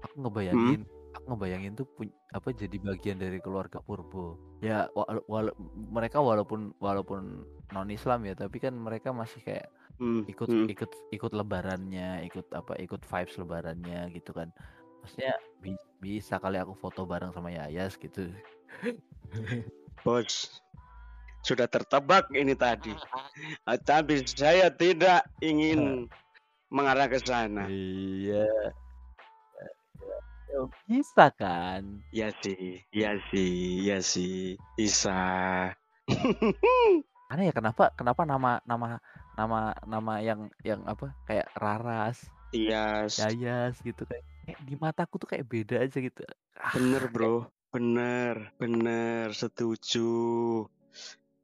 aku 0.04 0.16
ngebayangin 0.28 0.84
aku 1.16 1.24
ngebayangin 1.36 1.74
tuh 1.80 1.88
pun 1.96 2.08
apa 2.32 2.52
jadi 2.56 2.78
bagian 2.80 3.20
dari 3.20 3.40
keluarga 3.44 3.80
Purbo. 3.84 4.40
Ya 4.64 4.88
wala 4.96 5.20
wala 5.28 5.52
mereka 5.92 6.24
walaupun 6.24 6.72
walaupun 6.80 7.44
non 7.76 7.90
Islam 7.92 8.24
ya, 8.28 8.34
tapi 8.36 8.58
kan 8.64 8.74
mereka 8.76 9.12
masih 9.12 9.44
kayak 9.44 9.68
Hmm, 10.02 10.26
ikut 10.26 10.50
hmm. 10.50 10.66
ikut 10.74 10.92
ikut 11.14 11.30
lebarannya, 11.30 12.26
ikut 12.26 12.50
apa 12.58 12.74
ikut 12.82 13.06
vibes 13.06 13.36
lebarannya 13.38 14.10
gitu 14.18 14.34
kan. 14.34 14.50
Maksudnya 15.06 15.38
bi 15.62 15.78
bisa 16.02 16.42
kali 16.42 16.58
aku 16.58 16.74
foto 16.74 17.06
bareng 17.06 17.30
sama 17.30 17.54
Yayas 17.54 17.94
gitu. 17.96 18.26
Bos, 20.02 20.58
sudah 21.46 21.70
tertebak 21.70 22.26
ini 22.34 22.58
tadi. 22.58 22.90
Tapi 23.88 24.26
saya 24.26 24.74
tidak 24.74 25.30
ingin 25.40 26.10
mengarah 26.74 27.06
ke 27.06 27.22
sana. 27.22 27.70
Iya. 27.70 28.50
Ya, 30.52 30.60
bisa 30.90 31.30
kan? 31.32 32.02
Ya 32.12 32.34
sih, 32.44 32.82
ya 32.92 33.16
sih, 33.30 33.54
ya 33.86 33.98
sih. 34.02 34.58
Bisa. 34.76 35.16
Aneh 37.32 37.48
ya 37.48 37.54
kenapa 37.56 37.94
kenapa 37.96 38.28
nama 38.28 38.60
nama 38.68 39.00
nama 39.40 39.72
nama 39.88 40.14
yang 40.20 40.52
yang 40.68 40.84
apa 40.84 41.16
kayak 41.24 41.48
Raras, 41.56 42.28
Iya, 42.52 43.08
s- 43.08 43.16
Yayas 43.24 43.80
gitu 43.80 44.04
kayak, 44.04 44.28
kayak 44.46 44.60
di 44.66 44.76
mataku 44.78 45.16
tuh 45.22 45.30
kayak 45.30 45.46
beda 45.48 45.86
aja 45.86 45.98
gitu. 46.02 46.22
Ah, 46.58 46.74
bener 46.76 47.08
bro. 47.10 47.48
Bener, 47.72 48.52
bener. 48.60 49.32
Setuju. 49.32 50.12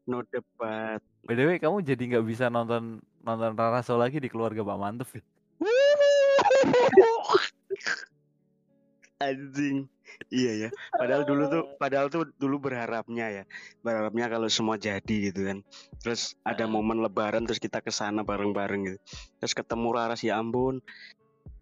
No 0.07 0.23
debat. 0.31 1.03
by 1.27 1.35
the 1.35 1.43
way 1.43 1.59
kamu 1.59 1.83
jadi 1.83 2.15
nggak 2.15 2.23
bisa 2.23 2.47
nonton 2.47 3.03
nonton 3.27 3.51
Raraso 3.59 3.99
lagi 3.99 4.23
di 4.23 4.31
keluarga 4.31 4.63
Pak 4.63 4.79
Mantuf 4.79 5.11
ya? 5.11 5.23
Anjing. 9.27 9.91
Iya 10.31 10.67
ya. 10.67 10.69
Padahal 10.93 11.27
dulu 11.27 11.43
tuh, 11.51 11.63
padahal 11.75 12.07
tuh 12.07 12.31
dulu 12.39 12.69
berharapnya 12.69 13.27
ya, 13.27 13.43
berharapnya 13.83 14.31
kalau 14.31 14.47
semua 14.47 14.79
jadi 14.79 15.29
gitu 15.29 15.45
kan. 15.45 15.59
Terus 15.99 16.37
ada 16.47 16.63
momen 16.69 17.03
Lebaran 17.03 17.43
terus 17.43 17.59
kita 17.59 17.83
ke 17.83 17.91
sana 17.91 18.23
bareng-bareng 18.23 18.81
gitu. 18.87 18.99
Terus 19.43 19.53
ketemu 19.57 19.87
Raras 19.91 20.23
ya 20.23 20.39
ampun. 20.39 20.79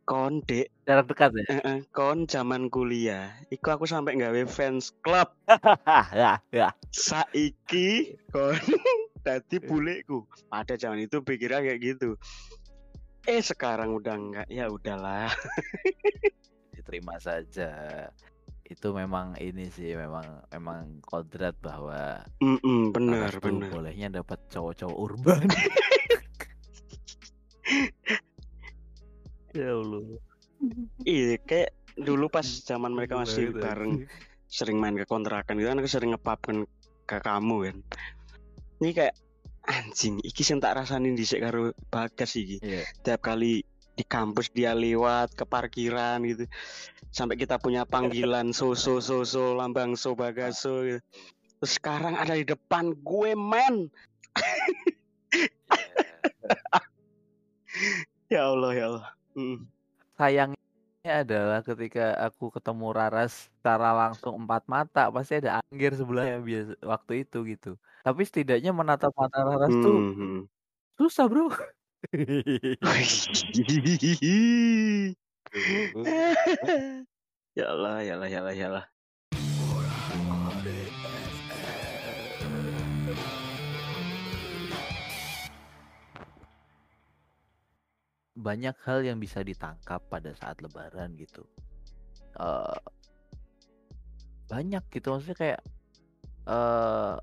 Kon 0.05 0.45
dek, 0.45 0.69
Jarak 0.85 1.09
dekat 1.09 1.33
ya? 1.33 1.81
kon 1.89 2.29
zaman 2.29 2.69
kuliah. 2.69 3.33
Iku 3.49 3.73
aku 3.73 3.89
sampai 3.89 4.13
nggawe 4.13 4.45
fans 4.45 4.93
club. 5.01 5.33
ya, 6.13 6.37
ya. 6.53 6.69
Saiki 6.93 8.13
kon 8.29 8.53
dadi 9.25 9.57
buleku. 9.57 10.29
Pada 10.45 10.77
zaman 10.77 11.01
itu 11.01 11.25
pikirnya 11.25 11.65
kayak 11.65 11.81
gitu. 11.81 12.13
Eh 13.25 13.41
sekarang 13.41 13.97
udah 13.97 14.13
enggak. 14.13 14.45
Ya 14.45 14.69
udahlah. 14.69 15.33
Diterima 16.77 17.17
saja. 17.17 18.05
Itu 18.61 18.93
memang 18.93 19.33
ini 19.41 19.73
sih 19.73 19.97
memang 19.97 20.45
memang 20.53 21.01
kodrat 21.01 21.57
bahwa 21.57 22.21
Mm-mm, 22.45 22.93
bener, 22.93 23.33
Raras 23.33 23.41
tuh 23.41 23.41
bener. 23.41 23.69
bolehnya 23.73 24.13
dapat 24.21 24.37
cowok-cowok 24.53 24.97
urban. 25.01 25.49
Ya 29.55 29.71
Allah. 29.71 30.03
Iya, 31.07 31.39
kayak 31.41 31.71
dulu 31.95 32.27
pas 32.27 32.43
zaman 32.43 32.91
mereka 32.91 33.15
Lucu 33.15 33.23
masih 33.23 33.45
bareng 33.55 33.93
sering 34.45 34.77
main 34.77 34.95
ke 34.95 35.07
kontrakan 35.07 35.57
gitu 35.57 35.67
kan 35.71 35.79
aku 35.79 35.89
sering 35.89 36.11
ngepapkan 36.13 36.67
ke 37.07 37.17
kamu 37.23 37.71
kan. 37.71 37.77
Ini 38.83 38.91
kayak 38.91 39.15
anjing, 39.65 40.19
iki 40.21 40.43
sing 40.43 40.59
tak 40.59 40.77
rasain 40.77 41.15
dhisik 41.15 41.41
karo 41.41 41.71
Bagas 41.87 42.35
iki. 42.35 42.59
Iya. 42.61 42.83
Tiap 43.01 43.23
kali 43.23 43.63
di 43.95 44.03
kampus 44.03 44.51
dia 44.51 44.75
lewat 44.75 45.39
ke 45.39 45.47
parkiran 45.47 46.19
gitu. 46.27 46.45
Sampai 47.15 47.39
kita 47.39 47.57
punya 47.57 47.87
panggilan 47.87 48.51
so 48.57 48.75
so 48.75 48.99
so 48.99 49.23
so 49.23 49.55
lambang 49.55 49.95
so 49.95 50.13
bagaso 50.13 50.83
gitu. 50.83 51.01
Terus 51.63 51.71
sekarang 51.79 52.19
ada 52.19 52.35
di 52.35 52.43
depan 52.43 52.91
gue 52.91 53.31
men. 53.33 53.87
Ya 58.25 58.49
Allah 58.49 58.71
ya 58.73 58.85
Allah. 58.89 59.05
Mm. 59.35 59.67
Sayangnya 60.15 61.13
adalah 61.27 61.59
ketika 61.59 62.15
aku 62.25 62.47
ketemu 62.55 62.85
Raras 62.95 63.51
secara 63.51 63.91
langsung 63.91 64.33
empat 64.41 64.63
mata 64.71 65.11
pasti 65.11 65.43
ada 65.43 65.59
Anggir 65.67 65.91
sebelahnya 65.99 66.39
biasa 66.39 66.71
waktu 66.81 67.11
itu 67.27 67.37
gitu. 67.51 67.69
Tapi 68.05 68.21
setidaknya 68.23 68.71
menatap 68.71 69.11
mata 69.19 69.37
Raras 69.43 69.73
tuh 69.83 69.97
Hmm. 70.15 70.39
susah 70.99 71.27
bro. 71.27 71.51
ya 77.59 77.65
Allah, 77.71 77.93
ya 78.07 78.13
Allah, 78.17 78.27
ya 78.31 78.39
Allah, 78.41 78.53
ya 78.55 78.65
Allah. 78.71 78.85
Banyak 88.35 88.75
hal 88.83 89.07
yang 89.07 89.17
bisa 89.17 89.41
ditangkap 89.41 90.03
pada 90.11 90.35
saat 90.35 90.59
Lebaran 90.59 91.15
gitu. 91.15 91.47
Eh 92.39 92.79
banyak 94.45 94.83
gitu 94.93 95.09
maksudnya 95.09 95.37
kayak 95.37 95.61
eh 96.45 97.15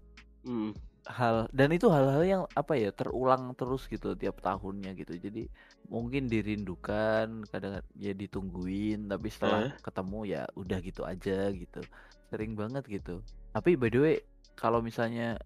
Hmm. 0.42 0.74
hal 1.06 1.50
dan 1.50 1.70
itu 1.74 1.86
hal-hal 1.90 2.22
yang 2.22 2.42
apa 2.54 2.78
ya 2.78 2.90
terulang 2.94 3.54
terus 3.58 3.86
gitu 3.90 4.14
tiap 4.14 4.38
tahunnya 4.42 4.94
gitu 4.94 5.18
jadi 5.18 5.50
mungkin 5.90 6.30
dirindukan 6.30 7.42
kadang 7.50 7.82
ya 7.98 8.14
ditungguin 8.14 9.10
tapi 9.10 9.26
setelah 9.30 9.66
Eh? 9.66 9.74
ketemu 9.82 10.18
ya 10.30 10.42
udah 10.54 10.78
gitu 10.78 11.02
aja 11.02 11.50
gitu 11.50 11.82
sering 12.30 12.54
banget 12.54 12.86
gitu 12.86 13.18
tapi 13.50 13.74
by 13.74 13.90
the 13.90 13.98
way 13.98 14.16
kalau 14.54 14.78
misalnya 14.78 15.38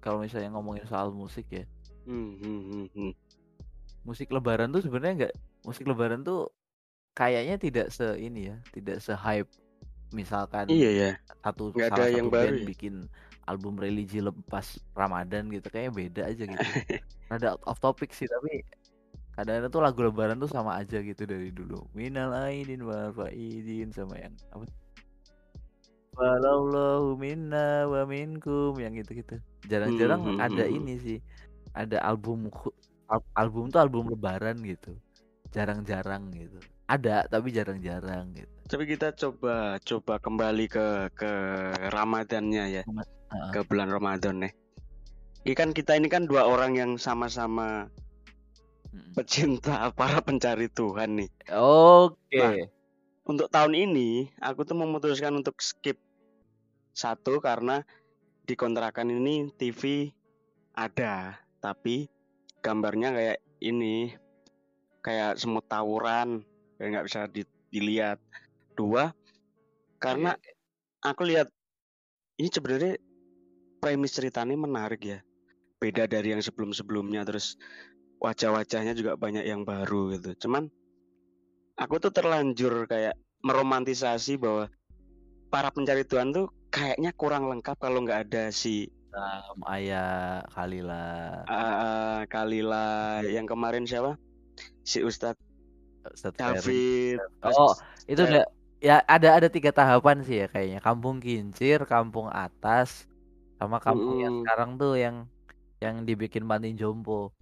kalau 0.00 0.20
misalnya 0.20 0.52
ngomongin 0.52 0.84
soal 0.88 1.12
musik 1.12 1.44
ya 1.52 1.64
Hmm, 2.04 2.36
hmm, 2.36 2.60
hmm, 2.68 2.86
hmm. 2.92 3.12
Musik 4.04 4.28
lebaran 4.30 4.70
tuh 4.70 4.84
sebenarnya 4.84 5.14
nggak 5.26 5.34
musik 5.64 5.84
lebaran 5.88 6.22
tuh 6.22 6.52
kayaknya 7.16 7.56
tidak 7.56 7.86
se 7.90 8.04
ini 8.20 8.52
ya 8.52 8.56
tidak 8.70 9.00
se 9.00 9.16
hype 9.16 9.48
misalkan 10.14 10.70
Iya 10.70 10.90
ya, 10.94 11.10
satu 11.42 11.74
nggak 11.74 11.90
ada 11.90 12.04
salah 12.06 12.08
yang 12.12 12.28
satu 12.30 12.36
baru 12.36 12.54
band 12.54 12.56
ya. 12.62 12.66
bikin 12.70 12.94
album 13.44 13.74
religi 13.76 14.20
lepas 14.22 14.78
Ramadan 14.94 15.50
gitu 15.50 15.66
kayaknya 15.68 15.92
beda 15.92 16.22
aja 16.30 16.42
gitu. 16.46 16.64
Rada 17.30 17.58
out 17.58 17.62
of 17.66 17.76
topic 17.82 18.14
sih 18.14 18.30
tapi 18.30 18.62
kadang-kadang 19.34 19.70
tuh 19.74 19.82
lagu 19.82 20.00
lebaran 20.06 20.38
tuh 20.38 20.48
sama 20.48 20.78
aja 20.78 21.02
gitu 21.02 21.26
dari 21.26 21.50
dulu. 21.50 21.90
Minal 21.92 22.30
aidin 22.46 22.86
wal 22.86 23.10
faidin 23.10 23.90
sama 23.90 24.16
yang 24.22 24.34
apa? 24.54 24.64
Walallahu 26.14 27.18
minna 27.18 27.90
wa 27.90 28.06
minkum 28.06 28.78
yang 28.78 28.94
gitu-gitu. 28.94 29.42
Jarang-jarang 29.66 30.22
Hmm, 30.22 30.38
hmm, 30.38 30.46
ada 30.46 30.64
hmm, 30.64 30.70
hmm. 30.70 30.78
ini 30.78 30.94
sih. 31.02 31.18
Ada 31.74 31.98
album 32.06 32.46
al- 33.08 33.30
album 33.36 33.68
tuh 33.68 33.80
album 33.82 34.12
lebaran 34.12 34.56
gitu. 34.64 34.96
Jarang-jarang 35.52 36.32
gitu. 36.34 36.58
Ada 36.84 37.24
tapi 37.30 37.54
jarang-jarang 37.54 38.34
gitu. 38.36 38.54
Tapi 38.68 38.84
kita 38.88 39.12
coba 39.12 39.76
coba 39.80 40.14
kembali 40.20 40.66
ke 40.68 40.86
ke 41.12 41.32
Ramadannya 41.92 42.64
ya, 42.80 42.82
Heeh. 42.84 43.50
ke 43.52 43.60
bulan 43.64 43.92
Ramadan 43.92 44.44
nih. 44.44 44.52
Ini 45.44 45.52
kan 45.52 45.76
kita 45.76 46.00
ini 46.00 46.08
kan 46.08 46.24
dua 46.24 46.48
orang 46.48 46.72
yang 46.76 46.96
sama-sama 46.96 47.92
pecinta 49.12 49.88
para 49.98 50.20
pencari 50.24 50.72
Tuhan 50.72 51.20
nih. 51.20 51.30
Oke. 51.52 52.40
Nah, 52.40 52.56
untuk 53.24 53.48
tahun 53.48 53.76
ini 53.76 54.32
aku 54.40 54.64
tuh 54.64 54.76
memutuskan 54.76 55.32
untuk 55.36 55.60
skip 55.60 55.96
satu 56.94 57.40
karena 57.40 57.84
di 58.44 58.54
kontrakan 58.54 59.08
ini 59.08 59.48
TV 59.56 60.12
ada, 60.76 61.40
tapi 61.58 62.08
gambarnya 62.64 63.12
kayak 63.12 63.38
ini, 63.60 64.16
kayak 65.04 65.36
semut 65.36 65.68
tawuran, 65.68 66.40
kayak 66.80 66.88
nggak 66.96 67.06
bisa 67.12 67.20
di- 67.28 67.60
dilihat. 67.68 68.16
Dua, 68.74 69.12
karena 70.02 70.34
oke. 70.34 70.50
aku 71.06 71.22
lihat 71.30 71.46
ini 72.42 72.50
sebenarnya 72.50 72.98
premis 73.78 74.16
ceritanya 74.16 74.58
menarik 74.58 75.04
ya, 75.04 75.18
beda 75.78 76.08
dari 76.08 76.34
yang 76.34 76.42
sebelum-sebelumnya. 76.42 77.22
Terus 77.22 77.54
wajah-wajahnya 78.18 78.98
juga 78.98 79.14
banyak 79.14 79.46
yang 79.46 79.62
baru 79.62 80.16
gitu. 80.18 80.48
Cuman 80.48 80.66
aku 81.78 81.94
tuh 82.02 82.10
terlanjur 82.10 82.88
kayak 82.90 83.14
meromantisasi 83.44 84.40
bahwa 84.40 84.66
para 85.52 85.70
pencari 85.70 86.02
Tuhan 86.02 86.34
tuh 86.34 86.50
kayaknya 86.74 87.14
kurang 87.14 87.46
lengkap 87.46 87.78
kalau 87.78 88.02
nggak 88.02 88.26
ada 88.26 88.50
si 88.50 88.90
Sam, 89.14 89.58
Ayah, 89.70 90.42
Kalila, 90.50 91.46
uh, 91.48 92.20
Kalila 92.32 93.22
yang 93.26 93.46
kemarin 93.46 93.86
siapa? 93.86 94.18
Si 94.82 94.98
Ustadz 95.02 95.40
Ustadz. 96.14 96.36
David. 96.38 97.18
Oh, 97.46 97.74
itu 98.10 98.20
udah 98.26 98.44
ya 98.82 99.00
ada 99.08 99.28
ada 99.40 99.48
tiga 99.48 99.70
tahapan 99.72 100.20
sih 100.26 100.44
ya 100.44 100.46
kayaknya. 100.50 100.80
Kampung 100.82 101.22
Kincir, 101.22 101.86
Kampung 101.88 102.28
Atas, 102.28 103.06
sama 103.60 103.78
kampung 103.80 104.20
yang 104.20 104.34
Mm-mm. 104.34 104.44
sekarang 104.44 104.70
tuh 104.80 104.94
yang 104.98 105.16
yang 105.84 105.96
dibikin 106.08 106.44
panti 106.50 106.74
jompo. 106.76 107.32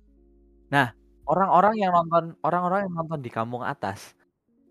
Nah, 0.74 0.94
orang-orang 1.28 1.74
yang 1.82 1.92
nonton 1.96 2.24
orang-orang 2.46 2.86
yang 2.88 2.94
nonton 2.98 3.20
di 3.24 3.30
Kampung 3.32 3.64
Atas 3.66 4.14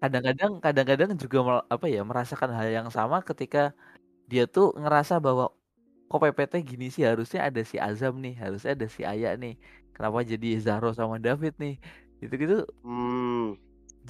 kadang-kadang 0.01 0.57
kadang-kadang 0.65 1.09
juga 1.17 1.61
apa 1.69 1.85
ya 1.85 2.01
merasakan 2.01 2.51
hal 2.57 2.67
yang 2.73 2.89
sama 2.89 3.21
ketika 3.21 3.73
dia 4.31 4.49
tuh 4.49 4.73
ngerasa 4.77 5.21
bahwa 5.21 5.53
kok 6.11 6.19
PPT 6.19 6.53
gini 6.67 6.91
sih? 6.91 7.07
Harusnya 7.07 7.47
ada 7.47 7.61
si 7.63 7.79
Azam 7.79 8.19
nih 8.19 8.35
harusnya 8.35 8.75
ada 8.75 8.87
si 8.91 9.01
Aya 9.07 9.39
nih. 9.39 9.55
Kenapa 9.95 10.27
jadi 10.27 10.59
Zahro 10.59 10.91
sama 10.91 11.15
David 11.17 11.55
nih? 11.55 11.79
Gitu-gitu 12.19 12.67
Hmm. 12.83 13.55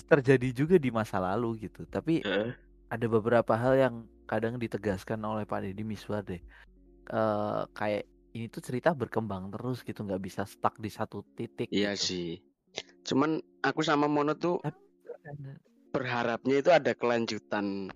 terjadi 0.10 0.50
juga 0.56 0.76
di 0.82 0.90
masa 0.90 1.22
lalu 1.22 1.70
gitu. 1.70 1.86
Tapi 1.86 2.26
eh, 2.26 2.50
ada 2.90 3.06
beberapa 3.06 3.54
hal 3.54 3.78
yang 3.78 3.96
kadang 4.26 4.58
ditegaskan 4.58 5.22
oleh 5.22 5.46
Pak 5.46 5.62
Deddy 5.68 5.84
Miswar 5.86 6.26
deh. 6.26 6.42
Eh 7.12 7.62
kayak 7.78 8.04
ini 8.32 8.48
tuh 8.48 8.64
cerita 8.64 8.96
berkembang 8.96 9.52
terus 9.52 9.84
gitu 9.84 10.08
nggak 10.08 10.24
bisa 10.24 10.48
stuck 10.48 10.80
di 10.80 10.88
satu 10.88 11.22
titik 11.36 11.68
Iya 11.70 11.94
gitu. 11.94 12.04
sih. 12.08 12.30
Cuman 13.04 13.44
aku 13.62 13.84
sama 13.84 14.08
Mono 14.08 14.34
tuh 14.40 14.64
berharapnya 15.92 16.64
itu 16.64 16.72
ada 16.72 16.96
kelanjutan 16.96 17.92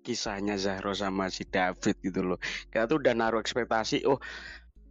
kisahnya 0.00 0.56
Zahro 0.56 0.96
sama 0.96 1.28
si 1.28 1.44
David 1.46 1.96
gitu 2.00 2.20
loh. 2.24 2.38
Kita 2.68 2.88
tuh 2.88 3.00
udah 3.00 3.14
naruh 3.14 3.40
ekspektasi, 3.40 4.04
oh 4.08 4.18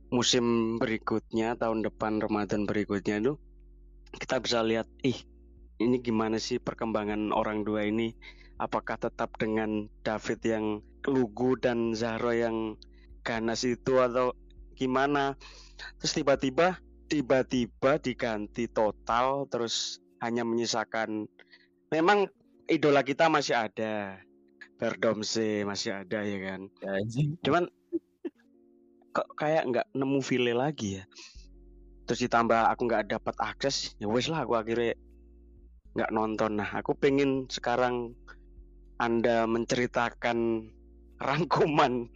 musim 0.10 0.78
berikutnya 0.82 1.53
tahun 1.57 1.86
depan 1.86 2.18
Ramadan 2.18 2.66
berikutnya 2.66 3.22
tuh 3.22 3.38
kita 4.18 4.41
bisa 4.41 4.66
lihat, 4.66 4.89
ih 5.05 5.18
ini 5.78 6.01
gimana 6.01 6.41
sih 6.41 6.57
perkembangan 6.57 7.30
orang 7.30 7.62
dua 7.62 7.86
ini? 7.86 8.18
Apakah 8.60 8.99
tetap 8.99 9.38
dengan 9.38 9.88
David 10.01 10.39
yang 10.43 10.66
lugu 11.05 11.55
dan 11.62 11.93
Zahro 11.95 12.34
yang 12.34 12.76
ganas 13.24 13.64
itu 13.64 14.01
atau 14.01 14.34
gimana? 14.76 15.38
Terus 16.01 16.14
tiba-tiba 16.18 16.82
tiba-tiba 17.10 17.97
diganti 17.97 18.70
total 18.70 19.49
terus 19.49 19.97
hanya 20.22 20.45
menyisakan 20.45 21.26
memang 21.89 22.30
idola 22.70 23.01
kita 23.01 23.26
masih 23.32 23.57
ada 23.57 24.22
Berdomse 24.80 25.67
masih 25.67 25.91
ada 25.91 26.23
ya 26.23 26.38
kan? 26.39 26.61
Ya, 26.80 26.89
anjing. 26.95 27.36
cuman 27.43 27.67
kok 29.11 29.27
kayak 29.36 29.67
nggak 29.67 29.88
nemu 29.91 30.19
file 30.23 30.55
lagi 30.55 31.01
ya? 31.01 31.03
Terus 32.07 32.25
ditambah 32.25 32.71
aku 32.71 32.88
nggak 32.88 33.11
dapat 33.11 33.36
akses 33.43 33.93
ya 33.99 34.07
wes 34.07 34.32
lah 34.32 34.47
aku 34.47 34.55
akhirnya 34.55 34.95
nggak 35.99 36.11
nonton. 36.15 36.57
Nah 36.57 36.69
aku 36.80 36.95
pengen 36.95 37.51
sekarang 37.51 38.15
anda 39.03 39.43
menceritakan 39.45 40.71
rangkuman 41.19 42.07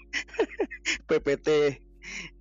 PPT 1.11 1.78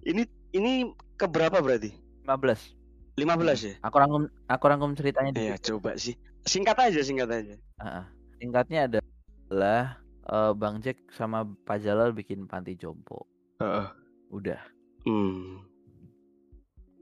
ini 0.07 0.23
ini 0.55 0.95
keberapa 1.18 1.59
berarti? 1.59 1.91
15 2.23 3.18
15 3.18 3.66
ya? 3.68 3.75
Aku 3.83 3.97
rangkum 3.99 4.23
aku 4.47 4.64
rangkum 4.70 4.95
ceritanya 4.95 5.35
ya 5.35 5.59
dikit. 5.59 5.75
coba 5.75 5.99
sih. 5.99 6.14
Singkat 6.47 6.79
aja 6.79 7.01
singkat 7.03 7.29
aja. 7.31 7.55
Heeh. 7.59 8.05
singkatnya 8.43 8.91
adalah 8.91 10.02
eh, 10.29 10.53
Bang 10.55 10.79
Jack 10.83 10.99
sama 11.11 11.43
Pak 11.66 11.83
Jalal 11.83 12.12
bikin 12.12 12.47
panti 12.47 12.75
jompo. 12.77 13.27
Heeh. 13.59 13.87
udah. 14.33 14.61
Hmm. 15.05 15.61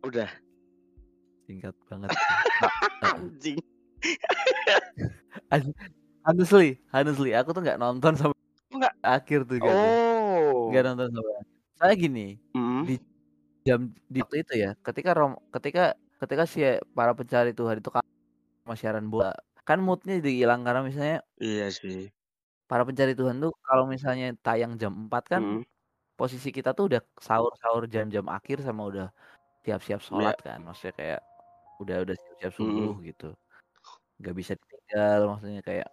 udah. 0.02 0.26
Singkat 1.46 1.74
banget. 1.86 2.10
Anjing. 3.14 3.60
Honestly 6.20 6.76
honestly 6.92 7.30
aku 7.32 7.50
tuh 7.56 7.62
nggak 7.64 7.80
nonton 7.80 8.12
sampai 8.16 8.38
Nggak. 8.70 8.94
akhir 9.02 9.40
tuh 9.48 9.56
guys 9.58 9.72
oh. 9.74 10.68
Nggak 10.70 10.84
nonton 10.92 11.08
sampai 11.16 11.34
saya 11.80 11.94
gini 11.96 12.36
Mm. 12.52 12.82
di 12.84 12.94
jam 13.64 13.80
di 14.08 14.20
waktu 14.20 14.36
itu 14.44 14.54
ya 14.60 14.70
ketika 14.84 15.10
rom 15.16 15.36
ketika 15.52 15.96
ketika 16.20 16.44
si 16.44 16.60
para 16.92 17.12
pencari 17.16 17.52
Tuhan 17.56 17.80
itu 17.80 17.88
kan 17.88 18.04
siaran 18.76 19.08
bola 19.08 19.32
kan 19.64 19.80
moodnya 19.80 20.20
jadi 20.20 20.44
hilang 20.44 20.62
karena 20.62 20.84
misalnya 20.84 21.18
iya 21.40 21.68
sih 21.72 22.08
para 22.70 22.86
pencari 22.86 23.18
Tuhan 23.18 23.42
tuh 23.42 23.50
kalau 23.66 23.84
misalnya 23.90 24.30
tayang 24.46 24.78
jam 24.78 24.94
4 25.10 25.24
kan 25.26 25.42
Mm. 25.42 25.62
posisi 26.14 26.48
kita 26.54 26.70
tuh 26.76 26.84
udah 26.92 27.02
sahur-sahur 27.18 27.88
jam-jam 27.90 28.28
akhir 28.30 28.62
sama 28.62 28.86
udah 28.92 29.06
siap-siap 29.66 30.00
sholat 30.04 30.36
kan 30.44 30.62
maksudnya 30.62 30.94
kayak 30.94 31.20
udah 31.82 31.96
udah 32.06 32.14
siap-siap 32.14 32.52
subuh 32.54 32.92
gitu. 33.02 33.28
Nggak 34.20 34.34
bisa 34.40 34.52
ditinggal 34.60 35.20
maksudnya 35.32 35.60
kayak 35.64 35.88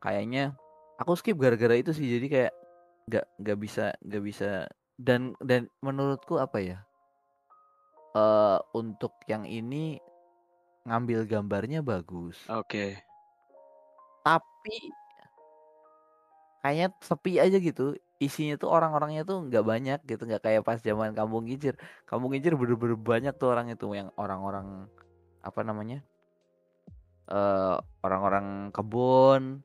kayaknya 0.00 0.56
aku 0.96 1.12
skip 1.18 1.36
gara-gara 1.36 1.76
itu 1.76 1.90
sih 1.92 2.06
jadi 2.06 2.26
kayak 2.30 2.52
nggak 3.10 3.26
nggak 3.42 3.58
bisa 3.58 3.84
nggak 4.06 4.22
bisa 4.24 4.48
dan 4.96 5.34
dan 5.42 5.66
menurutku 5.84 6.38
apa 6.38 6.58
ya 6.62 6.78
eh 8.14 8.58
untuk 8.78 9.12
yang 9.26 9.42
ini 9.44 9.98
ngambil 10.86 11.26
gambarnya 11.28 11.82
bagus. 11.84 12.40
Oke. 12.48 12.96
Tapi 14.24 14.76
kayaknya 16.60 16.92
sepi 17.00 17.40
aja 17.40 17.56
gitu. 17.56 17.96
Isinya 18.20 18.60
tuh 18.60 18.68
orang-orangnya 18.68 19.24
tuh 19.24 19.48
nggak 19.48 19.64
banyak 19.64 19.98
gitu 20.04 20.28
nggak 20.28 20.44
kayak 20.44 20.60
pas 20.60 20.76
zaman 20.76 21.16
kampung 21.16 21.48
Gijir 21.48 21.80
kampung 22.04 22.36
Gijir 22.36 22.52
bener-bener 22.52 23.00
banyak 23.00 23.32
tuh 23.40 23.48
orang 23.48 23.72
itu 23.72 23.88
yang 23.96 24.12
orang-orang 24.20 24.84
apa 25.40 25.60
namanya 25.64 26.04
eh 27.32 27.76
orang-orang 28.04 28.68
kebun. 28.76 29.64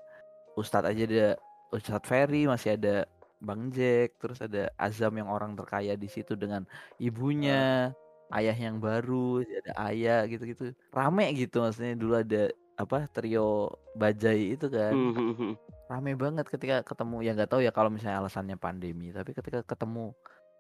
Ustadz 0.56 0.88
aja 0.88 1.04
ada 1.04 1.28
Ustadz 1.76 2.08
Ferry 2.08 2.48
masih 2.48 2.80
ada 2.80 3.04
Bang 3.43 3.76
Jack 3.76 4.16
terus 4.24 4.39
ada 4.39 4.72
Azam 4.80 5.20
yang 5.20 5.28
orang 5.28 5.52
terkaya 5.60 6.00
di 6.00 6.08
situ 6.08 6.39
dengan 6.39 6.64
ibunya 6.96 7.91
ayah 8.32 8.56
yang 8.56 8.80
baru 8.80 9.43
ada 9.43 9.74
ayah 9.91 10.24
gitu-gitu. 10.32 10.72
Rame 10.96 11.28
gitu 11.36 11.60
maksudnya 11.60 12.00
dulu 12.00 12.24
ada 12.24 12.56
apa 12.76 13.08
trio 13.12 13.72
bajai 13.96 14.60
itu 14.60 14.68
kan 14.68 14.94
Mhm. 14.96 15.56
rame 15.88 16.12
banget 16.18 16.46
ketika 16.50 16.82
ketemu 16.84 17.24
ya 17.24 17.32
nggak 17.32 17.50
tahu 17.50 17.62
ya 17.64 17.72
kalau 17.72 17.88
misalnya 17.88 18.20
alasannya 18.20 18.58
pandemi 18.58 19.14
tapi 19.14 19.32
ketika 19.32 19.64
ketemu 19.64 20.12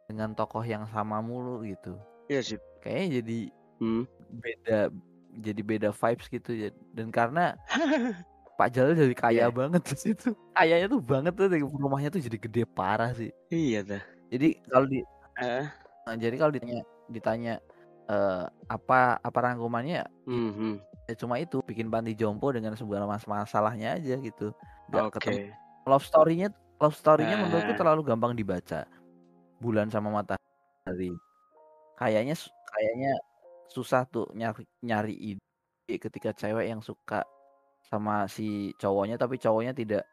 dengan 0.05 0.31
tokoh 0.31 0.61
yang 0.61 0.85
sama 0.87 1.19
mulu 1.19 1.65
gitu 1.65 1.97
iya 2.29 2.39
sih 2.39 2.61
kayaknya 2.79 3.19
jadi 3.21 3.39
Hmm. 3.75 4.03
beda 4.39 4.77
jadi 5.43 5.61
beda 5.65 5.89
vibes 5.91 6.27
gitu 6.31 6.51
ya 6.55 6.69
dan 6.95 7.11
karena 7.11 7.59
Pak 8.55 8.71
Jalil 8.71 8.95
jadi 8.95 9.15
kaya 9.19 9.35
Iya. 9.35 9.51
banget 9.51 9.83
di 9.83 9.95
situ 9.99 10.31
kayaknya 10.55 10.87
tuh 10.87 11.01
banget 11.03 11.35
tuh 11.35 11.51
rumahnya 11.59 12.07
tuh 12.07 12.23
jadi 12.23 12.37
gede 12.39 12.63
parah 12.63 13.11
sih 13.11 13.35
iya 13.51 13.83
dah 13.83 14.03
jadi 14.31 14.55
kalau 14.71 14.87
di 14.87 15.03
eh 15.43 15.67
nah, 16.07 16.15
jadi 16.15 16.35
kalau 16.39 16.53
ditanya 16.55 16.79
ditanya 17.11 17.53
eh, 18.07 18.45
apa 18.71 19.19
apa 19.19 19.39
rangkumannya 19.43 20.07
Mhm. 20.23 20.79
Ya 21.05 21.13
cuma 21.13 21.37
itu 21.37 21.61
bikin 21.63 21.87
panti 21.93 22.17
jompo 22.17 22.49
dengan 22.49 22.73
segala 22.73 23.05
mas 23.05 23.25
masalahnya 23.25 23.97
aja 23.97 24.17
gitu 24.17 24.51
nggak 24.89 25.03
oke 25.05 25.13
ketemu 25.21 25.53
love 25.85 26.05
story-nya 26.05 26.49
love 26.81 26.97
story-nya 26.97 27.35
menurutku 27.39 27.71
Eh. 27.71 27.79
terlalu 27.79 28.01
gampang 28.03 28.33
dibaca. 28.35 28.83
Bulan 29.63 29.87
sama 29.87 30.11
matahari. 30.11 31.13
Kayaknya 31.95 32.35
kayaknya 32.67 33.11
susah 33.71 34.03
tuh 34.09 34.27
nyari 34.35 34.67
nyari 34.83 35.15
ide 35.15 35.95
ketika 35.95 36.35
cewek 36.35 36.67
yang 36.67 36.83
suka 36.83 37.23
sama 37.85 38.25
si 38.27 38.73
cowoknya 38.75 39.15
tapi 39.15 39.39
cowoknya 39.39 39.71
tidak 39.71 40.03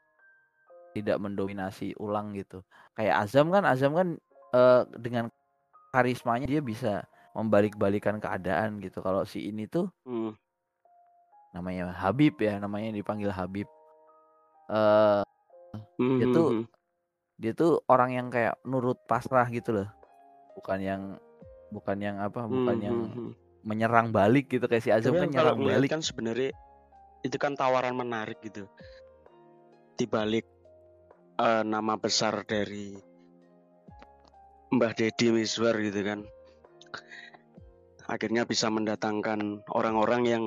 tidak 0.92 1.16
mendominasi 1.18 1.96
ulang 1.98 2.36
gitu. 2.36 2.60
Kayak 2.94 3.26
Azam 3.26 3.48
kan 3.50 3.64
Azam 3.66 3.96
kan 3.96 4.08
eh, 4.52 4.82
dengan 5.00 5.32
karismanya 5.90 6.46
dia 6.46 6.60
bisa 6.62 7.02
membalik-balikan 7.34 8.20
keadaan 8.20 8.78
gitu. 8.78 9.00
Kalau 9.00 9.24
si 9.24 9.48
ini 9.48 9.66
tuh 9.66 9.88
Hmm. 10.06 10.36
Namanya 11.52 11.92
Habib 11.92 12.36
ya, 12.40 12.56
namanya 12.58 12.92
dipanggil 12.92 13.28
Habib. 13.32 13.68
Eh 14.72 15.22
Dia 16.20 16.26
tuh 16.32 16.48
Mhm. 16.52 16.64
dia 17.40 17.52
tuh 17.56 17.80
orang 17.88 18.12
yang 18.14 18.26
kayak 18.28 18.54
nurut 18.62 19.00
pasrah 19.08 19.48
gitu 19.50 19.72
loh 19.72 19.88
bukan 20.54 20.78
yang 20.78 21.02
bukan 21.72 21.98
yang 21.98 22.16
apa 22.20 22.44
bukan 22.44 22.76
yang 22.78 22.98
Mhm. 23.08 23.32
menyerang 23.66 24.12
balik 24.12 24.52
gitu 24.52 24.68
kayak 24.68 24.84
si 24.84 24.92
Azam 24.92 25.16
Tapi 25.16 25.26
kan 25.26 25.30
nyerang 25.32 25.58
balik 25.58 25.90
kan 25.90 26.04
sebenarnya 26.04 26.52
itu 27.24 27.36
kan 27.40 27.56
tawaran 27.56 27.96
menarik 27.96 28.38
gitu 28.44 28.68
di 29.96 30.04
balik 30.06 30.46
eh, 31.40 31.64
nama 31.64 31.96
besar 31.96 32.44
dari 32.46 32.94
Mbah 34.70 34.92
Deddy 34.94 35.32
Miswar 35.34 35.74
gitu 35.82 35.98
kan 36.04 36.22
akhirnya 38.06 38.44
bisa 38.44 38.68
mendatangkan 38.68 39.66
orang-orang 39.72 40.22
yang 40.28 40.44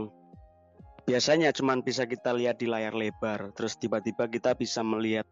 biasanya 1.05 1.53
cuman 1.53 1.85
bisa 1.85 2.09
kita 2.09 2.33
lihat 2.33 2.57
di 2.57 2.65
layar 2.65 2.97
lebar 2.97 3.53
terus 3.53 3.77
tiba-tiba 3.77 4.25
kita 4.25 4.57
bisa 4.57 4.81
melihat 4.81 5.25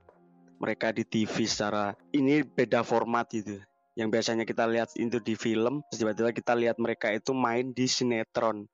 mereka 0.61 0.93
di 0.93 1.01
TV 1.01 1.49
secara 1.49 1.97
ini 2.13 2.45
beda 2.45 2.85
format 2.85 3.25
gitu 3.33 3.57
yang 3.97 4.13
biasanya 4.13 4.45
kita 4.45 4.69
lihat 4.69 4.93
itu 4.97 5.17
di 5.21 5.33
film 5.33 5.81
tiba-tiba 5.89 6.29
kita 6.29 6.53
lihat 6.53 6.77
mereka 6.77 7.09
itu 7.09 7.33
main 7.33 7.73
di 7.73 7.89
sinetron 7.89 8.69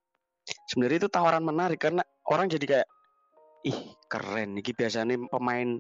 sebenarnya 0.68 1.08
itu 1.08 1.10
tawaran 1.12 1.44
menarik 1.44 1.80
karena 1.80 2.04
orang 2.28 2.52
jadi 2.52 2.66
kayak 2.68 2.88
ih 3.68 3.80
keren 4.12 4.60
ini 4.60 4.72
biasanya 4.72 5.16
pemain 5.32 5.80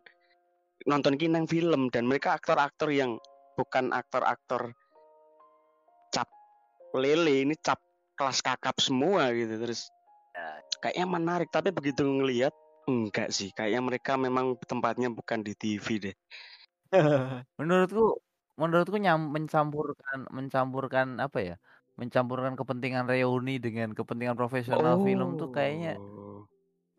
nonton 0.88 1.20
kinang 1.20 1.48
film 1.48 1.92
dan 1.92 2.08
mereka 2.08 2.40
aktor-aktor 2.40 2.92
yang 2.96 3.20
bukan 3.60 3.92
aktor-aktor 3.92 4.72
cap 6.16 6.32
lele 6.96 7.44
ini 7.44 7.56
cap 7.60 7.80
kelas 8.16 8.40
kakap 8.44 8.80
semua 8.80 9.32
gitu 9.36 9.60
terus. 9.60 9.92
Kayaknya 10.82 11.06
menarik 11.10 11.50
tapi 11.56 11.70
begitu 11.76 12.04
ngelihat 12.08 12.54
Enggak 12.90 13.30
sih, 13.30 13.54
kayaknya 13.54 13.82
mereka 13.86 14.18
memang 14.18 14.58
tempatnya 14.66 15.14
bukan 15.14 15.46
di 15.46 15.54
TV 15.54 15.88
deh. 16.02 16.16
Menurutku 17.60 18.02
menurutku 18.62 18.98
nyam 19.04 19.20
mencampurkan 19.36 20.20
mencampurkan 20.38 21.08
apa 21.26 21.38
ya, 21.48 21.54
mencampurkan 22.00 22.54
kepentingan 22.60 23.06
reuni 23.12 23.52
dengan 23.66 23.92
kepentingan 23.98 24.36
profesional 24.40 24.96
film 25.06 25.36
tuh 25.40 25.48
kayaknya 25.56 25.90
Oh. 25.98 26.48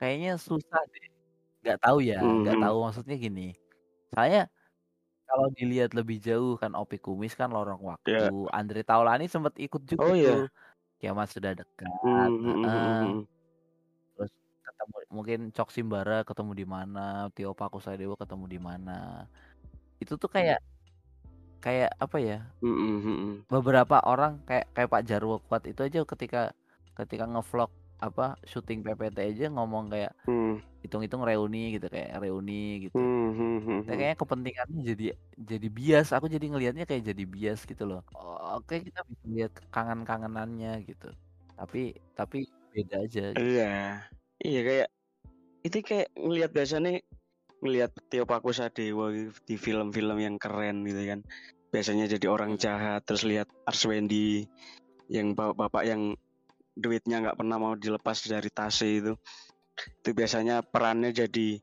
kayaknya 0.01 0.30
susah 0.49 0.80
deh. 0.93 1.07
Nggak 1.62 1.78
tahu 1.84 1.99
ya, 2.11 2.16
nggak 2.41 2.57
Mhm. 2.57 2.62
tahu 2.62 2.76
maksudnya 2.86 3.16
gini, 3.24 3.43
saya 4.14 4.38
kalau 5.28 5.47
dilihat 5.59 5.91
lebih 5.99 6.18
jauh 6.26 6.55
kan 6.62 6.72
Opie 6.80 7.01
Kumis 7.05 7.34
kan 7.41 7.49
Lorong 7.57 7.82
Waktu, 7.93 8.22
Ya. 8.22 8.30
Andre 8.59 8.80
Taulany 8.88 9.24
sempet 9.34 9.55
ikut 9.64 9.82
juga 9.93 10.09
Oh, 10.09 10.14
tuh, 10.22 10.36
iya? 10.36 10.51
Kiamat 11.01 11.32
Sudah 11.32 11.57
Dekat, 11.57 11.88
heeh. 11.88 12.28
mhm. 12.61 13.24
Terus 14.14 14.32
ketemu 14.61 14.96
mungkin 15.09 15.40
Cook 15.51 15.72
Simbara 15.72 16.20
ketemu 16.28 16.53
di 16.53 16.66
mana, 16.68 17.32
Tio 17.32 17.57
Pakusadewo 17.57 18.20
ketemu 18.20 18.44
di 18.46 18.61
mana. 18.61 19.24
Itu 19.96 20.20
tuh 20.20 20.28
kayak 20.28 20.61
kayak 21.64 21.96
apa 21.96 22.16
ya, 22.20 22.38
beberapa 23.48 24.01
orang 24.05 24.44
kayak 24.44 24.68
kayak 24.76 24.88
Pak 24.92 25.05
Jarwo 25.09 25.40
Kuat 25.44 25.64
itu 25.64 25.80
aja 25.80 26.05
ketika 26.05 26.53
ketika 26.96 27.24
ngevlog 27.24 27.72
apa, 28.01 28.36
syuting 28.48 28.80
PPT 28.84 29.16
aja 29.36 29.44
ngomong 29.53 29.92
kayak, 29.92 30.12
Mmm. 30.26 30.61
hitung-hitung 30.84 31.22
reuni 31.24 31.76
gitu, 31.76 31.86
kayak 31.92 32.16
reuni 32.22 32.88
gitu. 32.88 33.01
Mhm 33.01 33.30
mhm 33.36 33.76
Nah, 33.84 33.94
mhm. 33.94 33.98
kayaknya 33.98 34.16
kepentingannya 34.20 34.80
jadi 34.92 35.05
jadi 35.36 35.68
bias, 35.68 36.09
aku 36.16 36.26
jadi 36.32 36.46
ngelihatnya 36.53 36.84
kayak 36.88 37.05
jadi 37.12 37.24
bias 37.28 37.61
gitu 37.68 37.84
loh. 37.90 38.01
Oke, 38.57 38.80
kita 38.84 39.01
bisa 39.09 39.24
lihat 39.28 39.53
kangen-kangenannya 39.74 40.72
gitu, 40.88 41.09
tapi 41.57 41.96
tapi 42.18 42.48
beda 42.72 42.96
aja 43.05 43.24
gitu. 43.34 43.44
Iya. 43.44 43.70
Iya, 44.40 44.61
kayak 44.68 44.88
itu 45.66 45.76
kayak 45.84 46.09
ngelihat 46.16 46.51
biasanya 46.57 46.92
ngelihat 47.61 47.92
Tio 48.09 48.24
Pakusadewo 48.24 49.12
di 49.44 49.55
film-film 49.61 50.16
yang 50.16 50.36
keren 50.40 50.82
gitu 50.88 51.03
kan. 51.05 51.20
Biasanya 51.70 52.05
jadi 52.11 52.26
orang 52.32 52.57
Mhm. 52.57 52.61
jahat, 52.62 53.01
terus 53.05 53.22
lihat 53.28 53.48
Arswendi 53.68 54.48
yang 55.12 55.36
bapak-bapak 55.36 55.82
yang 55.86 56.03
duitnya 56.77 57.23
nggak 57.23 57.39
pernah 57.39 57.57
mau 57.59 57.75
dilepas 57.75 58.27
dari 58.27 58.51
tasnya 58.51 58.91
itu. 58.91 59.12
Itu 60.05 60.11
biasanya 60.12 60.61
perannya 60.61 61.11
jadi 61.14 61.61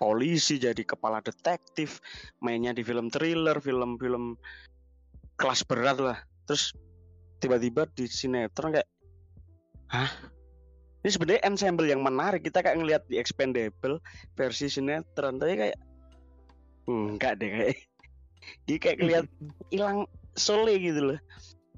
polisi, 0.00 0.56
jadi 0.56 0.80
kepala 0.80 1.20
detektif, 1.20 2.00
mainnya 2.40 2.72
di 2.72 2.80
film 2.80 3.12
thriller, 3.12 3.60
film-film 3.60 4.40
kelas 5.36 5.60
berat 5.68 6.00
lah. 6.00 6.18
Terus 6.48 6.72
tiba-tiba 7.44 7.84
di 7.92 8.08
sinetron 8.08 8.80
kayak, 8.80 8.88
hah? 9.92 10.10
Ini 11.00 11.10
sebenarnya 11.16 11.42
ensemble 11.48 11.88
yang 11.88 12.00
menarik. 12.04 12.44
Kita 12.44 12.60
kayak 12.60 12.80
ngelihat 12.80 13.02
di 13.08 13.16
Expendable 13.16 14.00
versi 14.36 14.68
sinetron, 14.68 15.40
tapi 15.40 15.56
kayak 15.56 15.78
enggak 16.88 17.40
deh 17.40 17.48
kayak. 17.48 17.78
Jadi 18.68 18.78
kayak 18.80 18.98
ngelihat 19.04 19.26
hilang 19.72 20.08
soulnya 20.36 20.76
gitu 20.80 21.00
loh. 21.12 21.20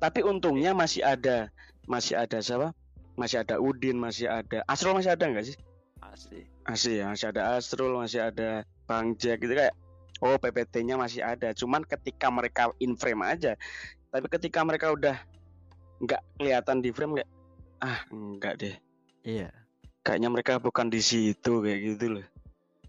Tapi 0.02 0.26
untungnya 0.26 0.74
masih 0.74 1.06
ada 1.06 1.50
masih 1.92 2.16
ada 2.16 2.40
siapa? 2.40 2.72
Masih 3.20 3.44
ada 3.44 3.60
Udin, 3.60 4.00
masih 4.00 4.32
ada 4.32 4.64
Asrul 4.64 4.96
masih 4.96 5.12
ada 5.12 5.28
nggak 5.28 5.44
sih? 5.52 5.56
Masih. 6.00 6.42
Masih 6.64 6.92
ya, 7.04 7.04
masih 7.12 7.26
ada 7.28 7.60
Asrul, 7.60 7.92
masih 8.00 8.24
ada 8.24 8.64
Bang 8.88 9.12
Jack 9.20 9.44
gitu 9.44 9.52
kayak 9.52 9.76
oh 10.24 10.40
PPT-nya 10.40 10.96
masih 10.96 11.20
ada. 11.20 11.52
Cuman 11.52 11.84
ketika 11.84 12.32
mereka 12.32 12.72
in 12.80 12.96
frame 12.96 13.20
aja. 13.20 13.52
Tapi 14.08 14.26
ketika 14.32 14.64
mereka 14.64 14.96
udah 14.96 15.16
nggak 16.00 16.22
kelihatan 16.40 16.80
di 16.80 16.90
frame 16.94 17.20
kayak 17.20 17.30
ah 17.84 17.98
enggak 18.08 18.54
deh. 18.56 18.76
Iya. 19.26 19.52
Kayaknya 20.02 20.28
mereka 20.32 20.52
bukan 20.58 20.88
di 20.88 20.98
situ 21.04 21.62
kayak 21.62 21.80
gitu 21.94 22.18
loh. 22.18 22.26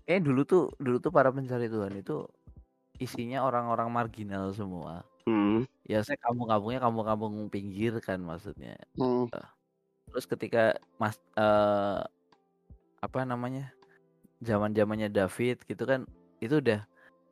Eh 0.08 0.24
dulu 0.24 0.48
tuh 0.48 0.64
dulu 0.80 0.98
tuh 1.04 1.12
para 1.12 1.30
pencari 1.30 1.68
Tuhan 1.68 1.94
itu 2.00 2.26
isinya 3.02 3.44
orang-orang 3.44 3.90
marginal 3.90 4.54
semua. 4.54 5.04
Hmm. 5.24 5.64
Ya 5.88 6.00
saya 6.04 6.20
kampung-kampungnya 6.20 6.80
kampung-kampung 6.84 7.48
pinggir 7.52 8.00
kan 8.00 8.20
maksudnya. 8.24 8.80
Hmm. 8.96 9.28
Terus 10.12 10.26
ketika 10.28 10.76
Mas 11.00 11.20
eh 11.36 12.02
apa 13.04 13.20
namanya? 13.28 13.72
Zaman-zamannya 14.44 15.08
David 15.08 15.64
gitu 15.64 15.84
kan 15.88 16.04
itu 16.44 16.60
udah 16.60 16.84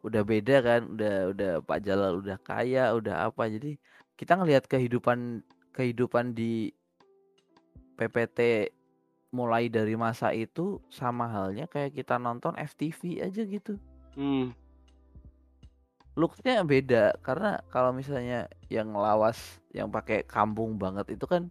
udah 0.01 0.21
beda 0.23 0.57
kan, 0.63 0.81
udah 0.95 1.15
udah 1.35 1.51
Pak 1.61 1.79
Jalal 1.83 2.23
udah 2.23 2.37
kaya, 2.39 2.95
udah 2.95 3.27
apa. 3.27 3.51
Jadi 3.51 3.75
kita 4.15 4.39
ngelihat 4.39 4.65
kehidupan 4.71 5.43
kehidupan 5.75 6.31
di 6.35 6.71
PPT 7.99 8.71
mulai 9.31 9.71
dari 9.71 9.95
masa 9.95 10.35
itu 10.35 10.83
sama 10.91 11.27
halnya 11.31 11.63
kayak 11.67 11.95
kita 11.95 12.19
nonton 12.19 12.51
FTV 12.59 13.23
aja 13.23 13.41
gitu. 13.47 13.79
Hmm. 14.15 14.51
Look-nya 16.19 16.59
beda 16.67 17.15
karena 17.23 17.63
kalau 17.71 17.95
misalnya 17.95 18.51
yang 18.67 18.91
lawas 18.91 19.63
yang 19.71 19.87
pakai 19.87 20.27
kampung 20.27 20.75
banget 20.75 21.15
itu 21.15 21.23
kan 21.23 21.47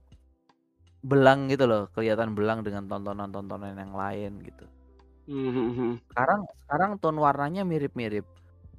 belang 1.00 1.48
gitu 1.48 1.64
loh, 1.64 1.88
kelihatan 1.96 2.36
belang 2.36 2.60
dengan 2.60 2.84
tontonan-tontonan 2.84 3.72
yang 3.72 3.96
lain 3.96 4.44
gitu. 4.44 4.68
Hmm. 5.24 5.96
Sekarang 6.12 6.44
sekarang 6.66 6.90
tone 7.00 7.16
warnanya 7.16 7.64
mirip-mirip. 7.64 8.28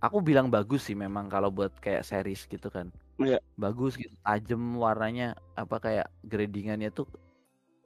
Aku 0.05 0.21
bilang 0.21 0.53
bagus 0.53 0.86
sih 0.86 0.97
memang 0.97 1.29
kalau 1.34 1.49
buat 1.49 1.73
kayak 1.82 2.05
series 2.05 2.45
gitu 2.45 2.69
kan. 2.69 2.93
Iya. 3.17 3.41
Bagus 3.57 3.97
gitu, 3.97 4.13
tajam 4.21 4.61
warnanya 4.77 5.34
apa 5.57 5.82
kayak 5.82 6.07
gradingannya 6.25 6.93
tuh 6.93 7.09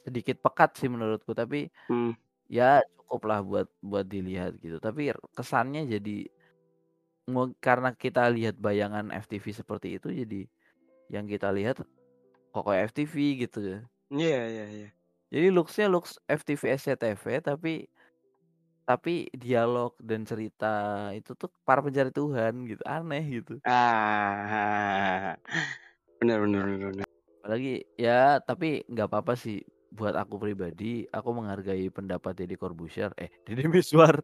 sedikit 0.04 0.40
pekat 0.44 0.76
sih 0.80 0.92
menurutku 0.92 1.32
tapi 1.32 1.72
Hmm. 1.88 2.12
ya 2.52 2.84
cukup 3.00 3.22
lah 3.30 3.40
buat 3.40 3.68
buat 3.80 4.04
dilihat 4.08 4.60
gitu. 4.60 4.84
Tapi 4.84 5.16
kesannya 5.32 5.88
jadi 5.88 6.28
karena 7.62 7.90
kita 7.98 8.30
lihat 8.30 8.56
bayangan 8.62 9.10
FTV 9.10 9.46
seperti 9.52 9.98
itu 9.98 10.08
jadi 10.14 10.46
yang 11.14 11.26
kita 11.30 11.50
lihat 11.54 11.82
kok 12.54 12.64
kayak 12.66 12.92
FTV 12.94 13.16
gitu 13.48 13.60
Iya, 14.14 14.38
iya, 14.54 14.66
iya. 14.70 14.88
jadi 15.34 15.48
looksnya 15.54 15.90
looks 15.90 16.22
FTV 16.30 16.64
SCTV 16.78 17.26
tapi 17.42 17.90
tapi 18.86 19.26
dialog 19.34 19.98
dan 19.98 20.22
cerita 20.30 21.10
itu 21.18 21.34
tuh 21.34 21.50
para 21.66 21.82
pencari 21.82 22.14
Tuhan 22.14 22.70
gitu 22.70 22.84
aneh 22.86 23.24
gitu 23.42 23.58
Ah. 23.66 25.36
Benar, 26.22 26.40
benar, 26.46 26.64
benar. 26.70 26.90
benar. 26.94 27.08
apalagi 27.44 27.86
ya 28.00 28.42
tapi 28.42 28.82
nggak 28.90 29.08
apa-apa 29.12 29.34
sih 29.38 29.62
buat 29.94 30.18
aku 30.18 30.42
pribadi 30.42 31.06
aku 31.14 31.30
menghargai 31.36 31.88
pendapat 31.94 32.34
Deddy 32.40 32.58
Corbuzier 32.58 33.14
eh 33.22 33.30
Deddy 33.46 33.70
Miswar 33.70 34.18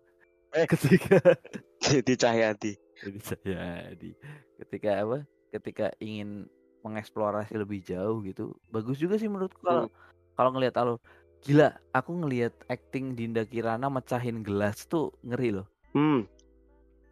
Eh. 0.57 0.65
ketika 0.71 1.19
Jadi 1.85 2.13
Cahyati. 2.17 2.80
Jadi 3.05 3.19
saya 3.21 3.91
di 3.97 4.13
ketika 4.61 5.01
apa? 5.01 5.17
Ketika 5.51 5.91
ingin 5.99 6.47
mengeksplorasi 6.85 7.57
lebih 7.57 7.81
jauh 7.85 8.21
gitu. 8.25 8.53
Bagus 8.69 8.97
juga 8.97 9.17
sih 9.17 9.29
menurutku 9.29 9.61
kalau 9.61 9.89
kalau 10.37 10.49
ngelihat 10.53 10.77
alur. 10.81 10.97
Gila, 11.41 11.73
aku 11.89 12.21
ngelihat 12.21 12.53
acting 12.69 13.17
Dinda 13.17 13.41
Kirana 13.41 13.89
mecahin 13.89 14.45
gelas 14.45 14.85
tuh 14.85 15.09
ngeri 15.25 15.57
loh. 15.57 15.67
Hmm. 15.97 16.29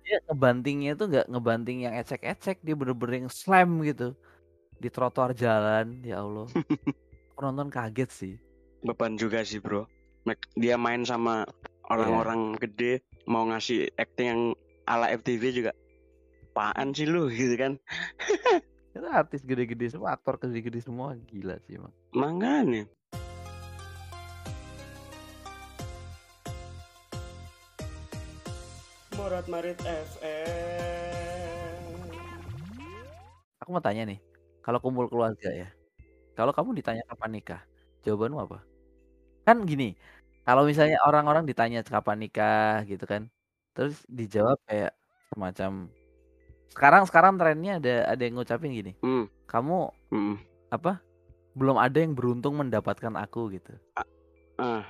Dia 0.06 0.22
ngebantingnya 0.30 0.94
tuh 0.94 1.10
nggak 1.10 1.28
ngebanting 1.34 1.90
yang 1.90 1.98
ecek-ecek, 1.98 2.62
dia 2.62 2.78
bener-bener 2.78 3.26
yang 3.26 3.30
slam 3.34 3.82
gitu 3.82 4.14
di 4.78 4.90
trotoar 4.94 5.34
jalan. 5.34 5.98
Ya 6.06 6.22
Allah, 6.22 6.46
aku 7.34 7.42
nonton 7.42 7.74
kaget 7.74 8.10
sih. 8.14 8.34
Beban 8.86 9.18
juga 9.18 9.42
sih, 9.42 9.58
Bro. 9.58 9.90
Dia 10.54 10.78
main 10.78 11.02
sama 11.02 11.42
orang-orang 11.90 12.54
gede 12.62 13.02
mau 13.26 13.50
ngasih 13.50 13.90
acting 13.98 14.28
yang 14.30 14.42
ala 14.90 15.14
FTV 15.14 15.44
juga. 15.54 15.72
Apaan 16.50 16.98
sih 16.98 17.06
lu 17.06 17.30
gitu 17.30 17.54
kan? 17.56 17.78
Itu 18.98 19.06
artis 19.06 19.46
gede-gede 19.46 19.94
semua, 19.94 20.18
aktor 20.18 20.42
gede-gede 20.42 20.82
semua 20.82 21.14
gila 21.30 21.62
sih 21.70 21.78
emang. 21.78 21.94
Makanya. 22.18 22.90
Morat 29.14 29.46
Marit 29.46 29.78
FM. 29.86 31.94
Aku 33.62 33.70
mau 33.70 33.84
tanya 33.86 34.10
nih, 34.10 34.18
kalau 34.66 34.82
kumpul 34.82 35.06
keluarga 35.06 35.54
ya, 35.54 35.70
kalau 36.34 36.50
kamu 36.50 36.82
ditanya 36.82 37.06
kapan 37.06 37.38
nikah, 37.38 37.62
jawabanmu 38.02 38.50
apa? 38.50 38.66
Kan 39.46 39.62
gini, 39.70 39.94
kalau 40.50 40.66
misalnya 40.66 40.98
orang-orang 41.06 41.46
ditanya 41.46 41.86
kapan 41.86 42.26
nikah 42.26 42.82
gitu 42.90 43.06
kan, 43.06 43.30
terus 43.76 44.02
dijawab 44.10 44.58
kayak 44.68 44.92
semacam 45.34 45.88
sekarang 46.70 47.04
sekarang 47.10 47.34
trennya 47.42 47.82
ada 47.82 47.96
ada 48.14 48.22
yang 48.22 48.36
ngucapin 48.38 48.72
gini, 48.74 48.94
Hmm. 49.02 49.26
kamu 49.50 49.90
Mm-mm. 50.14 50.38
apa? 50.70 51.02
Belum 51.58 51.78
ada 51.82 51.98
yang 52.00 52.14
beruntung 52.14 52.56
mendapatkan 52.62 53.14
aku 53.18 53.50
gitu. 53.58 53.74
Ah. 54.60 54.86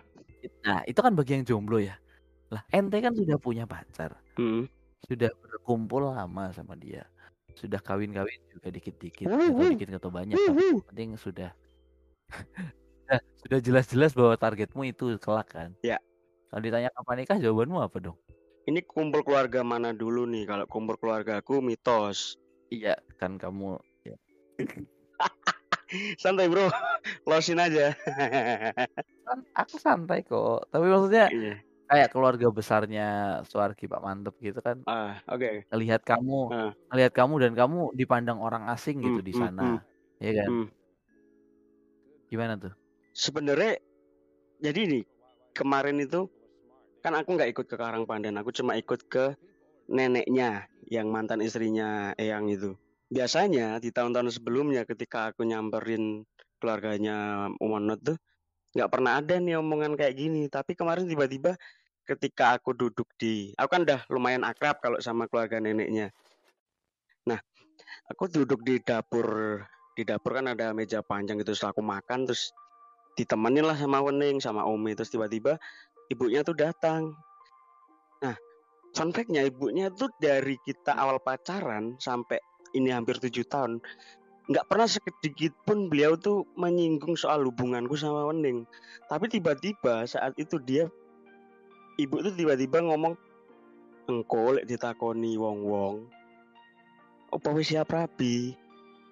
Nah 0.68 0.84
itu 0.88 1.00
kan 1.00 1.14
bagi 1.16 1.40
yang 1.40 1.46
jomblo 1.48 1.80
ya. 1.80 1.96
Lah 2.52 2.64
ente 2.74 3.00
kan 3.00 3.14
sudah 3.16 3.38
punya 3.40 3.64
pacar, 3.70 4.18
Mm. 4.40 4.68
sudah 5.08 5.32
berkumpul 5.40 6.10
lama 6.12 6.52
sama 6.56 6.76
dia, 6.76 7.06
sudah 7.56 7.80
kawin-kawin 7.80 8.42
juga 8.52 8.70
dikit-dikit, 8.74 9.28
wuh. 9.30 9.72
dikit 9.78 10.00
tahu 10.02 10.12
banyak, 10.14 10.36
tapi 10.36 10.64
penting 10.92 11.10
sudah 11.20 11.52
sudah 13.08 13.20
sudah 13.46 13.60
jelas-jelas 13.64 14.12
bahwa 14.18 14.36
targetmu 14.40 14.84
itu 14.90 15.16
kelak 15.22 15.50
kan. 15.54 15.72
Ya. 15.86 15.98
Kalau 16.50 16.62
ditanya 16.66 16.90
kapan 16.94 17.16
nikah 17.26 17.38
jawabanmu 17.42 17.80
apa 17.86 17.98
dong? 18.02 18.18
Ini 18.70 18.86
kumpul 18.86 19.26
keluarga 19.26 19.66
mana 19.66 19.98
dulu 19.98 20.30
nih? 20.30 20.46
Kalau 20.46 20.70
kumpul 20.70 20.94
keluarga 21.02 21.42
aku 21.42 21.58
mitos. 21.58 22.38
Iya, 22.70 23.02
kan 23.18 23.42
kamu 23.42 23.82
ya. 24.06 24.14
Santai, 26.22 26.46
Bro. 26.54 26.70
Losin 27.30 27.58
aja. 27.58 27.98
Aku 29.58 29.82
santai 29.82 30.22
kok. 30.22 30.70
Tapi 30.70 30.86
maksudnya 30.86 31.34
Iya. 31.34 31.66
kayak 31.90 32.14
keluarga 32.14 32.46
besarnya 32.54 33.08
Suarki 33.50 33.90
Pak 33.90 34.06
Mantep 34.06 34.38
gitu 34.38 34.62
kan. 34.62 34.86
Ah, 34.86 35.18
oke. 35.26 35.66
Ngelihat 35.74 36.06
kamu, 36.06 36.54
Ah. 36.54 36.72
ngelihat 36.94 37.14
kamu 37.18 37.34
dan 37.42 37.54
kamu 37.58 37.98
dipandang 37.98 38.38
orang 38.38 38.70
asing 38.70 39.02
gitu 39.02 39.18
Hmm, 39.18 39.26
di 39.26 39.34
hmm, 39.34 39.42
sana. 39.42 39.64
hmm. 39.66 39.80
Ya 40.22 40.32
kan? 40.46 40.50
Hmm. 40.54 40.68
Gimana 42.30 42.54
tuh? 42.62 42.74
Sebenarnya 43.18 43.82
jadi 44.62 44.82
nih 44.86 45.04
kemarin 45.58 45.98
itu 46.06 46.30
kan 47.00 47.16
aku 47.16 47.36
nggak 47.36 47.52
ikut 47.56 47.66
ke 47.68 47.76
Karangpandan, 47.76 48.36
aku 48.40 48.52
cuma 48.52 48.76
ikut 48.76 49.08
ke 49.08 49.36
neneknya 49.90 50.68
yang 50.92 51.10
mantan 51.10 51.42
istrinya 51.42 52.14
Eyang 52.16 52.48
itu. 52.52 52.76
Biasanya 53.10 53.82
di 53.82 53.90
tahun-tahun 53.90 54.30
sebelumnya 54.30 54.86
ketika 54.86 55.34
aku 55.34 55.42
nyamperin 55.48 56.24
keluarganya 56.62 57.50
Umonot 57.58 58.00
tuh 58.06 58.18
nggak 58.70 58.90
pernah 58.92 59.18
ada 59.18 59.42
nih 59.42 59.58
omongan 59.58 59.98
kayak 59.98 60.14
gini. 60.14 60.46
Tapi 60.46 60.78
kemarin 60.78 61.10
tiba-tiba 61.10 61.58
ketika 62.06 62.58
aku 62.58 62.78
duduk 62.78 63.10
di, 63.18 63.54
aku 63.58 63.70
kan 63.70 63.82
udah 63.86 64.02
lumayan 64.14 64.46
akrab 64.46 64.78
kalau 64.82 65.02
sama 65.02 65.26
keluarga 65.26 65.58
neneknya. 65.58 66.14
Nah, 67.26 67.38
aku 68.10 68.30
duduk 68.30 68.62
di 68.66 68.82
dapur, 68.82 69.62
di 69.94 70.06
dapur 70.06 70.38
kan 70.38 70.50
ada 70.50 70.74
meja 70.74 71.02
panjang 71.06 71.38
gitu, 71.42 71.54
terus 71.54 71.66
aku 71.66 71.82
makan 71.82 72.30
terus 72.30 72.50
ditemenin 73.20 73.68
lah 73.68 73.76
sama 73.76 74.00
Wening 74.00 74.40
sama 74.40 74.64
Omi 74.64 74.96
terus 74.96 75.12
tiba-tiba 75.12 75.60
ibunya 76.10 76.42
tuh 76.44 76.58
datang. 76.58 77.16
Nah, 78.26 78.36
fun 78.94 79.10
fact-nya 79.14 79.46
ibunya 79.48 79.94
tuh 79.94 80.12
dari 80.18 80.58
kita 80.62 80.98
awal 80.98 81.22
pacaran 81.22 81.96
sampai 82.02 82.42
ini 82.76 82.94
hampir 82.94 83.18
tujuh 83.18 83.46
tahun 83.50 83.82
nggak 84.50 84.66
pernah 84.66 84.90
sedikit 84.90 85.54
pun 85.62 85.94
beliau 85.94 86.18
tuh 86.18 86.42
menyinggung 86.58 87.14
soal 87.14 87.46
hubunganku 87.46 87.94
sama 87.94 88.26
Wening. 88.26 88.66
Tapi 89.06 89.30
tiba-tiba 89.30 90.10
saat 90.10 90.34
itu 90.42 90.58
dia 90.58 90.90
ibu 92.02 92.18
tuh 92.26 92.34
tiba-tiba 92.34 92.82
ngomong 92.82 93.14
engko 94.10 94.58
lek 94.58 94.66
ditakoni 94.66 95.38
wong-wong 95.38 96.08
apa 97.30 97.48
wis 97.54 97.70
siap 97.70 97.94
rabi 97.94 98.58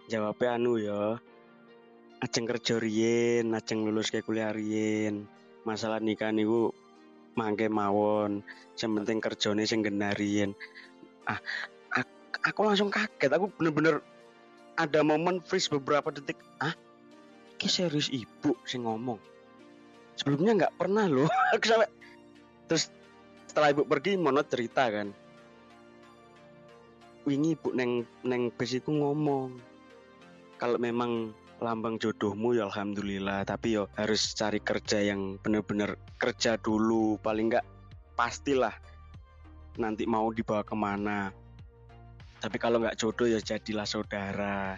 jawabnya 0.09 0.57
anu 0.57 0.81
ya 0.81 1.21
ajeng 2.25 2.49
kerja 2.49 2.81
riyen 2.81 3.53
ajeng 3.53 3.85
lulus 3.85 4.09
ke 4.09 4.25
kuliah 4.25 4.49
riyen 4.49 5.29
masalah 5.67 6.01
nikah 6.01 6.33
niku 6.33 6.73
mangke 7.37 7.69
mawon 7.69 8.41
sing 8.73 8.91
penting 8.97 9.21
kerjane 9.21 9.63
sing 9.63 9.85
genarian 9.85 10.57
ah 11.29 11.37
aku, 11.93 12.11
aku 12.41 12.59
langsung 12.65 12.89
kaget 12.89 13.29
aku 13.29 13.53
bener-bener 13.55 14.01
ada 14.77 15.01
momen 15.01 15.41
freeze 15.41 15.67
beberapa 15.67 16.13
detik. 16.13 16.37
Ah 16.61 16.77
ini 17.57 17.67
serius 17.67 18.13
ibu 18.13 18.53
sing 18.69 18.85
ngomong. 18.85 19.17
Sebelumnya 20.13 20.65
nggak 20.65 20.77
pernah 20.77 21.09
loh. 21.09 21.29
Aku 21.53 21.65
sampai 21.65 21.89
terus 22.69 22.93
setelah 23.49 23.73
ibu 23.73 23.85
pergi 23.89 24.17
mono 24.17 24.45
cerita 24.45 24.85
kan. 24.93 25.09
Wingi 27.25 27.57
ibu 27.57 27.73
neng 27.73 28.05
neng 28.21 28.53
bus 28.53 28.77
iku 28.77 28.93
ngomong 28.93 29.57
kalau 30.61 30.77
memang 30.77 31.33
lambang 31.57 31.97
jodohmu 31.97 32.57
ya 32.57 32.69
alhamdulillah. 32.69 33.45
Tapi 33.45 33.77
yo 33.77 33.89
harus 33.97 34.33
cari 34.37 34.61
kerja 34.61 35.01
yang 35.01 35.41
bener-bener 35.41 35.97
kerja 36.17 36.57
dulu. 36.57 37.17
Paling 37.21 37.53
nggak 37.53 37.65
pastilah 38.13 38.73
nanti 39.77 40.05
mau 40.05 40.29
dibawa 40.29 40.61
ke 40.61 40.75
mana. 40.77 41.33
Tapi 42.37 42.57
kalau 42.61 42.81
nggak 42.81 42.97
jodoh 42.97 43.25
ya 43.25 43.41
jadilah 43.41 43.85
saudara. 43.89 44.77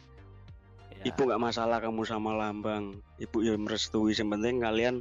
Ya, 0.95 1.11
ibu 1.11 1.21
nggak 1.27 1.43
masalah 1.43 1.83
kamu 1.83 2.07
sama 2.07 2.35
lambang. 2.35 2.95
Ibu 3.19 3.43
ya 3.43 3.55
merestui. 3.59 4.15
Yang 4.15 4.29
penting 4.39 4.55
kalian 4.63 4.95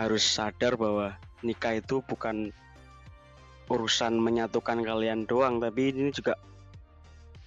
harus 0.00 0.24
sadar 0.24 0.80
bahwa 0.80 1.12
nikah 1.44 1.76
itu 1.76 2.00
bukan 2.08 2.52
urusan 3.68 4.16
menyatukan 4.16 4.80
kalian 4.80 5.28
doang. 5.28 5.60
Tapi 5.60 5.92
ini 5.92 6.08
juga 6.12 6.40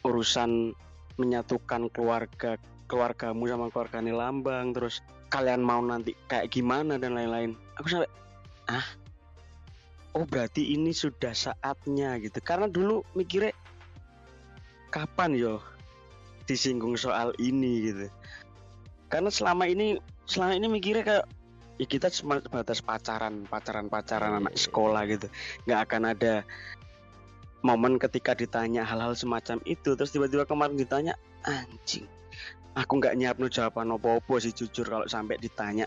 urusan 0.06 0.74
menyatukan 1.18 1.94
keluarga 1.94 2.58
keluargamu 2.94 3.50
sama 3.50 3.74
keluarganya 3.74 4.14
lambang 4.14 4.70
terus 4.70 5.02
kalian 5.34 5.66
mau 5.66 5.82
nanti 5.82 6.14
kayak 6.30 6.54
gimana 6.54 7.02
dan 7.02 7.18
lain-lain. 7.18 7.58
Aku 7.82 7.90
sampai 7.90 8.06
ah 8.70 8.86
oh 10.14 10.30
berarti 10.30 10.78
ini 10.78 10.94
sudah 10.94 11.34
saatnya 11.34 12.22
gitu. 12.22 12.38
Karena 12.46 12.70
dulu 12.70 13.02
mikirnya 13.18 13.58
kapan 14.94 15.34
yo 15.34 15.58
disinggung 16.46 16.94
soal 16.94 17.34
ini 17.42 17.90
gitu. 17.90 18.06
Karena 19.10 19.34
selama 19.34 19.66
ini 19.66 19.98
selama 20.30 20.54
ini 20.54 20.70
mikirnya 20.70 21.02
kayak 21.02 21.26
ya 21.82 21.86
kita 21.90 22.14
cuma 22.14 22.38
batas 22.54 22.86
pacaran 22.86 23.50
pacaran 23.50 23.90
pacaran 23.90 24.38
anak 24.38 24.54
sekolah 24.54 25.02
gitu. 25.10 25.26
Nggak 25.66 25.80
akan 25.90 26.04
ada 26.14 26.46
momen 27.66 27.98
ketika 27.98 28.38
ditanya 28.38 28.86
hal-hal 28.86 29.18
semacam 29.18 29.58
itu. 29.66 29.98
Terus 29.98 30.14
tiba-tiba 30.14 30.46
kemarin 30.46 30.78
ditanya 30.78 31.18
anjing 31.42 32.06
aku 32.74 32.98
nggak 32.98 33.16
nyiap 33.16 33.38
no 33.38 33.48
jawaban 33.48 33.92
opo-opo 33.92 34.38
sih 34.38 34.50
jujur 34.50 34.84
kalau 34.84 35.06
sampai 35.06 35.38
ditanya 35.38 35.86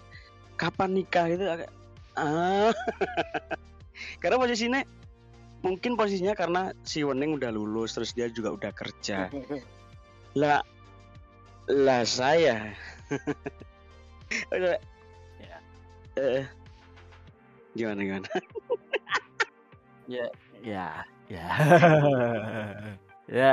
kapan 0.54 0.94
nikah 0.94 1.26
gitu 1.28 1.44
agak 1.44 1.70
ah 2.14 2.70
karena 4.22 4.36
posisinya 4.36 4.80
mungkin 5.60 5.98
posisinya 5.98 6.32
karena 6.32 6.70
si 6.82 7.02
Wening 7.02 7.36
udah 7.36 7.50
lulus 7.50 7.92
terus 7.92 8.14
dia 8.14 8.30
juga 8.30 8.54
udah 8.54 8.70
kerja 8.70 9.28
lah 10.40 10.62
lah 11.66 12.02
saya 12.02 12.70
Udah, 14.50 14.74
Ya. 15.38 15.56
eh, 16.18 16.44
gimana 17.72 18.02
gimana 18.02 18.26
ya, 20.06 20.26
ya. 20.62 20.86
ya 23.26 23.50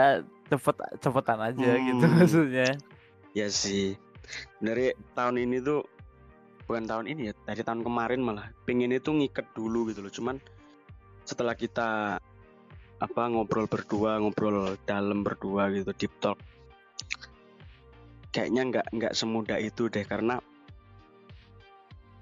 cepet 0.49 0.75
cepetan 0.97 1.39
aja 1.41 1.71
gitu 1.77 2.03
Hmm. 2.03 2.13
maksudnya. 2.17 2.69
Ya 3.33 3.49
sih. 3.49 3.97
Dari 4.63 4.93
tahun 5.17 5.41
ini 5.41 5.59
tuh 5.59 5.83
bukan 6.63 6.87
tahun 6.87 7.05
ini 7.11 7.29
ya 7.29 7.33
dari 7.43 7.61
tahun 7.65 7.83
kemarin 7.83 8.21
malah. 8.23 8.49
Pengen 8.63 8.95
itu 8.95 9.11
ngiket 9.11 9.51
dulu 9.57 9.91
gitu 9.91 10.05
loh. 10.05 10.13
Cuman 10.13 10.37
setelah 11.27 11.57
kita 11.57 12.17
apa 13.03 13.23
ngobrol 13.27 13.67
berdua 13.67 14.15
ngobrol 14.21 14.79
dalam 14.87 15.27
berdua 15.27 15.67
gitu 15.75 15.91
deep 15.91 16.13
talk 16.23 16.39
kayaknya 18.31 18.61
nggak 18.71 18.87
nggak 18.95 19.13
semudah 19.13 19.59
itu 19.59 19.91
deh. 19.91 20.05
Karena 20.07 20.39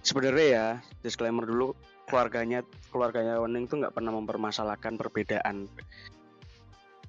sebenarnya 0.01 0.47
ya 0.47 0.67
disclaimer 1.05 1.45
dulu 1.45 1.77
keluarganya 2.09 2.65
keluarganya 2.89 3.39
Wening 3.39 3.69
tuh 3.69 3.79
nggak 3.79 3.95
pernah 3.95 4.11
mempermasalahkan 4.11 4.99
perbedaan 4.99 5.69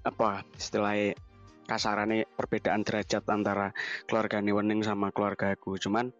apa 0.06 0.46
istilahnya 0.58 1.18
kasarannya 1.66 2.26
perbedaan 2.34 2.82
derajat 2.82 3.22
antara 3.30 3.70
keluarga 4.06 4.42
Wening 4.42 4.82
sama 4.82 5.14
keluarga 5.14 5.54
aku. 5.54 5.78
Cuman 5.78 6.10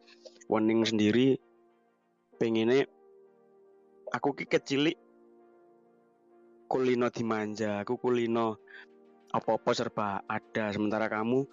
Wening 0.47 0.86
sendiri 0.86 1.38
pengennya 2.38 2.86
aku 4.12 4.34
kecilik 4.36 4.99
kulino 6.68 7.12
dimanja 7.12 7.84
aku 7.84 8.01
kulino 8.01 8.61
apa-apa 9.32 9.70
serba 9.72 10.20
ada. 10.28 10.72
Sementara 10.72 11.09
kamu 11.09 11.45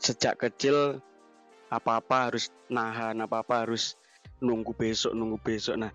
sejak 0.00 0.36
kecil 0.40 1.00
apa-apa 1.72 2.30
harus 2.30 2.52
nahan 2.70 3.18
apa-apa 3.24 3.66
harus 3.66 3.98
nunggu 4.40 4.76
besok 4.76 5.12
nunggu 5.16 5.40
besok. 5.40 5.80
Nah 5.80 5.92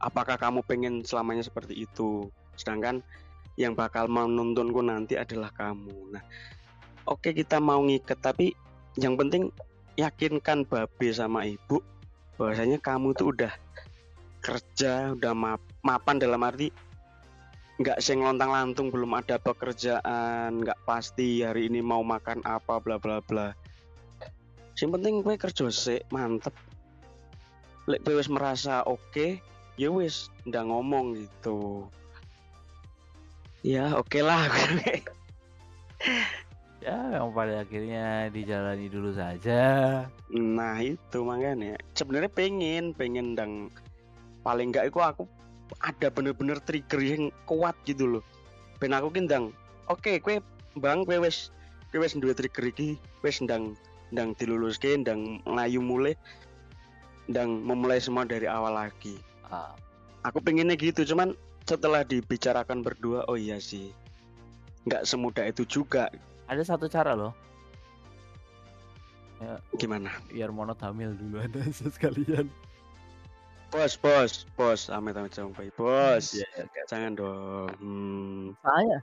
apakah 0.00 0.36
kamu 0.40 0.64
pengen 0.64 1.04
selamanya 1.04 1.44
seperti 1.44 1.84
itu? 1.84 2.28
Sedangkan 2.56 3.04
yang 3.54 3.78
bakal 3.78 4.10
menuntunku 4.10 4.82
nanti 4.82 5.14
adalah 5.14 5.50
kamu. 5.54 6.14
Nah 6.14 6.22
oke 7.06 7.30
kita 7.30 7.62
mau 7.62 7.82
ngiket 7.84 8.18
tapi 8.18 8.54
yang 8.98 9.14
penting 9.14 9.50
yakinkan 9.94 10.66
babe 10.66 11.08
sama 11.14 11.46
ibu 11.46 11.78
bahwasanya 12.34 12.82
kamu 12.82 13.14
tuh 13.14 13.30
udah 13.30 13.52
kerja 14.42 15.14
udah 15.14 15.32
map- 15.32 15.72
mapan 15.86 16.18
dalam 16.18 16.42
arti 16.42 16.68
nggak 17.74 17.98
sing 17.98 18.22
lontang 18.22 18.54
lantung 18.54 18.90
belum 18.90 19.18
ada 19.18 19.34
pekerjaan 19.38 20.62
nggak 20.62 20.78
pasti 20.86 21.42
hari 21.42 21.66
ini 21.66 21.82
mau 21.82 22.06
makan 22.06 22.42
apa 22.46 22.78
bla 22.78 23.02
bla 23.02 23.18
bla. 23.18 23.50
Yang 24.74 24.90
penting 24.98 25.14
gue 25.22 25.34
kerja 25.38 25.66
sih 25.70 26.02
mantep. 26.10 26.54
Lek 27.86 28.02
merasa 28.30 28.82
oke 28.86 29.38
ya 29.74 29.90
wis 29.90 30.30
ndak 30.46 30.70
ngomong 30.70 31.18
gitu 31.18 31.90
ya 33.64 33.96
oke 33.96 34.20
lah 34.20 34.46
Ya, 36.84 37.16
yang 37.16 37.32
pada 37.32 37.64
akhirnya 37.64 38.28
dijalani 38.28 38.92
dulu 38.92 39.16
saja. 39.16 40.04
nah 40.28 40.76
itu 40.84 41.24
makanya. 41.24 41.80
Sebenarnya 41.96 42.28
pengen 42.28 42.92
pengen 42.92 43.32
ndang 43.32 43.72
paling 44.44 44.68
enggak 44.68 44.92
itu 44.92 45.00
aku 45.00 45.24
ada 45.80 46.12
bener-bener 46.12 46.60
trigger 46.60 47.00
yang 47.00 47.32
kuat 47.48 47.72
gitu 47.88 48.04
loh. 48.04 48.24
Ben 48.84 48.92
aku 48.92 49.08
kindang 49.16 49.56
oke 49.88 50.20
kue 50.20 50.44
bang 50.76 51.08
kue 51.08 51.16
wes 51.16 51.48
kue 51.88 52.04
wes 52.04 52.12
dua 52.20 52.36
trigger 52.36 52.68
iki 52.68 53.00
wes 53.24 53.40
ndang 53.40 53.72
ndang 54.12 54.36
diluluske 54.36 54.92
ndang 55.00 55.40
ngayu 55.48 55.80
mulai 55.80 56.12
ndang 57.32 57.64
memulai 57.64 57.96
semua 57.96 58.28
dari 58.28 58.44
awal 58.44 58.76
lagi. 58.76 59.16
Ah, 59.48 59.72
aku 60.20 60.44
pengennya 60.44 60.76
gitu 60.76 61.00
cuman 61.16 61.32
setelah 61.64 62.04
dibicarakan 62.04 62.84
berdua 62.84 63.24
oh 63.28 63.36
iya 63.36 63.56
sih. 63.60 63.92
Nggak 64.84 65.08
semudah 65.08 65.44
itu 65.48 65.64
juga. 65.64 66.12
Ada 66.48 66.76
satu 66.76 66.88
cara 66.92 67.16
loh. 67.16 67.32
Gimana? 69.76 70.12
Biar 70.32 70.48
monot 70.52 70.78
hamil 70.80 71.12
dulu 71.16 71.40
ada 71.40 71.60
sekalian. 71.96 72.48
Bos 73.72 73.98
bos 73.98 74.46
bos. 74.54 74.86
Amit 74.88 75.18
amit 75.18 75.34
baik. 75.34 75.74
Bos. 75.74 76.36
Iya, 76.36 76.46
iya. 76.62 76.84
jangan 76.86 77.12
dong. 77.18 77.68
Hmm, 77.82 78.44
saya? 78.62 78.98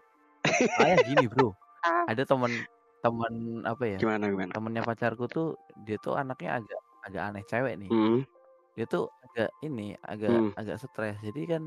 Saya 0.79 0.95
gini 1.05 1.27
bro. 1.27 1.51
Ada 2.09 2.23
teman 2.29 2.53
teman 3.01 3.65
apa 3.65 3.83
ya? 3.89 3.97
Gimana 3.97 4.29
gimana? 4.29 4.53
Temennya 4.53 4.85
pacarku 4.85 5.25
tuh 5.25 5.57
dia 5.83 5.97
tuh 5.97 6.13
anaknya 6.13 6.61
agak 6.61 6.81
agak 7.09 7.23
aneh 7.33 7.43
cewek 7.49 7.73
nih. 7.81 7.89
Hmm, 7.89 8.21
dia 8.77 8.85
tuh 8.85 9.09
agak 9.29 9.49
ini 9.65 9.97
agak 10.05 10.29
Hmm. 10.29 10.51
agak 10.55 10.77
stres. 10.77 11.17
Jadi 11.25 11.41
kan 11.49 11.63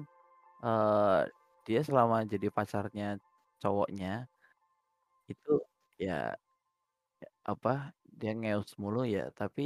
dia 1.66 1.80
selama 1.88 2.16
jadi 2.32 2.46
pacarnya 2.56 3.04
cowoknya 3.62 4.28
itu 5.32 5.50
ya 6.04 6.36
ya 7.20 7.28
apa 7.52 7.70
dia 8.20 8.30
ngeus 8.38 8.70
mulu 8.82 9.00
ya 9.16 9.22
tapi 9.38 9.62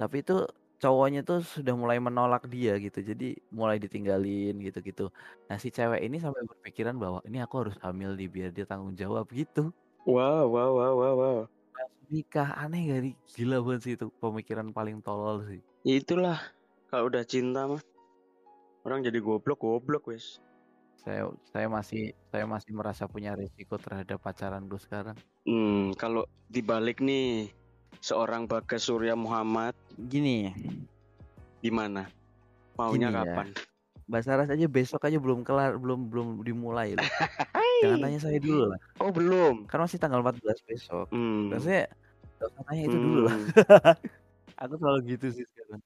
tapi 0.00 0.16
itu 0.22 0.34
cowoknya 0.78 1.20
tuh 1.28 1.38
sudah 1.42 1.74
mulai 1.74 1.98
menolak 1.98 2.46
dia 2.54 2.78
gitu. 2.78 2.98
Jadi 3.02 3.24
mulai 3.50 3.76
ditinggalin 3.82 4.54
gitu-gitu. 4.62 5.10
Nah 5.50 5.58
si 5.62 5.68
cewek 5.74 6.00
ini 6.06 6.16
sampai 6.22 6.42
berpikiran 6.46 6.94
bahwa 7.02 7.18
ini 7.26 7.38
aku 7.42 7.54
harus 7.66 7.76
hamil 7.82 8.14
di 8.14 8.30
biar 8.30 8.50
dia 8.54 8.64
tanggung 8.70 8.94
jawab 8.94 9.26
gitu. 9.34 9.74
Wow 10.06 10.46
wow 10.54 10.70
wow 10.78 10.94
wow 10.94 11.14
wow. 11.18 11.38
Nikah 12.08 12.48
aneh 12.62 12.80
gak 12.88 13.00
nih? 13.04 13.14
Gila 13.36 13.56
banget 13.60 13.80
sih 13.84 13.92
itu 13.98 14.06
pemikiran 14.22 14.68
paling 14.72 14.96
tolol 15.04 15.44
sih. 15.50 15.60
Ya 15.84 15.94
itulah 16.00 16.38
kalau 16.88 17.10
udah 17.10 17.24
cinta 17.26 17.68
mah 17.68 17.82
orang 18.84 19.02
jadi 19.02 19.18
goblok 19.18 19.58
goblok 19.62 20.10
wes. 20.10 20.38
Saya 21.02 21.30
saya 21.54 21.66
masih 21.70 22.12
saya 22.28 22.44
masih 22.44 22.74
merasa 22.74 23.06
punya 23.08 23.32
risiko 23.38 23.78
terhadap 23.78 24.18
pacaran 24.20 24.66
gue 24.66 24.80
sekarang. 24.82 25.16
Hmm, 25.46 25.94
kalau 25.96 26.26
dibalik 26.50 27.00
nih 27.00 27.48
seorang 28.02 28.44
Bagas 28.44 28.86
Surya 28.86 29.14
Muhammad 29.16 29.72
gini 29.96 30.52
gimana? 31.64 32.10
Maunya 32.78 33.10
Gini 33.10 33.18
ya. 33.18 33.24
kapan? 33.24 33.48
Bahasa 34.08 34.28
Aras 34.36 34.48
aja 34.48 34.66
besok 34.68 35.04
aja 35.04 35.18
belum 35.20 35.44
kelar 35.44 35.76
belum 35.76 36.08
belum 36.08 36.28
dimulai 36.42 36.96
loh. 36.96 37.04
jangan 37.82 37.98
tanya 38.02 38.18
saya 38.18 38.38
dulu 38.42 38.74
lah. 38.74 38.78
Oh 38.98 39.10
belum. 39.14 39.66
Kan 39.70 39.78
masih 39.84 39.98
tanggal 40.02 40.20
14 40.22 40.44
besok. 40.66 41.06
Hmm. 41.14 41.54
maksudnya 41.54 41.86
gak 42.38 42.48
usah 42.54 42.62
tanya 42.66 42.82
itu 42.86 42.96
dulu 42.98 43.20
lah. 43.26 43.36
Hmm. 43.36 43.96
aku 44.66 44.74
selalu 44.82 44.98
gitu 45.14 45.26
sih 45.30 45.46
sekarang 45.46 45.82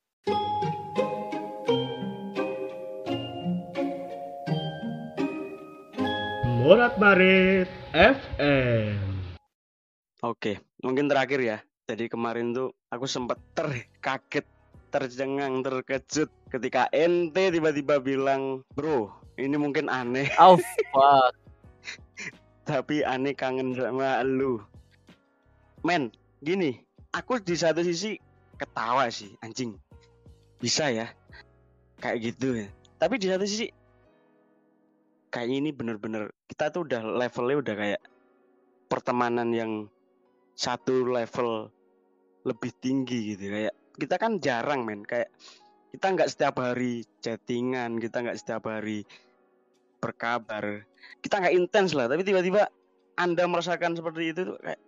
Morat 6.62 6.94
Marit 6.94 7.66
FM. 7.90 8.94
Oke, 10.22 10.62
mungkin 10.78 11.10
terakhir 11.10 11.42
ya. 11.42 11.58
Jadi 11.90 12.06
kemarin 12.06 12.54
tuh 12.54 12.70
aku 12.86 13.10
sempet 13.10 13.34
terkaget, 13.58 14.46
tercengang, 14.94 15.66
terkejut 15.66 16.30
ketika 16.54 16.86
ente 16.94 17.50
tiba-tiba 17.50 17.98
bilang, 17.98 18.62
bro, 18.78 19.10
ini 19.34 19.58
mungkin 19.58 19.90
aneh, 19.90 20.30
oh 20.38 20.54
fuck 20.94 21.34
tapi 22.62 23.02
aneh 23.02 23.34
kangen 23.34 23.74
sama 23.74 24.22
lu. 24.22 24.62
Men, 25.82 26.14
gini, 26.46 26.78
aku 27.10 27.42
di 27.42 27.58
satu 27.58 27.82
sisi 27.82 28.22
ketawa 28.54 29.10
sih, 29.10 29.34
anjing. 29.42 29.74
Bisa 30.62 30.94
ya, 30.94 31.10
kayak 31.98 32.22
gitu 32.22 32.54
ya. 32.54 32.70
Tapi 33.02 33.18
di 33.18 33.26
satu 33.26 33.42
sisi, 33.42 33.66
kayak 35.33 35.49
ini 35.49 35.72
bener-bener 35.72 36.28
kita 36.45 36.68
tuh 36.68 36.85
udah 36.85 37.01
levelnya 37.01 37.57
udah 37.64 37.74
kayak 37.74 38.03
pertemanan 38.93 39.49
yang 39.57 39.72
satu 40.53 41.09
level 41.09 41.72
lebih 42.45 42.70
tinggi 42.85 43.33
gitu. 43.33 43.49
Kayak 43.49 43.74
kita 43.97 44.20
kan 44.20 44.37
jarang 44.39 44.85
men. 44.85 45.09
Kayak 45.09 45.33
kita 45.97 46.07
nggak 46.12 46.28
setiap 46.28 46.61
hari 46.61 47.09
chattingan 47.24 47.97
kita 47.97 48.20
nggak 48.20 48.37
setiap 48.37 48.68
hari 48.68 49.09
berkabar. 50.05 50.85
Kita 51.24 51.41
nggak 51.41 51.57
intens 51.57 51.97
lah 51.97 52.12
tapi 52.12 52.22
tiba-tiba 52.22 52.68
anda 53.16 53.49
merasakan 53.49 53.97
seperti 53.97 54.37
itu 54.37 54.41
tuh 54.53 54.57
kayak 54.61 54.80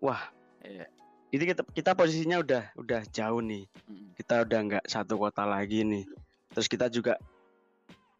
wah 0.00 0.32
Iya. 0.58 0.86
itu 1.30 1.44
kita 1.54 1.62
kita 1.70 1.90
posisinya 1.94 2.42
udah 2.42 2.62
udah 2.74 3.02
jauh 3.14 3.38
nih. 3.44 3.68
Kita 4.16 4.42
udah 4.42 4.58
nggak 4.64 4.84
satu 4.88 5.20
kota 5.20 5.44
lagi 5.46 5.84
nih. 5.86 6.08
Terus 6.50 6.66
kita 6.66 6.90
juga 6.90 7.14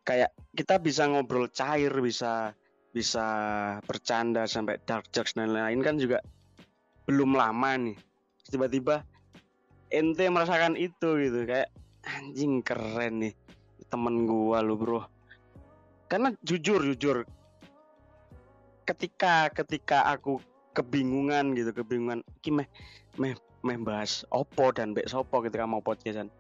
kayak 0.09 0.33
kita 0.57 0.81
bisa 0.81 1.05
ngobrol 1.05 1.53
cair 1.53 1.93
bisa 2.01 2.57
bisa 2.97 3.27
bercanda 3.85 4.49
sampai 4.49 4.81
dark 4.89 5.05
jokes 5.13 5.37
dan 5.37 5.53
lain-lain 5.53 5.85
kan 5.85 6.01
juga 6.01 6.25
belum 7.05 7.37
lama 7.37 7.77
nih. 7.77 7.97
Tiba-tiba 8.49 9.05
ente 9.93 10.25
merasakan 10.33 10.81
itu 10.81 11.21
gitu 11.21 11.45
kayak 11.45 11.69
anjing 12.09 12.65
keren 12.65 13.29
nih 13.29 13.35
temen 13.93 14.25
gua 14.25 14.65
lu 14.65 14.81
bro. 14.81 15.05
Karena 16.09 16.33
jujur 16.41 16.81
jujur 16.81 17.29
ketika 18.89 19.53
ketika 19.53 20.09
aku 20.09 20.41
kebingungan 20.73 21.53
gitu 21.53 21.77
kebingungan 21.77 22.25
iki 22.41 22.49
meh 22.49 22.65
meh 23.21 23.77
bahas 23.85 24.25
opo 24.33 24.73
dan 24.73 24.97
bek 24.97 25.05
sopo 25.05 25.45
ketika 25.45 25.69
mau 25.69 25.85
podcastan 25.85 26.33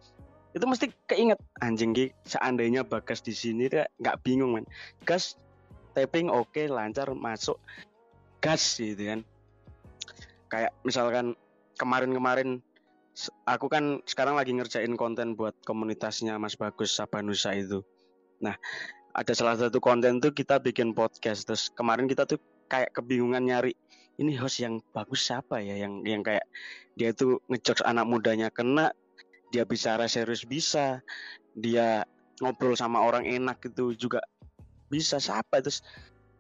itu 0.57 0.64
mesti 0.64 0.86
keinget 1.05 1.38
anjing 1.61 1.92
ki 1.92 2.11
seandainya 2.24 2.82
bagas 2.82 3.20
di 3.20 3.36
sini 3.36 3.68
nggak 3.70 4.16
bingung 4.24 4.57
man 4.57 4.64
gas 5.05 5.36
taping 5.92 6.30
oke 6.30 6.62
lancar 6.70 7.11
masuk 7.12 7.59
gas 8.38 8.78
gitu 8.78 9.03
kan. 9.03 9.20
Kayak 10.49 10.72
misalkan 10.86 11.34
kemarin-kemarin 11.76 12.62
aku 13.44 13.66
kan 13.66 13.99
sekarang 14.07 14.38
lagi 14.38 14.55
ngerjain 14.55 14.94
konten 14.94 15.34
buat 15.34 15.59
komunitasnya 15.66 16.38
Mas 16.38 16.55
Bagus 16.55 16.94
Sabanusa 16.94 17.53
itu. 17.59 17.82
Nah 18.38 18.55
ada 19.12 19.32
salah 19.34 19.59
satu 19.59 19.82
konten 19.82 20.22
tuh 20.22 20.30
kita 20.30 20.62
bikin 20.62 20.94
podcast. 20.94 21.44
Terus 21.44 21.74
kemarin 21.74 22.07
kita 22.07 22.24
tuh 22.24 22.38
kayak 22.70 22.94
kebingungan 22.94 23.42
nyari 23.42 23.74
ini 24.18 24.34
host 24.38 24.62
yang 24.62 24.78
bagus 24.94 25.26
siapa 25.26 25.59
ya? 25.59 25.74
Yang 25.74 25.92
yang 26.07 26.22
kayak 26.22 26.46
dia 26.94 27.11
tuh 27.11 27.42
ngejokes 27.51 27.82
anak 27.82 28.07
mudanya 28.07 28.55
kena 28.55 28.94
dia 29.51 29.64
bicara 29.64 30.05
serius 30.07 30.44
bisa 30.44 31.01
dia 31.57 32.05
ngobrol 32.38 32.78
sama 32.78 33.03
orang 33.03 33.26
enak 33.26 33.59
itu 33.66 33.96
juga 33.99 34.22
bisa 34.88 35.18
siapa 35.18 35.61
terus 35.61 35.82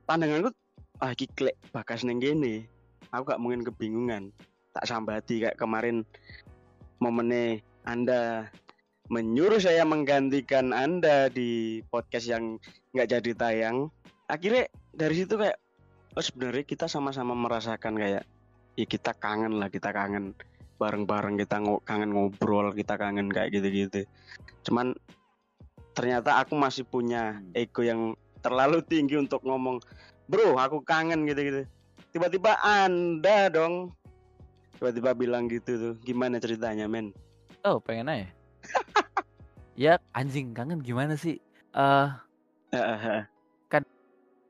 pandanganku 0.06 0.54
ah 0.98 1.12
kiklek 1.14 1.58
bakas 1.70 2.02
neng 2.02 2.22
gini 2.22 2.68
aku 3.12 3.34
gak 3.34 3.40
mungkin 3.40 3.62
kebingungan. 3.64 4.32
Tak 4.76 4.84
sambati 4.86 5.42
kayak 5.42 5.58
kemarin 5.58 6.04
momennya 7.02 7.64
anda 7.88 8.52
menyuruh 9.08 9.58
saya 9.58 9.82
menggantikan 9.88 10.76
anda 10.76 11.32
di 11.32 11.80
podcast 11.88 12.28
yang 12.28 12.60
nggak 12.92 13.08
jadi 13.08 13.30
tayang. 13.34 13.88
Akhirnya 14.28 14.68
dari 14.92 15.14
situ 15.24 15.40
kayak 15.40 15.56
oh 16.14 16.24
sebenarnya 16.24 16.64
kita 16.68 16.84
sama-sama 16.84 17.32
merasakan 17.32 17.96
kayak 17.96 18.22
ya 18.76 18.86
kita 18.86 19.16
kangen 19.16 19.56
lah 19.56 19.72
kita 19.72 19.90
kangen 19.90 20.36
bareng-bareng 20.78 21.36
kita 21.42 21.58
ngo- 21.58 21.82
kangen 21.82 22.14
ngobrol 22.14 22.70
kita 22.72 22.94
kangen 22.94 23.28
kayak 23.28 23.52
gitu-gitu. 23.52 24.06
Cuman 24.64 24.94
ternyata 25.92 26.38
aku 26.38 26.54
masih 26.54 26.86
punya 26.86 27.42
ego 27.52 27.82
yang 27.82 28.14
terlalu 28.38 28.78
tinggi 28.86 29.18
untuk 29.18 29.42
ngomong 29.42 29.82
bro 30.30 30.54
aku 30.54 30.80
kangen 30.86 31.26
gitu-gitu. 31.26 31.66
Tiba-tiba 32.14 32.56
anda 32.62 33.50
dong. 33.50 33.92
Tiba-tiba 34.78 35.10
bilang 35.18 35.50
gitu 35.50 35.74
tuh 35.74 35.94
gimana 36.06 36.38
ceritanya 36.38 36.86
men? 36.86 37.10
Oh 37.66 37.82
pengen 37.82 38.08
aja. 38.08 38.28
Ya 39.78 40.02
anjing 40.10 40.58
kangen 40.58 40.82
gimana 40.82 41.14
sih? 41.14 41.38
Eh 41.70 42.08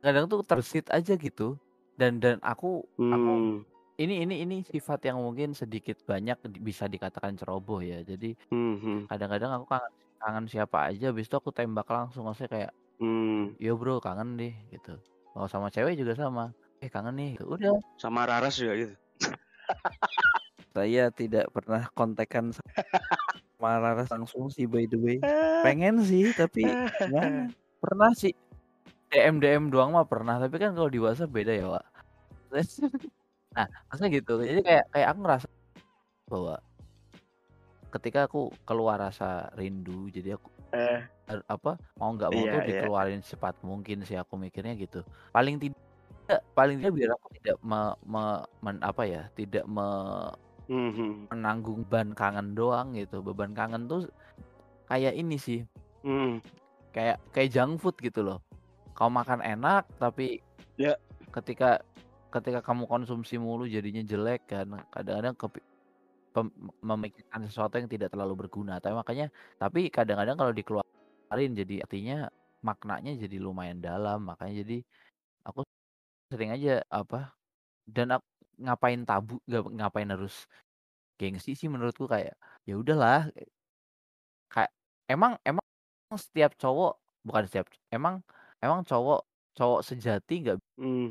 kadang 0.00 0.24
tuh 0.30 0.40
tersit 0.40 0.88
aja 0.88 1.12
gitu. 1.18 1.60
Dan 1.98 2.16
dan 2.22 2.38
aku 2.40 2.86
aku 2.96 3.32
hmm, 3.34 3.66
ini 3.98 4.22
ini 4.22 4.34
ini 4.46 4.56
sifat 4.62 5.10
yang 5.10 5.18
mungkin 5.18 5.52
sedikit 5.58 5.98
banyak 6.06 6.38
bisa 6.62 6.86
dikatakan 6.86 7.34
ceroboh 7.34 7.82
ya 7.82 8.00
jadi 8.06 8.38
hmm, 8.54 8.74
hmm, 8.78 8.98
kadang-kadang 9.10 9.50
aku 9.58 9.66
kangen 9.66 9.92
kangen 10.18 10.44
siapa 10.46 10.78
aja 10.90 11.10
habis 11.10 11.26
itu 11.26 11.34
aku 11.34 11.50
tembak 11.50 11.90
langsung 11.90 12.26
maksudnya 12.26 12.50
kayak 12.50 12.72
hmm. 13.02 13.58
yo 13.58 13.74
bro 13.74 13.98
kangen 13.98 14.38
deh 14.38 14.54
gitu 14.70 14.96
mau 15.34 15.50
sama 15.50 15.68
cewek 15.68 15.98
juga 15.98 16.14
sama 16.14 16.54
eh 16.78 16.86
kangen 16.86 17.18
nih 17.18 17.30
udah 17.42 17.74
sama 17.98 18.22
Raras 18.22 18.54
juga 18.54 18.74
gitu 18.78 18.94
saya 20.78 21.10
tidak 21.10 21.50
pernah 21.50 21.90
kontekan 21.90 22.54
sama 22.54 23.82
Laras 23.82 24.06
langsung 24.14 24.46
sih 24.46 24.70
by 24.70 24.86
the 24.86 24.94
way. 24.94 25.18
Pengen 25.66 25.98
sih 26.06 26.30
tapi 26.30 26.62
gimana? 27.02 27.50
Pernah 27.82 28.14
sih 28.14 28.30
DM 29.10 29.42
DM 29.42 29.74
doang 29.74 29.90
mah 29.90 30.06
pernah, 30.06 30.38
tapi 30.38 30.60
kan 30.62 30.76
kalau 30.78 30.86
di 30.86 31.02
WhatsApp 31.02 31.34
beda 31.34 31.52
ya, 31.56 31.66
Wak. 31.66 31.84
nah, 33.58 33.66
maksudnya 33.90 34.10
gitu. 34.14 34.32
Jadi 34.38 34.60
kayak 34.62 34.84
kayak 34.94 35.08
aku 35.10 35.18
ngerasa 35.26 35.46
bahwa 36.30 36.54
ketika 37.90 38.28
aku 38.30 38.52
keluar 38.62 39.00
rasa 39.00 39.50
rindu, 39.58 40.06
jadi 40.14 40.38
aku 40.38 40.48
Eh, 40.68 41.00
apa 41.48 41.80
mau 41.96 42.12
nggak 42.12 42.28
mau 42.28 42.44
Iya, 42.44 42.52
tuh 42.52 42.60
iya. 42.60 42.68
dikeluarin 42.68 43.20
secepat 43.24 43.56
mungkin 43.64 44.04
sih 44.04 44.20
aku 44.20 44.36
mikirnya 44.36 44.76
gitu. 44.76 45.00
Paling 45.32 45.56
tidak 45.56 46.40
paling 46.52 46.76
tidak 46.80 46.92
biar 46.92 47.10
aku 47.16 47.26
tidak 47.40 47.56
me, 47.64 47.96
me- 48.04 48.44
men- 48.60 48.84
apa 48.84 49.02
ya, 49.08 49.22
tidak 49.32 49.64
me- 49.64 50.36
mhm, 50.68 51.32
menanggung 51.32 51.88
beban 51.88 52.12
kangen 52.12 52.52
doang 52.52 52.92
gitu. 52.92 53.24
Beban 53.24 53.56
kangen 53.56 53.88
tuh 53.88 54.12
kayak 54.88 55.16
ini 55.16 55.40
sih, 55.40 55.64
mhm. 56.04 56.44
kayak 56.92 57.16
kayak 57.32 57.48
junk 57.48 57.80
food 57.80 57.96
gitu 58.00 58.20
loh. 58.20 58.44
Kau 58.92 59.08
makan 59.08 59.40
enak 59.40 59.88
tapi 59.96 60.44
Ya. 60.76 61.00
ketika 61.32 61.80
ketika 62.28 62.60
kamu 62.60 62.84
konsumsi 62.84 63.34
mulu 63.40 63.64
jadinya 63.64 64.02
jelek 64.04 64.48
kan. 64.50 64.66
Kadang-kadang 64.92 65.34
pem- 66.34 66.54
memikirkan 66.84 67.40
sesuatu 67.48 67.74
yang 67.80 67.88
tidak 67.90 68.08
terlalu 68.12 68.46
berguna. 68.46 68.78
Tapi 68.78 68.94
makanya 68.94 69.26
tapi 69.56 69.88
kadang-kadang 69.88 70.36
kalau 70.40 70.52
dikeluarin 70.52 71.52
jadi 71.56 71.74
artinya 71.84 72.28
maknanya 72.64 73.16
jadi 73.16 73.36
lumayan 73.40 73.80
dalam. 73.80 74.28
Makanya 74.28 74.62
jadi 74.62 74.76
aku 75.48 75.64
sering 76.28 76.52
aja 76.52 76.84
apa 76.92 77.32
dan 77.88 78.20
aku 78.20 78.26
ngapain 78.58 79.00
tabu 79.08 79.40
ngapain 79.48 80.08
harus 80.12 80.44
gengsi 81.16 81.56
sih 81.56 81.68
menurutku 81.72 82.04
kayak 82.04 82.36
ya 82.68 82.74
udahlah 82.76 83.32
kayak 84.52 84.70
emang 85.08 85.40
emang 85.42 85.64
setiap 86.14 86.52
cowok 86.58 87.00
bukan 87.24 87.44
setiap 87.48 87.66
emang 87.90 88.20
emang 88.60 88.84
cowok 88.84 89.24
cowok 89.58 89.80
sejati 89.90 90.32
nggak 90.44 90.58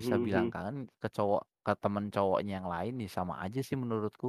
bisa 0.01 0.15
Mhm, 0.15 0.23
bilang 0.25 0.47
mhm. 0.47 0.53
kangen 0.53 0.77
ke 1.01 1.07
cowok 1.17 1.41
ke 1.65 1.71
temen 1.83 2.05
cowoknya 2.15 2.51
yang 2.61 2.67
lain 2.73 2.93
nih 3.01 3.09
sama 3.17 3.33
aja 3.43 3.59
sih 3.67 3.77
menurutku 3.83 4.27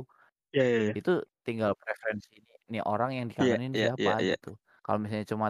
Iya, 0.53 0.63
iya, 0.69 0.79
iya. 0.85 0.99
itu 0.99 1.11
tinggal 1.47 1.73
preferensi 1.81 2.31
nih, 2.47 2.57
nih 2.73 2.83
orang 2.91 3.11
yang 3.19 3.27
Iya, 3.41 3.55
dikangenin 3.55 3.73
iya, 3.75 3.87
siapa 3.87 4.11
iya, 4.11 4.13
iya. 4.23 4.35
gitu 4.35 4.49
kalau 4.85 4.99
misalnya 5.03 5.27
cuma 5.33 5.47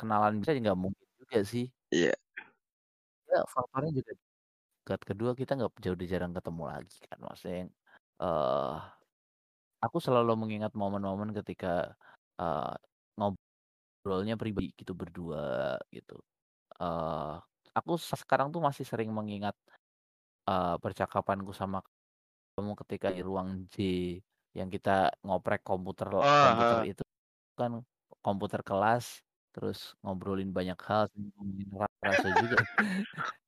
kenalan 0.00 0.34
bisa 0.40 0.52
ya 0.56 0.60
nggak 0.64 0.80
mungkin 0.84 1.08
juga 1.20 1.38
sih 1.52 1.64
Iya. 1.92 2.12
ya 3.30 3.38
faktornya 3.54 3.92
juga 3.98 4.12
dekat 4.84 5.02
kedua 5.10 5.32
kita 5.40 5.52
nggak 5.58 5.72
jauh 5.84 5.96
udah 5.98 6.08
jarang 6.14 6.32
ketemu 6.36 6.62
lagi 6.72 6.96
kan 7.10 7.18
maksudnya 7.26 7.56
yang 7.66 7.70
eh 8.24 8.76
aku 9.84 9.98
selalu 10.06 10.32
mengingat 10.42 10.72
momen-momen 10.80 11.30
ketika 11.38 11.94
eh 12.40 12.74
ngobrolnya 13.82 14.34
pribadi 14.40 14.72
gitu 14.80 14.92
berdua 15.00 15.78
gitu 15.94 16.14
eh 16.82 17.34
aku 17.78 17.92
se- 18.08 18.18
sekarang 18.22 18.48
tuh 18.54 18.60
masih 18.68 18.84
sering 18.90 19.10
mengingat 19.18 19.54
eh 20.50 20.74
percakapanku 20.84 21.52
sama 21.60 21.78
kamu 22.56 22.72
ketika 22.82 23.08
di 23.16 23.22
ruang 23.28 23.50
J 23.74 23.76
yang 24.58 24.68
kita 24.74 24.90
ngoprek 25.26 25.60
komputer 25.68 26.08
Oh, 26.20 26.26
komputer 26.42 26.78
itu 26.90 27.02
kan 27.60 27.72
komputer 28.24 28.60
kelas 28.68 29.06
terus 29.54 29.78
ngobrolin 30.02 30.50
banyak 30.58 30.78
hal 30.88 31.04
ngomongin 31.36 31.68
rasa 32.08 32.28
juga. 32.40 32.56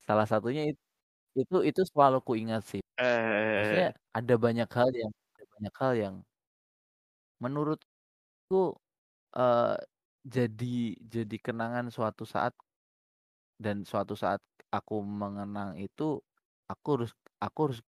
Salah 0.06 0.26
satunya 0.32 0.62
itu 0.72 0.82
itu 1.40 1.56
itu 1.70 1.82
selalu 1.92 2.16
ku 2.26 2.32
ingat 2.42 2.62
sih 2.70 2.82
maksudnya 3.56 3.86
Eh, 3.86 3.92
ada 4.18 4.34
banyak 4.44 4.68
hal 4.78 4.88
yang 5.02 5.12
ada 5.34 5.44
banyak 5.54 5.74
hal 5.82 5.92
yang 6.04 6.16
menurutku 7.42 8.60
eh 9.36 9.76
jadi 10.36 10.74
jadi 11.14 11.36
kenangan 11.46 11.86
suatu 11.96 12.24
saat 12.28 12.52
dan 13.60 13.84
suatu 13.84 14.16
saat 14.16 14.40
aku 14.72 15.04
mengenang 15.04 15.76
itu 15.76 16.16
aku 16.64 16.88
harus 16.96 17.12
aku 17.36 17.58
harus 17.68 17.80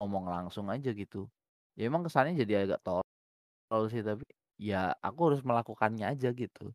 ngomong 0.00 0.24
langsung 0.32 0.72
aja 0.72 0.88
gitu 0.96 1.28
ya 1.76 1.92
emang 1.92 2.06
kesannya 2.06 2.32
jadi 2.40 2.64
agak 2.64 2.80
tolol 2.80 3.84
sih 3.92 4.00
tapi 4.00 4.24
ya 4.56 4.96
aku 5.04 5.30
harus 5.30 5.44
melakukannya 5.44 6.08
aja 6.08 6.32
gitu 6.32 6.72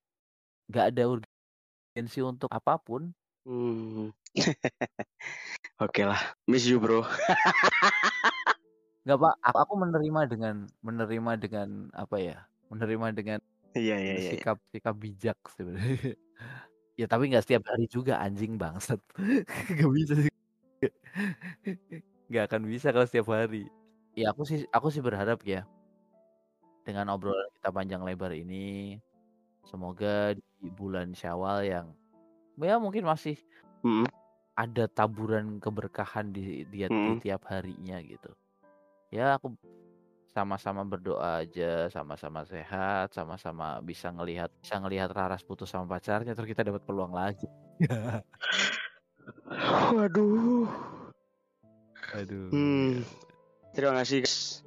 nggak 0.70 0.86
ada 0.93 1.04
urgensi 1.10 2.20
untuk 2.22 2.54
apa 2.54 2.78
pun 2.78 3.10
hmm. 3.49 4.14
Oke 5.82 6.06
lah, 6.06 6.22
miss 6.47 6.70
you 6.70 6.78
bro. 6.78 7.01
nggak 9.04 9.20
pak 9.20 9.36
aku, 9.43 9.58
aku 9.68 9.74
menerima 9.84 10.22
dengan 10.32 10.56
menerima 10.80 11.32
dengan 11.36 11.91
apa 11.91 12.16
ya 12.24 12.38
menerima 12.72 13.08
dengan 13.12 13.39
Iya, 13.74 13.97
iya, 13.97 14.14
iya. 14.14 14.22
iya. 14.22 14.32
sikap 14.38 14.58
sikap 14.70 14.95
bijak 14.95 15.38
sebenarnya 15.58 16.14
ya 16.94 17.06
tapi 17.10 17.30
nggak 17.34 17.44
setiap 17.46 17.64
hari 17.70 17.86
juga 17.89 18.22
anjing 18.22 18.58
bangsat. 18.58 19.02
Nggak 19.74 19.91
bisa 19.91 20.14
sih. 20.22 20.34
Nggak 22.30 22.44
akan 22.50 22.62
bisa 22.70 22.88
kalau 22.94 23.08
setiap 23.10 23.28
hari. 23.34 23.66
Ya 24.14 24.30
aku 24.30 24.46
sih 24.46 24.66
aku 24.70 24.94
sih 24.94 25.02
berharap 25.02 25.41
ya 25.41 25.66
dengan 26.86 27.10
obrolan 27.16 27.50
kita 27.58 27.70
panjang 27.74 28.04
lebar 28.04 28.36
ini 28.36 29.00
semoga 29.64 30.36
di 30.36 30.70
bulan 30.70 31.16
Syawal 31.16 31.64
yang 31.66 31.88
ya 32.60 32.78
mungkin 32.78 33.08
masih 33.08 33.39
Mm, 33.84 34.08
ada 34.56 34.88
taburan 34.88 35.60
keberkahan 35.60 36.32
di 36.32 36.64
di, 36.72 36.88
di 36.88 36.88
mm. 36.88 37.20
tiap 37.20 37.44
harinya 37.52 38.00
gitu. 38.00 38.32
Ya 39.12 39.36
aku 39.36 39.60
sama-sama 40.34 40.82
berdoa 40.82 41.46
aja 41.46 41.88
sama-sama 41.94 42.42
sehat 42.44 43.14
sama-sama 43.14 43.78
bisa 43.86 44.10
ngelihat 44.10 44.50
bisa 44.60 44.82
ngelihat 44.82 45.14
Raras 45.14 45.46
putus 45.46 45.70
sama 45.70 45.86
pacarnya 45.86 46.34
terus 46.34 46.50
kita 46.50 46.66
dapat 46.66 46.82
peluang 46.84 47.14
lagi 47.14 47.46
Waduh. 49.94 50.66
aduh 52.18 52.50
Hmm. 52.50 53.06
Terima 53.74 53.98
kasih 53.98 54.22
guys. 54.22 54.62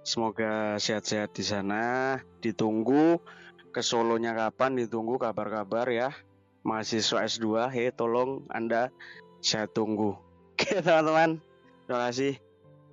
Semoga 0.00 0.80
sehat-sehat 0.80 1.36
di 1.36 1.44
sana. 1.44 2.16
Ditunggu 2.40 3.20
ke 3.68 3.84
Solonya 3.84 4.32
kapan? 4.32 4.80
Ditunggu 4.80 5.20
kabar-kabar 5.20 5.92
ya. 5.92 6.08
Mahasiswa 6.64 7.20
S2, 7.28 7.68
hei 7.68 7.92
tolong 7.92 8.48
Anda 8.48 8.88
saya 9.44 9.68
tunggu. 9.68 10.16
Oke 10.56 10.80
teman-teman. 10.80 11.36
Terima 11.84 12.00
kasih. 12.08 12.40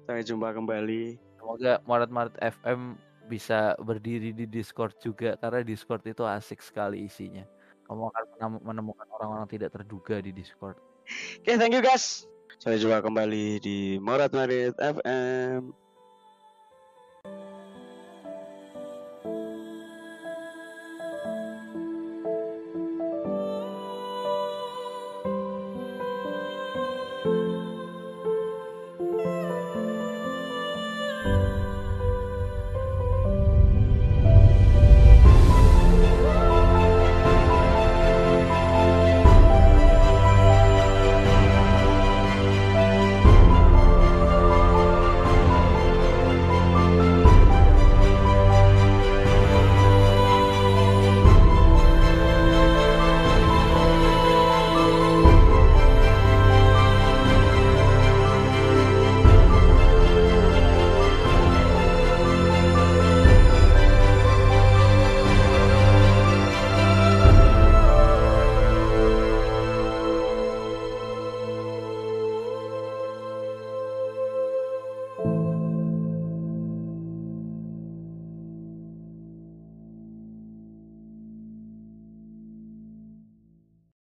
Sampai 0.03 0.27
jumpa 0.27 0.51
kembali. 0.51 1.30
Semoga 1.41 1.81
Maret-Maret 1.89 2.37
FM 2.37 2.95
bisa 3.25 3.73
berdiri 3.81 4.29
di 4.29 4.45
Discord 4.45 4.93
juga 5.01 5.33
karena 5.41 5.65
Discord 5.65 6.05
itu 6.05 6.21
asik 6.21 6.61
sekali 6.61 7.09
isinya 7.09 7.43
kamu 7.89 8.13
akan 8.13 8.23
menem- 8.37 8.63
menemukan 8.63 9.07
orang-orang 9.17 9.49
tidak 9.49 9.73
terduga 9.73 10.21
di 10.21 10.29
Discord 10.29 10.77
Oke, 11.41 11.57
thank 11.57 11.73
you 11.75 11.83
guys. 11.83 12.23
Sampai 12.61 12.77
jumpa 12.77 13.01
kembali 13.01 13.57
di 13.59 13.97
Morat 13.99 14.31
Marit 14.31 14.77
FM. 14.77 15.73